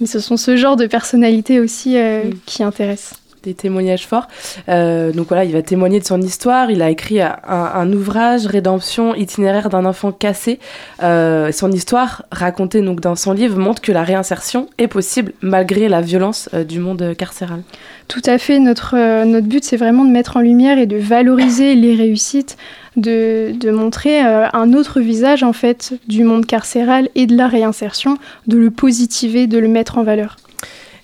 Mais 0.00 0.06
ce 0.06 0.18
sont 0.18 0.36
ce 0.36 0.56
genre 0.56 0.76
de 0.76 0.86
personnalités 0.86 1.60
aussi 1.60 1.96
euh, 1.96 2.22
qui 2.46 2.62
intéressent. 2.62 3.21
Des 3.42 3.54
témoignages 3.54 4.06
forts. 4.06 4.28
Euh, 4.68 5.12
donc 5.12 5.28
voilà, 5.28 5.44
il 5.44 5.52
va 5.52 5.62
témoigner 5.62 6.00
de 6.00 6.04
son 6.04 6.20
histoire. 6.20 6.70
Il 6.70 6.82
a 6.82 6.90
écrit 6.90 7.20
un, 7.20 7.92
ouvrage, 7.92 8.46
Rédemption, 8.46 9.14
itinéraire 9.14 9.68
d'un 9.68 9.84
enfant 9.84 10.12
cassé. 10.12 10.58
Euh, 11.02 11.52
son 11.52 11.70
histoire, 11.72 12.24
racontée 12.30 12.80
donc 12.82 13.00
dans 13.00 13.16
son 13.16 13.32
livre, 13.32 13.58
montre 13.58 13.82
que 13.82 13.92
la 13.92 14.02
réinsertion 14.02 14.68
est 14.78 14.88
possible 14.88 15.32
malgré 15.40 15.88
la 15.88 16.00
violence 16.00 16.48
euh, 16.54 16.64
du 16.64 16.78
monde 16.78 17.14
carcéral. 17.16 17.62
Tout 18.08 18.22
à 18.26 18.38
fait. 18.38 18.58
Notre, 18.58 19.24
notre 19.24 19.46
but, 19.46 19.64
c'est 19.64 19.76
vraiment 19.76 20.04
de 20.04 20.10
mettre 20.10 20.36
en 20.36 20.40
lumière 20.40 20.78
et 20.78 20.86
de 20.86 20.96
valoriser 20.96 21.74
les 21.74 21.94
réussites, 21.94 22.56
de, 22.96 23.52
de 23.58 23.70
montrer 23.70 24.20
un 24.20 24.72
autre 24.74 25.00
visage 25.00 25.42
en 25.42 25.52
fait 25.52 25.94
du 26.08 26.24
monde 26.24 26.44
carcéral 26.44 27.08
et 27.14 27.26
de 27.26 27.36
la 27.36 27.48
réinsertion, 27.48 28.18
de 28.46 28.58
le 28.58 28.70
positiver, 28.70 29.46
de 29.46 29.58
le 29.58 29.68
mettre 29.68 29.98
en 29.98 30.02
valeur. 30.02 30.36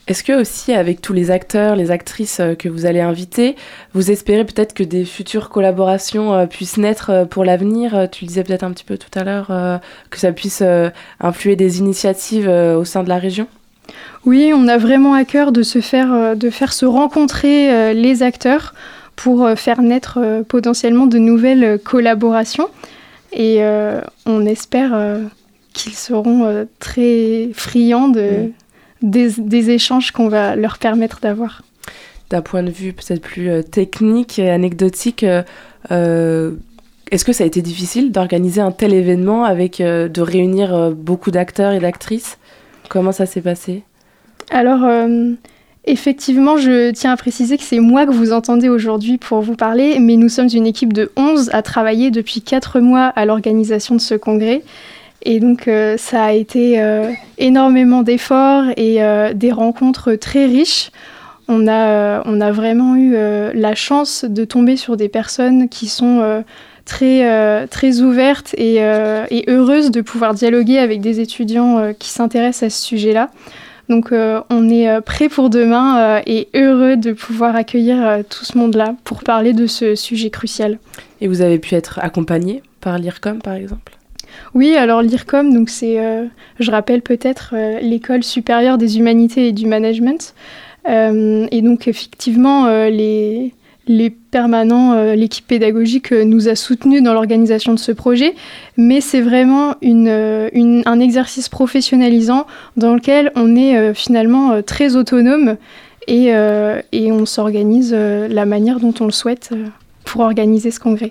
Est-ce 0.09 0.25
que 0.25 0.33
aussi 0.33 0.73
avec 0.73 1.03
tous 1.03 1.13
les 1.13 1.31
acteurs, 1.31 1.77
les 1.77 1.91
actrices 1.91 2.41
euh, 2.41 2.55
que 2.55 2.71
vous 2.71 2.87
allez 2.87 3.03
inviter, 3.03 3.57
vous 3.93 4.11
espérez 4.11 4.47
peut-être 4.47 4.73
que 4.73 4.83
des 4.83 5.05
futures 5.05 5.51
collaborations 5.51 6.33
euh, 6.33 6.47
puissent 6.47 6.79
naître 6.79 7.11
euh, 7.11 7.25
pour 7.27 7.45
l'avenir 7.45 8.09
Tu 8.11 8.25
le 8.25 8.29
disais 8.29 8.43
peut-être 8.43 8.63
un 8.63 8.73
petit 8.73 8.87
peu 8.87 8.97
tout 8.97 9.11
à 9.19 9.23
l'heure, 9.23 9.81
que 10.11 10.19
ça 10.19 10.33
puisse 10.33 10.63
influer 11.21 11.57
des 11.57 11.79
initiatives 11.79 12.49
au 12.49 12.85
sein 12.85 13.03
de 13.03 13.09
la 13.11 13.19
région? 13.19 13.47
Oui, 14.25 14.53
on 14.55 14.67
a 14.67 14.79
vraiment 14.79 15.13
à 15.13 15.25
cœur 15.25 15.53
de 15.53 15.63
se 15.63 15.81
faire, 15.81 16.37
de 16.37 16.51
faire 16.51 16.73
se 16.73 16.87
rencontrer 16.87 17.93
les 17.95 18.23
acteurs 18.23 18.75
pour 19.17 19.49
faire 19.57 19.83
naître 19.83 20.43
potentiellement 20.49 21.07
de 21.07 21.19
nouvelles 21.19 21.79
collaborations. 21.83 22.69
Et 23.33 23.61
on 24.27 24.47
espère 24.47 24.99
qu'ils 25.73 25.95
seront 25.95 26.67
très 26.79 27.51
friands 27.53 28.09
de, 28.09 28.53
des, 29.03 29.31
des 29.39 29.71
échanges 29.71 30.11
qu'on 30.11 30.29
va 30.29 30.57
leur 30.57 30.79
permettre 30.79 31.21
d'avoir. 31.21 31.63
D'un 32.31 32.43
point 32.43 32.63
de 32.63 32.71
vue 32.71 32.93
peut-être 32.93 33.23
plus 33.23 33.49
euh, 33.49 33.63
technique 33.63 34.39
et 34.39 34.51
anecdotique, 34.51 35.25
euh, 35.25 35.43
euh, 35.91 36.53
est-ce 37.11 37.25
que 37.25 37.33
ça 37.33 37.45
a 37.45 37.47
été 37.47 37.63
difficile 37.63 38.13
d'organiser 38.13 38.61
un 38.61 38.71
tel 38.71 38.93
événement 38.93 39.45
avec 39.45 39.81
euh, 39.81 40.09
de 40.09 40.21
réunir 40.21 40.75
euh, 40.75 40.91
beaucoup 40.91 41.31
d'acteurs 41.31 41.73
et 41.73 41.79
d'actrices? 41.79 42.39
Comment 42.89 43.13
ça 43.13 43.27
s'est 43.27 43.41
passé? 43.41 43.83
Alors, 44.51 44.89
effectivement, 45.85 46.57
je 46.57 46.91
tiens 46.93 47.13
à 47.13 47.17
préciser 47.19 47.59
que 47.59 47.63
c'est 47.63 47.81
moi 47.81 48.07
que 48.07 48.13
vous 48.13 48.33
entendez 48.33 48.71
aujourd'hui 48.71 49.19
pour 49.19 49.43
vous 49.43 49.57
parler, 49.57 49.99
mais 49.99 50.17
nous 50.17 50.31
sommes 50.31 50.49
une 50.51 50.67
équipe 50.67 50.95
de 50.95 51.11
11 51.19 51.51
à 51.53 51.61
travailler 51.61 52.11
depuis 52.11 52.41
4 52.41 52.81
mois 52.81 53.09
à 53.09 53.27
l'organisation 53.27 53.95
de 53.95 54.01
ce 54.01 54.15
congrès. 54.15 54.63
Et 55.23 55.41
donc, 55.41 55.69
euh, 55.69 55.97
ça 55.97 56.25
a 56.25 56.33
été 56.33 56.81
euh, 56.81 57.11
énormément 57.39 58.03
d'efforts 58.03 58.65
et 58.77 59.03
euh, 59.03 59.35
des 59.35 59.53
rencontres 59.53 60.15
très 60.15 60.47
riches. 60.47 60.91
On 61.49 61.67
a, 61.67 62.23
on 62.27 62.41
a 62.41 62.53
vraiment 62.53 62.95
eu 62.95 63.15
la 63.55 63.75
chance 63.75 64.27
de 64.27 64.45
tomber 64.45 64.77
sur 64.77 64.99
des 64.99 65.09
personnes 65.09 65.71
qui 65.71 65.89
sont 65.89 66.45
très, 66.85 67.67
très 67.69 68.03
ouvertes 68.03 68.55
et, 68.59 68.83
heureuses 69.49 69.91
de 69.91 70.03
pouvoir 70.03 70.35
dialoguer 70.35 70.79
avec 70.79 71.01
des 71.01 71.21
étudiants 71.21 71.95
qui 71.99 72.11
s'intéressent 72.11 72.65
à 72.65 72.69
ce 72.69 72.85
sujet-là. 72.85 73.31
Donc 73.89 74.13
on 74.13 74.69
est 74.69 74.91
euh, 74.91 75.01
prêt 75.01 75.31
pour 75.31 75.49
demain 75.49 76.21
et 76.27 76.49
heureux 76.55 76.99
de 76.99 77.13
pouvoir 77.13 77.57
accueillir 77.57 78.23
tout 78.29 78.45
ce 78.45 78.59
monde-là 78.59 78.95
pour 79.05 79.23
parler 79.23 79.55
de 79.55 79.67
ce 79.67 79.95
sujet 79.95 80.29
crucial. 80.29 80.79
Et 81.23 81.29
vous 81.29 81.41
avez 81.41 81.59
pu 81.59 81.75
être 81.75 81.99
accompagné 82.03 82.63
par 82.83 82.99
l'IRCOM 82.99 83.41
par 83.41 83.55
exemple? 83.55 83.98
Oui, 84.55 84.77
alors 84.77 85.03
l'IRCOM, 85.03 85.53
donc 85.53 85.69
c'est, 85.69 86.01
euh, 86.01 86.25
je 86.59 86.71
rappelle 86.71 87.03
peut-être, 87.03 87.51
euh, 87.55 87.81
l'école 87.81 88.23
supérieure 88.23 88.79
des 88.79 88.99
humanités 88.99 89.49
et 89.49 89.53
du 89.53 89.67
management. 89.67 90.35
Euh, 90.89 91.47
et 91.51 91.61
donc 91.61 91.87
effectivement, 91.87 92.67
les, 92.89 93.53
les 93.87 94.11
permanents, 94.11 95.13
l'équipe 95.13 95.47
pédagogique 95.47 96.13
nous 96.13 96.49
a 96.49 96.55
soutenus 96.55 97.03
dans 97.03 97.13
l'organisation 97.13 97.75
de 97.75 97.79
ce 97.79 97.93
projet, 97.93 98.35
mais 98.77 99.01
c'est 99.01 99.21
vraiment 99.21 99.75
un 99.83 101.01
exercice 101.01 101.49
professionnalisant 101.49 102.47
dans 102.77 102.95
lequel 102.95 103.33
on 103.35 103.55
est 103.55 103.93
finalement 103.93 104.63
très 104.63 104.97
autonome 104.97 105.57
et, 106.07 106.29
et 106.93 107.13
on 107.13 107.27
s'organise 107.27 107.93
la 107.93 108.47
manière 108.47 108.81
dont 108.81 108.95
on 109.01 109.05
le 109.05 109.13
souhaite 109.13 109.51
pour 110.05 110.23
organiser 110.23 110.71
ce 110.71 110.81
congrès. 110.81 111.11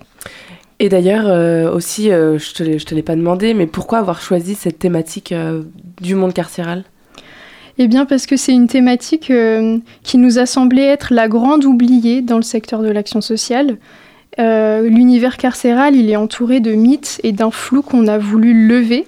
Et 0.80 0.88
d'ailleurs, 0.88 1.26
euh, 1.26 1.72
aussi, 1.72 2.10
euh, 2.10 2.38
je 2.38 2.78
je 2.78 2.84
te 2.84 2.94
l'ai 2.94 3.02
pas 3.02 3.16
demandé, 3.16 3.52
mais 3.52 3.66
pourquoi 3.66 3.98
avoir 3.98 4.20
choisi 4.20 4.54
cette 4.54 4.78
thématique 4.78 5.32
euh, 5.32 5.62
du 6.00 6.14
monde 6.14 6.32
carcéral? 6.32 6.84
Eh 7.78 7.88
bien 7.88 8.06
parce 8.06 8.26
que 8.26 8.36
c'est 8.36 8.52
une 8.52 8.66
thématique 8.66 9.32
qui 10.02 10.18
nous 10.18 10.38
a 10.40 10.46
semblé 10.46 10.82
être 10.82 11.14
la 11.14 11.28
grande 11.28 11.64
oubliée 11.64 12.22
dans 12.22 12.36
le 12.36 12.42
secteur 12.42 12.82
de 12.82 12.90
l'action 12.90 13.20
sociale. 13.20 13.78
L'univers 14.36 15.36
carcéral, 15.36 15.94
il 15.94 16.10
est 16.10 16.16
entouré 16.16 16.58
de 16.58 16.72
mythes 16.72 17.20
et 17.22 17.30
d'un 17.30 17.52
flou 17.52 17.82
qu'on 17.82 18.08
a 18.08 18.18
voulu 18.18 18.66
lever. 18.66 19.06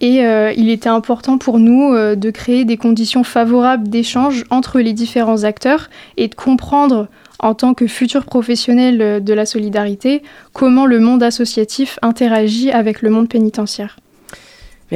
Et 0.00 0.22
il 0.56 0.70
était 0.70 0.88
important 0.88 1.36
pour 1.36 1.58
nous 1.58 1.92
de 1.92 2.30
créer 2.30 2.64
des 2.64 2.78
conditions 2.78 3.24
favorables 3.24 3.90
d'échange 3.90 4.44
entre 4.48 4.80
les 4.80 4.94
différents 4.94 5.44
acteurs 5.44 5.90
et 6.16 6.28
de 6.28 6.34
comprendre, 6.34 7.08
en 7.42 7.54
tant 7.54 7.74
que 7.74 7.86
futurs 7.86 8.24
professionnels 8.24 9.02
euh, 9.02 9.20
de 9.20 9.34
la 9.34 9.44
solidarité, 9.44 10.22
comment 10.52 10.86
le 10.86 11.00
monde 11.00 11.22
associatif 11.22 11.98
interagit 12.00 12.70
avec 12.70 13.02
le 13.02 13.10
monde 13.10 13.28
pénitentiaire. 13.28 13.98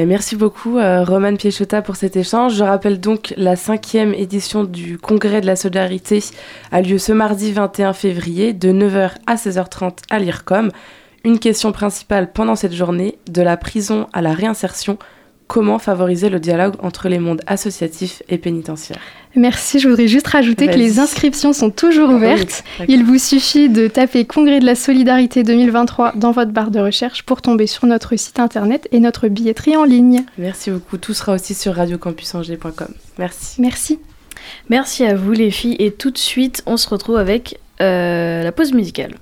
Merci 0.05 0.36
beaucoup, 0.36 0.76
euh, 0.76 1.05
Roman 1.05 1.36
Piechota, 1.36 1.80
pour 1.80 1.97
cet 1.97 2.16
échange. 2.16 2.57
Je 2.57 2.64
rappelle 2.64 3.01
donc 3.01 3.32
la 3.38 3.57
cinquième 3.57 4.12
édition 4.12 4.64
du 4.64 4.99
Congrès 4.99 5.40
de 5.40 5.47
la 5.47 5.57
Solidarité 5.57 6.22
a 6.70 6.82
lieu 6.82 6.99
ce 6.99 7.12
mardi 7.12 7.53
21 7.53 7.94
février 7.94 8.53
de 8.53 8.72
9h 8.72 9.12
à 9.26 9.36
16h30 9.36 10.01
à 10.11 10.18
l'IRCOM. 10.18 10.70
Une 11.24 11.38
question 11.38 11.72
principale 11.72 12.30
pendant 12.30 12.57
cette 12.57 12.74
journée, 12.74 13.16
de 13.30 13.40
la 13.40 13.57
prison 13.57 14.07
à 14.12 14.20
la 14.20 14.34
réinsertion, 14.34 14.99
comment 15.47 15.78
favoriser 15.78 16.28
le 16.28 16.40
dialogue 16.40 16.74
entre 16.80 17.09
les 17.09 17.18
mondes 17.18 17.42
associatifs 17.47 18.22
et 18.28 18.38
pénitentiaires 18.38 19.01
Merci, 19.36 19.80
je 19.80 19.88
voudrais 19.88 20.09
juste 20.09 20.26
rajouter 20.28 20.66
que 20.66 20.76
les 20.76 20.99
inscriptions 20.99 21.53
sont 21.53 21.70
toujours 21.70 22.09
oui, 22.09 22.14
ouvertes. 22.14 22.64
Il 22.88 23.05
vous 23.05 23.18
suffit 23.18 23.68
de 23.68 23.86
taper 23.86 24.24
Congrès 24.24 24.61
de 24.61 24.64
la 24.64 24.74
Solidarité 24.74 25.42
2023 25.42 26.12
dans 26.16 26.32
votre 26.32 26.53
barre 26.53 26.70
de 26.70 26.80
recherche 26.80 27.22
pour 27.22 27.42
tomber 27.42 27.66
sur 27.66 27.86
notre 27.86 28.16
site 28.16 28.40
internet 28.40 28.88
et 28.92 29.01
notre 29.01 29.28
billetterie 29.28 29.76
en 29.76 29.84
ligne. 29.84 30.24
Merci 30.38 30.70
beaucoup. 30.70 30.97
Tout 30.97 31.12
sera 31.12 31.34
aussi 31.34 31.53
sur 31.53 31.74
radiocampusangers.com. 31.74 32.88
Merci. 33.18 33.61
Merci. 33.61 33.99
Merci 34.70 35.05
à 35.05 35.14
vous 35.14 35.32
les 35.32 35.51
filles 35.51 35.76
et 35.78 35.92
tout 35.92 36.11
de 36.11 36.18
suite 36.18 36.62
on 36.66 36.76
se 36.78 36.88
retrouve 36.88 37.16
avec 37.16 37.59
euh, 37.82 38.42
la 38.42 38.53
pause 38.53 38.72
musicale. 38.72 39.16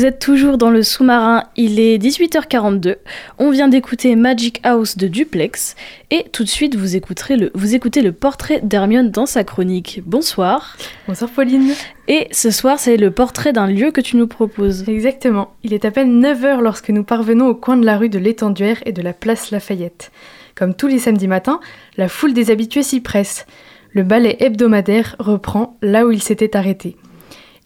Vous 0.00 0.06
êtes 0.06 0.18
toujours 0.18 0.56
dans 0.56 0.70
le 0.70 0.82
sous-marin, 0.82 1.44
il 1.56 1.78
est 1.78 1.98
18h42. 1.98 2.96
On 3.38 3.50
vient 3.50 3.68
d'écouter 3.68 4.16
Magic 4.16 4.58
House 4.62 4.96
de 4.96 5.08
Duplex 5.08 5.76
et 6.10 6.24
tout 6.32 6.42
de 6.42 6.48
suite 6.48 6.74
vous 6.74 6.96
écouterez 6.96 7.36
le, 7.36 7.50
vous 7.52 7.74
écoutez 7.74 8.00
le 8.00 8.12
portrait 8.12 8.62
d'Hermione 8.62 9.10
dans 9.10 9.26
sa 9.26 9.44
chronique. 9.44 10.00
Bonsoir. 10.06 10.78
Bonsoir 11.06 11.28
Pauline. 11.28 11.74
Et 12.08 12.28
ce 12.30 12.50
soir 12.50 12.78
c'est 12.78 12.96
le 12.96 13.10
portrait 13.10 13.52
d'un 13.52 13.66
lieu 13.66 13.90
que 13.90 14.00
tu 14.00 14.16
nous 14.16 14.26
proposes. 14.26 14.88
Exactement. 14.88 15.52
Il 15.64 15.74
est 15.74 15.84
à 15.84 15.90
peine 15.90 16.24
9h 16.24 16.62
lorsque 16.62 16.88
nous 16.88 17.04
parvenons 17.04 17.48
au 17.48 17.54
coin 17.54 17.76
de 17.76 17.84
la 17.84 17.98
rue 17.98 18.08
de 18.08 18.18
l'Étenduère 18.18 18.78
et 18.86 18.92
de 18.92 19.02
la 19.02 19.12
place 19.12 19.50
Lafayette. 19.50 20.12
Comme 20.54 20.74
tous 20.74 20.86
les 20.86 20.98
samedis 20.98 21.28
matins, 21.28 21.60
la 21.98 22.08
foule 22.08 22.32
des 22.32 22.50
habitués 22.50 22.84
s'y 22.84 23.02
presse. 23.02 23.44
Le 23.92 24.02
ballet 24.02 24.38
hebdomadaire 24.40 25.16
reprend 25.18 25.76
là 25.82 26.06
où 26.06 26.10
il 26.10 26.22
s'était 26.22 26.56
arrêté. 26.56 26.96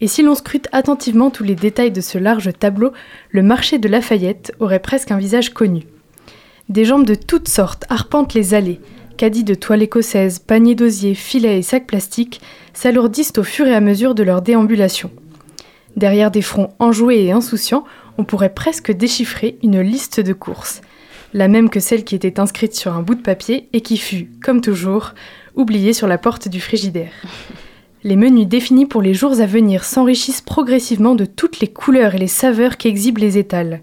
Et 0.05 0.07
si 0.07 0.23
l'on 0.23 0.35
scrute 0.35 0.69
attentivement 0.71 1.31
tous 1.31 1.45
les 1.45 1.55
détails 1.55 1.91
de 1.91 2.03
ce 2.03 2.19
large 2.19 2.51
tableau, 2.59 2.93
le 3.31 3.43
marché 3.43 3.79
de 3.79 3.89
Lafayette 3.89 4.53
aurait 4.61 4.79
presque 4.79 5.11
un 5.11 5.17
visage 5.17 5.55
connu. 5.55 5.85
Des 6.69 6.85
jambes 6.85 7.07
de 7.07 7.15
toutes 7.15 7.49
sortes 7.49 7.87
arpentent 7.89 8.35
les 8.35 8.53
allées. 8.53 8.83
Caddies 9.17 9.45
de 9.45 9.55
toile 9.55 9.81
écossaise, 9.81 10.41
paniers 10.41 10.75
d'osier, 10.75 11.15
filets 11.15 11.59
et 11.59 11.63
sacs 11.63 11.87
plastiques 11.87 12.43
s'alourdissent 12.75 13.39
au 13.39 13.45
fur 13.45 13.67
et 13.67 13.75
à 13.75 13.81
mesure 13.81 14.15
de 14.15 14.23
leur 14.23 14.43
déambulation. 14.43 15.11
Derrière 15.97 16.31
des 16.31 16.43
fronts 16.43 16.75
enjoués 16.79 17.25
et 17.25 17.33
insouciants, 17.33 17.85
on 18.19 18.25
pourrait 18.25 18.53
presque 18.53 18.93
déchiffrer 18.93 19.57
une 19.63 19.81
liste 19.81 20.21
de 20.21 20.35
courses, 20.35 20.83
la 21.33 21.49
même 21.49 21.71
que 21.71 21.81
celle 21.81 22.05
qui 22.05 22.15
était 22.15 22.39
inscrite 22.41 22.75
sur 22.75 22.93
un 22.93 23.01
bout 23.01 23.15
de 23.15 23.23
papier 23.23 23.71
et 23.73 23.81
qui 23.81 23.97
fut, 23.97 24.29
comme 24.45 24.61
toujours, 24.61 25.15
oubliée 25.55 25.95
sur 25.95 26.09
la 26.09 26.19
porte 26.19 26.49
du 26.49 26.61
frigidaire. 26.61 27.13
Les 28.07 28.17
menus 28.17 28.47
définis 28.47 28.85
pour 28.85 29.01
les 29.01 29.15
jours 29.15 29.41
à 29.41 29.47
venir 29.47 29.83
s'enrichissent 29.83 30.43
progressivement 30.43 31.15
de 31.15 31.25
toutes 31.25 31.61
les 31.61 31.69
couleurs 31.69 32.15
et 32.15 32.19
les 32.19 32.29
saveurs 32.29 32.77
qu'exhibent 32.77 33.17
les 33.17 33.39
étals. 33.39 33.81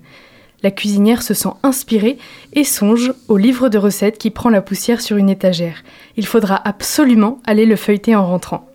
La 0.61 0.69
cuisinière 0.69 1.23
se 1.23 1.33
sent 1.33 1.49
inspirée 1.63 2.19
et 2.53 2.63
songe 2.63 3.13
au 3.29 3.37
livre 3.37 3.67
de 3.67 3.79
recettes 3.79 4.19
qui 4.19 4.29
prend 4.29 4.51
la 4.51 4.61
poussière 4.61 5.01
sur 5.01 5.17
une 5.17 5.31
étagère. 5.31 5.83
Il 6.17 6.27
faudra 6.27 6.61
absolument 6.67 7.39
aller 7.47 7.65
le 7.65 7.75
feuilleter 7.75 8.15
en 8.15 8.27
rentrant. 8.27 8.69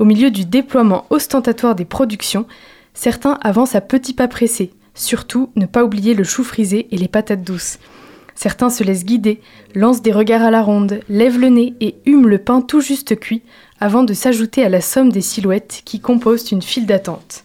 Au 0.00 0.04
milieu 0.04 0.32
du 0.32 0.44
déploiement 0.44 1.06
ostentatoire 1.10 1.76
des 1.76 1.84
productions, 1.84 2.46
certains 2.94 3.38
avancent 3.42 3.76
à 3.76 3.80
petits 3.80 4.12
pas 4.12 4.26
pressés. 4.26 4.72
Surtout, 4.92 5.50
ne 5.54 5.66
pas 5.66 5.84
oublier 5.84 6.14
le 6.14 6.24
chou 6.24 6.42
frisé 6.42 6.88
et 6.90 6.96
les 6.96 7.06
patates 7.06 7.44
douces. 7.44 7.78
Certains 8.34 8.70
se 8.70 8.82
laissent 8.84 9.04
guider, 9.04 9.40
lancent 9.74 10.02
des 10.02 10.12
regards 10.12 10.42
à 10.42 10.50
la 10.50 10.62
ronde, 10.62 11.00
lèvent 11.08 11.40
le 11.40 11.48
nez 11.48 11.74
et 11.80 11.96
hument 12.06 12.26
le 12.26 12.38
pain 12.38 12.60
tout 12.60 12.80
juste 12.80 13.18
cuit 13.18 13.42
avant 13.80 14.04
de 14.04 14.14
s'ajouter 14.14 14.64
à 14.64 14.68
la 14.68 14.80
somme 14.80 15.10
des 15.10 15.20
silhouettes 15.20 15.82
qui 15.84 16.00
composent 16.00 16.50
une 16.50 16.62
file 16.62 16.86
d'attente. 16.86 17.44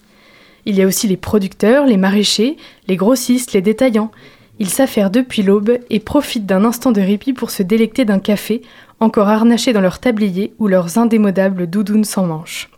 Il 0.66 0.76
y 0.76 0.82
a 0.82 0.88
aussi 0.88 1.08
les 1.08 1.18
producteurs, 1.18 1.86
les 1.86 1.98
maraîchers, 1.98 2.58
les 2.88 2.96
grossistes, 2.96 3.54
les 3.54 3.62
détaillants. 3.62 4.12
Ils 4.60 4.70
s'affairent 4.70 5.10
depuis 5.10 5.44
l'aube 5.44 5.78
et 5.90 6.00
profitent 6.00 6.46
d'un 6.46 6.64
instant 6.64 6.92
de 6.92 7.02
répit 7.02 7.34
pour 7.34 7.52
se 7.52 7.64
délecter 7.64 8.06
d'un 8.06 8.20
café, 8.20 8.62
encore 9.00 9.28
harnaché 9.28 9.74
dans 9.74 9.82
leur 9.82 10.00
tablier 10.00 10.54
ou 10.60 10.68
leurs 10.68 10.98
indémodables 10.98 11.68
doudounes 11.68 12.06
sans 12.06 12.26
manches. 12.26 12.70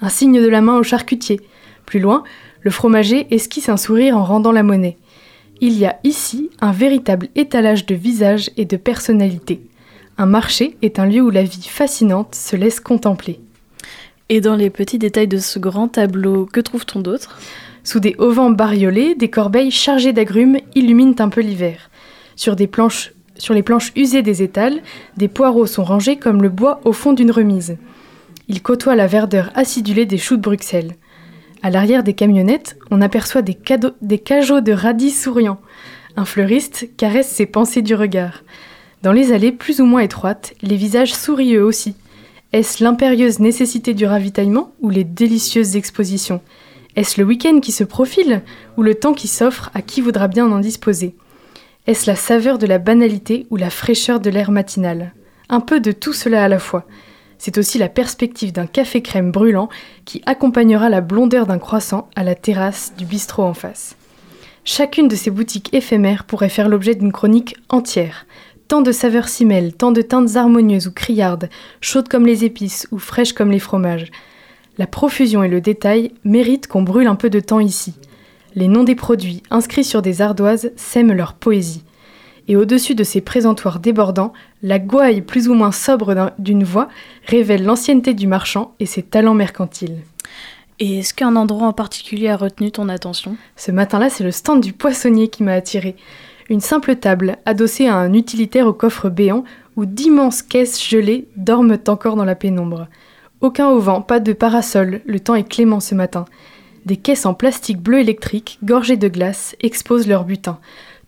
Un 0.00 0.08
signe 0.08 0.40
de 0.40 0.48
la 0.48 0.60
main 0.60 0.78
au 0.78 0.82
charcutier. 0.82 1.40
Plus 1.86 2.00
loin, 2.00 2.22
le 2.62 2.70
fromager 2.70 3.26
esquisse 3.34 3.68
un 3.68 3.76
sourire 3.76 4.16
en 4.16 4.24
rendant 4.24 4.52
la 4.52 4.62
monnaie. 4.62 4.96
Il 5.60 5.76
y 5.76 5.84
a 5.84 5.98
ici 6.04 6.50
un 6.60 6.72
véritable 6.72 7.28
étalage 7.34 7.84
de 7.84 7.94
visages 7.94 8.50
et 8.56 8.64
de 8.64 8.76
personnalités. 8.76 9.60
Un 10.20 10.26
marché 10.26 10.76
est 10.82 10.98
un 10.98 11.06
lieu 11.06 11.22
où 11.22 11.30
la 11.30 11.44
vie 11.44 11.66
fascinante 11.66 12.34
se 12.34 12.54
laisse 12.54 12.78
contempler. 12.78 13.40
Et 14.28 14.42
dans 14.42 14.54
les 14.54 14.68
petits 14.68 14.98
détails 14.98 15.28
de 15.28 15.38
ce 15.38 15.58
grand 15.58 15.88
tableau, 15.88 16.44
que 16.44 16.60
trouve-t-on 16.60 17.00
d'autre? 17.00 17.38
Sous 17.84 18.00
des 18.00 18.14
auvents 18.18 18.50
bariolés, 18.50 19.14
des 19.14 19.30
corbeilles 19.30 19.70
chargées 19.70 20.12
d'agrumes 20.12 20.58
illuminent 20.74 21.14
un 21.20 21.30
peu 21.30 21.40
l'hiver. 21.40 21.88
Sur, 22.36 22.54
des 22.54 22.66
planches, 22.66 23.14
sur 23.38 23.54
les 23.54 23.62
planches 23.62 23.92
usées 23.96 24.20
des 24.20 24.42
étals, 24.42 24.82
des 25.16 25.28
poireaux 25.28 25.64
sont 25.64 25.84
rangés 25.84 26.16
comme 26.16 26.42
le 26.42 26.50
bois 26.50 26.82
au 26.84 26.92
fond 26.92 27.14
d'une 27.14 27.30
remise. 27.30 27.78
Ils 28.46 28.60
côtoient 28.60 28.96
la 28.96 29.06
verdeur 29.06 29.50
acidulée 29.54 30.04
des 30.04 30.18
choux 30.18 30.36
de 30.36 30.42
Bruxelles. 30.42 30.96
À 31.62 31.70
l'arrière 31.70 32.02
des 32.02 32.12
camionnettes, 32.12 32.76
on 32.90 33.00
aperçoit 33.00 33.40
des, 33.40 33.56
des 34.02 34.18
cajots 34.18 34.60
de 34.60 34.72
radis 34.72 35.12
souriants. 35.12 35.62
Un 36.18 36.26
fleuriste 36.26 36.94
caresse 36.98 37.30
ses 37.30 37.46
pensées 37.46 37.80
du 37.80 37.94
regard. 37.94 38.42
Dans 39.02 39.12
les 39.12 39.32
allées 39.32 39.52
plus 39.52 39.80
ou 39.80 39.86
moins 39.86 40.02
étroites, 40.02 40.52
les 40.60 40.76
visages 40.76 41.14
sourient 41.14 41.58
aussi. 41.58 41.94
Est-ce 42.52 42.84
l'impérieuse 42.84 43.38
nécessité 43.38 43.94
du 43.94 44.04
ravitaillement 44.04 44.72
ou 44.82 44.90
les 44.90 45.04
délicieuses 45.04 45.76
expositions? 45.76 46.42
Est-ce 46.96 47.18
le 47.18 47.26
week-end 47.26 47.60
qui 47.60 47.72
se 47.72 47.84
profile 47.84 48.42
ou 48.76 48.82
le 48.82 48.94
temps 48.94 49.14
qui 49.14 49.26
s'offre? 49.26 49.70
À 49.72 49.80
qui 49.80 50.02
voudra 50.02 50.28
bien 50.28 50.50
en 50.52 50.58
disposer? 50.58 51.14
Est-ce 51.86 52.10
la 52.10 52.16
saveur 52.16 52.58
de 52.58 52.66
la 52.66 52.78
banalité 52.78 53.46
ou 53.48 53.56
la 53.56 53.70
fraîcheur 53.70 54.20
de 54.20 54.28
l'air 54.28 54.50
matinal? 54.50 55.14
Un 55.48 55.60
peu 55.60 55.80
de 55.80 55.92
tout 55.92 56.12
cela 56.12 56.44
à 56.44 56.48
la 56.48 56.58
fois. 56.58 56.86
C'est 57.38 57.56
aussi 57.56 57.78
la 57.78 57.88
perspective 57.88 58.52
d'un 58.52 58.66
café 58.66 59.00
crème 59.00 59.32
brûlant 59.32 59.70
qui 60.04 60.20
accompagnera 60.26 60.90
la 60.90 61.00
blondeur 61.00 61.46
d'un 61.46 61.58
croissant 61.58 62.10
à 62.16 62.22
la 62.22 62.34
terrasse 62.34 62.92
du 62.98 63.06
bistrot 63.06 63.44
en 63.44 63.54
face. 63.54 63.96
Chacune 64.64 65.08
de 65.08 65.16
ces 65.16 65.30
boutiques 65.30 65.72
éphémères 65.72 66.24
pourrait 66.24 66.50
faire 66.50 66.68
l'objet 66.68 66.94
d'une 66.94 67.12
chronique 67.12 67.56
entière. 67.70 68.26
Tant 68.70 68.82
de 68.82 68.92
saveurs 68.92 69.26
s'y 69.26 69.44
mêlent, 69.44 69.74
tant 69.74 69.90
de 69.90 70.00
teintes 70.00 70.36
harmonieuses 70.36 70.86
ou 70.86 70.92
criardes, 70.92 71.50
chaudes 71.80 72.08
comme 72.08 72.24
les 72.24 72.44
épices 72.44 72.86
ou 72.92 73.00
fraîches 73.00 73.32
comme 73.32 73.50
les 73.50 73.58
fromages. 73.58 74.12
La 74.78 74.86
profusion 74.86 75.42
et 75.42 75.48
le 75.48 75.60
détail 75.60 76.12
méritent 76.22 76.68
qu'on 76.68 76.84
brûle 76.84 77.08
un 77.08 77.16
peu 77.16 77.30
de 77.30 77.40
temps 77.40 77.58
ici. 77.58 77.94
Les 78.54 78.68
noms 78.68 78.84
des 78.84 78.94
produits 78.94 79.42
inscrits 79.50 79.82
sur 79.82 80.02
des 80.02 80.22
ardoises 80.22 80.70
sèment 80.76 81.14
leur 81.14 81.34
poésie. 81.34 81.82
Et 82.46 82.54
au-dessus 82.54 82.94
de 82.94 83.02
ces 83.02 83.20
présentoirs 83.20 83.80
débordants, 83.80 84.32
la 84.62 84.78
gouaille 84.78 85.22
plus 85.22 85.48
ou 85.48 85.54
moins 85.54 85.72
sobre 85.72 86.30
d'une 86.38 86.62
voix 86.62 86.88
révèle 87.26 87.64
l'ancienneté 87.64 88.14
du 88.14 88.28
marchand 88.28 88.76
et 88.78 88.86
ses 88.86 89.02
talents 89.02 89.34
mercantiles. 89.34 89.98
Et 90.78 91.00
est-ce 91.00 91.12
qu'un 91.12 91.34
endroit 91.34 91.66
en 91.66 91.72
particulier 91.72 92.28
a 92.28 92.36
retenu 92.36 92.70
ton 92.70 92.88
attention? 92.88 93.36
Ce 93.56 93.72
matin-là, 93.72 94.10
c'est 94.10 94.22
le 94.22 94.30
stand 94.30 94.60
du 94.60 94.72
poissonnier 94.72 95.26
qui 95.26 95.42
m'a 95.42 95.54
attiré. 95.54 95.96
Une 96.50 96.60
simple 96.60 96.96
table, 96.96 97.36
adossée 97.46 97.86
à 97.86 97.94
un 97.94 98.12
utilitaire 98.12 98.66
au 98.66 98.72
coffre 98.72 99.08
béant, 99.08 99.44
où 99.76 99.86
d'immenses 99.86 100.42
caisses 100.42 100.84
gelées 100.84 101.28
dorment 101.36 101.78
encore 101.86 102.16
dans 102.16 102.24
la 102.24 102.34
pénombre. 102.34 102.88
Aucun 103.40 103.68
auvent, 103.68 104.04
pas 104.04 104.18
de 104.18 104.32
parasol, 104.32 105.00
le 105.06 105.20
temps 105.20 105.36
est 105.36 105.48
clément 105.48 105.78
ce 105.78 105.94
matin. 105.94 106.24
Des 106.86 106.96
caisses 106.96 107.24
en 107.24 107.34
plastique 107.34 107.80
bleu 107.80 108.00
électrique, 108.00 108.58
gorgées 108.64 108.96
de 108.96 109.06
glace, 109.06 109.54
exposent 109.60 110.08
leur 110.08 110.24
butin. 110.24 110.58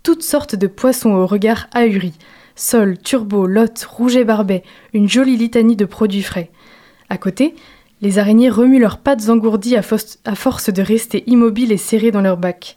Toutes 0.04 0.22
sortes 0.22 0.54
de 0.54 0.68
poissons 0.68 1.10
au 1.10 1.26
regard 1.26 1.66
ahuri. 1.74 2.12
Sol, 2.54 2.96
turbo, 2.96 3.48
lot, 3.48 3.84
rouget 3.88 4.24
barbet, 4.24 4.62
une 4.94 5.08
jolie 5.08 5.36
litanie 5.36 5.74
de 5.74 5.86
produits 5.86 6.22
frais. 6.22 6.50
À 7.08 7.18
côté, 7.18 7.56
les 8.00 8.20
araignées 8.20 8.48
remuent 8.48 8.80
leurs 8.80 8.98
pattes 8.98 9.28
engourdies 9.28 9.76
à, 9.76 9.82
force 9.82 10.70
de 10.70 10.82
rester 10.82 11.24
immobiles 11.26 11.72
et 11.72 11.78
serrées 11.78 12.12
dans 12.12 12.20
leur 12.20 12.36
bac. 12.36 12.76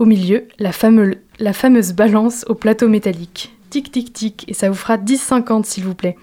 Au 0.00 0.06
milieu, 0.06 0.48
la, 0.58 0.72
fameuse 0.72 1.92
balance 1.92 2.46
au 2.48 2.54
plateau 2.54 2.88
métallique. 2.88 3.52
Tic 3.68 3.92
tic 3.92 4.14
tic, 4.14 4.46
et 4.48 4.54
ça 4.54 4.70
vous 4.70 4.74
fera 4.74 4.96
10,50 4.96 5.64
s'il 5.64 5.84
vous 5.84 5.94
plaît. 5.94 6.16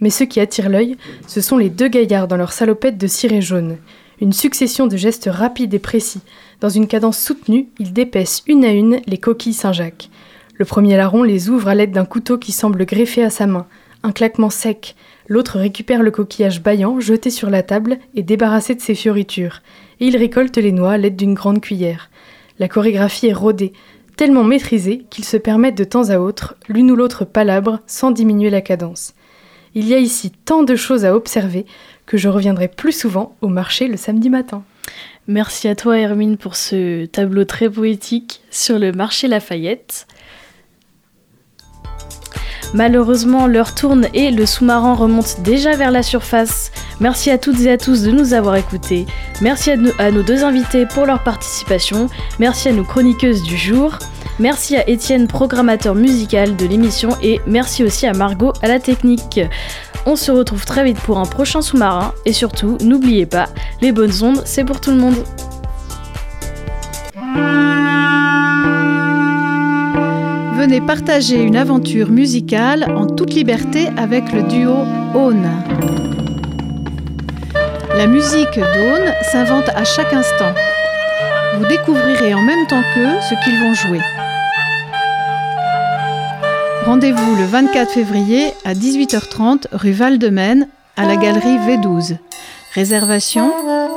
Mais 0.00 0.10
ce 0.10 0.24
qui 0.24 0.40
attire 0.40 0.68
l'œil, 0.68 0.96
ce 1.28 1.40
sont 1.40 1.56
les 1.56 1.70
deux 1.70 1.86
gaillards 1.86 2.26
dans 2.26 2.36
leur 2.36 2.52
salopette 2.52 2.98
de 2.98 3.06
ciré 3.06 3.40
jaune. 3.40 3.76
Une 4.20 4.32
succession 4.32 4.88
de 4.88 4.96
gestes 4.96 5.30
rapides 5.32 5.72
et 5.72 5.78
précis. 5.78 6.20
Dans 6.60 6.68
une 6.68 6.88
cadence 6.88 7.16
soutenue, 7.16 7.68
ils 7.78 7.92
dépaissent 7.92 8.42
une 8.48 8.64
à 8.64 8.72
une 8.72 9.00
les 9.06 9.18
coquilles 9.18 9.52
Saint-Jacques. 9.52 10.10
Le 10.56 10.64
premier 10.64 10.96
larron 10.96 11.22
les 11.22 11.48
ouvre 11.48 11.68
à 11.68 11.76
l'aide 11.76 11.92
d'un 11.92 12.04
couteau 12.04 12.38
qui 12.38 12.50
semble 12.50 12.84
greffé 12.86 13.22
à 13.22 13.30
sa 13.30 13.46
main. 13.46 13.68
Un 14.02 14.10
claquement 14.10 14.50
sec. 14.50 14.96
L'autre 15.28 15.60
récupère 15.60 16.02
le 16.02 16.10
coquillage 16.10 16.60
baillant, 16.60 16.98
jeté 16.98 17.30
sur 17.30 17.50
la 17.50 17.62
table 17.62 17.98
et 18.16 18.24
débarrassé 18.24 18.74
de 18.74 18.80
ses 18.80 18.96
fioritures. 18.96 19.62
Et 20.00 20.06
il 20.06 20.16
récolte 20.16 20.58
les 20.58 20.72
noix 20.72 20.94
à 20.94 20.98
l'aide 20.98 21.14
d'une 21.14 21.34
grande 21.34 21.60
cuillère. 21.60 22.10
La 22.58 22.68
chorégraphie 22.68 23.26
est 23.26 23.32
rodée, 23.32 23.72
tellement 24.16 24.44
maîtrisée 24.44 25.04
qu'ils 25.10 25.24
se 25.24 25.36
permettent 25.36 25.78
de 25.78 25.84
temps 25.84 26.10
à 26.10 26.18
autre, 26.18 26.56
l'une 26.68 26.90
ou 26.90 26.96
l'autre 26.96 27.24
palabre, 27.24 27.80
sans 27.86 28.10
diminuer 28.10 28.50
la 28.50 28.60
cadence. 28.60 29.14
Il 29.74 29.88
y 29.88 29.94
a 29.94 29.98
ici 29.98 30.30
tant 30.44 30.62
de 30.62 30.76
choses 30.76 31.04
à 31.04 31.14
observer 31.14 31.64
que 32.06 32.18
je 32.18 32.28
reviendrai 32.28 32.68
plus 32.68 32.92
souvent 32.92 33.36
au 33.40 33.48
marché 33.48 33.88
le 33.88 33.96
samedi 33.96 34.28
matin. 34.28 34.62
Merci 35.28 35.68
à 35.68 35.74
toi 35.74 35.98
Hermine 35.98 36.36
pour 36.36 36.56
ce 36.56 37.06
tableau 37.06 37.44
très 37.44 37.70
poétique 37.70 38.42
sur 38.50 38.78
le 38.78 38.92
marché 38.92 39.28
Lafayette. 39.28 40.06
Malheureusement, 42.74 43.46
l'heure 43.46 43.74
tourne 43.74 44.08
et 44.14 44.30
le 44.30 44.46
sous-marin 44.46 44.94
remonte 44.94 45.40
déjà 45.40 45.76
vers 45.76 45.90
la 45.90 46.02
surface. 46.02 46.72
Merci 47.00 47.30
à 47.30 47.38
toutes 47.38 47.60
et 47.60 47.70
à 47.70 47.76
tous 47.76 48.02
de 48.02 48.10
nous 48.10 48.32
avoir 48.32 48.56
écoutés. 48.56 49.06
Merci 49.40 49.72
à, 49.98 50.10
nos 50.10 50.22
deux 50.22 50.44
invités 50.44 50.86
pour 50.86 51.04
leur 51.04 51.22
participation. 51.22 52.08
Merci 52.38 52.68
à 52.68 52.72
nos 52.72 52.84
chroniqueuses 52.84 53.42
du 53.42 53.56
jour. 53.56 53.98
Merci 54.38 54.76
à 54.76 54.88
Étienne, 54.88 55.28
programmateur 55.28 55.94
musical 55.94 56.56
de 56.56 56.66
l'émission. 56.66 57.10
Et 57.22 57.40
merci 57.46 57.84
aussi 57.84 58.06
à 58.06 58.14
Margot 58.14 58.52
à 58.62 58.68
la 58.68 58.78
technique. 58.78 59.40
On 60.06 60.16
se 60.16 60.32
retrouve 60.32 60.64
très 60.64 60.84
vite 60.84 60.98
pour 61.00 61.18
un 61.18 61.26
prochain 61.26 61.60
sous-marin. 61.60 62.14
Et 62.24 62.32
surtout, 62.32 62.78
n'oubliez 62.80 63.26
pas, 63.26 63.48
les 63.80 63.92
bonnes 63.92 64.22
ondes, 64.22 64.42
c'est 64.44 64.64
pour 64.64 64.80
tout 64.80 64.90
le 64.90 64.96
monde. 64.96 65.16
Venez 70.62 70.80
partager 70.80 71.42
une 71.42 71.56
aventure 71.56 72.08
musicale 72.08 72.84
en 72.96 73.08
toute 73.08 73.34
liberté 73.34 73.88
avec 73.96 74.30
le 74.32 74.44
duo 74.44 74.76
Aune. 75.12 75.50
La 77.96 78.06
musique 78.06 78.54
d'Aune 78.54 79.12
s'invente 79.32 79.68
à 79.70 79.82
chaque 79.82 80.12
instant. 80.12 80.54
Vous 81.58 81.66
découvrirez 81.66 82.32
en 82.32 82.42
même 82.42 82.64
temps 82.68 82.84
qu'eux 82.94 83.20
ce 83.28 83.34
qu'ils 83.42 83.58
vont 83.58 83.74
jouer. 83.74 84.00
Rendez-vous 86.86 87.34
le 87.34 87.44
24 87.44 87.90
février 87.90 88.52
à 88.64 88.74
18h30 88.74 89.66
rue 89.72 89.90
Val-de-Maine 89.90 90.68
à 90.96 91.06
la 91.06 91.16
galerie 91.16 91.58
V12. 91.58 92.18
Réservation 92.76 93.52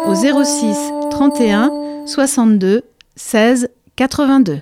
au 0.07 0.15
06 0.15 0.75
31 1.11 1.69
62 2.07 2.81
16 3.15 3.69
82. 3.97 4.61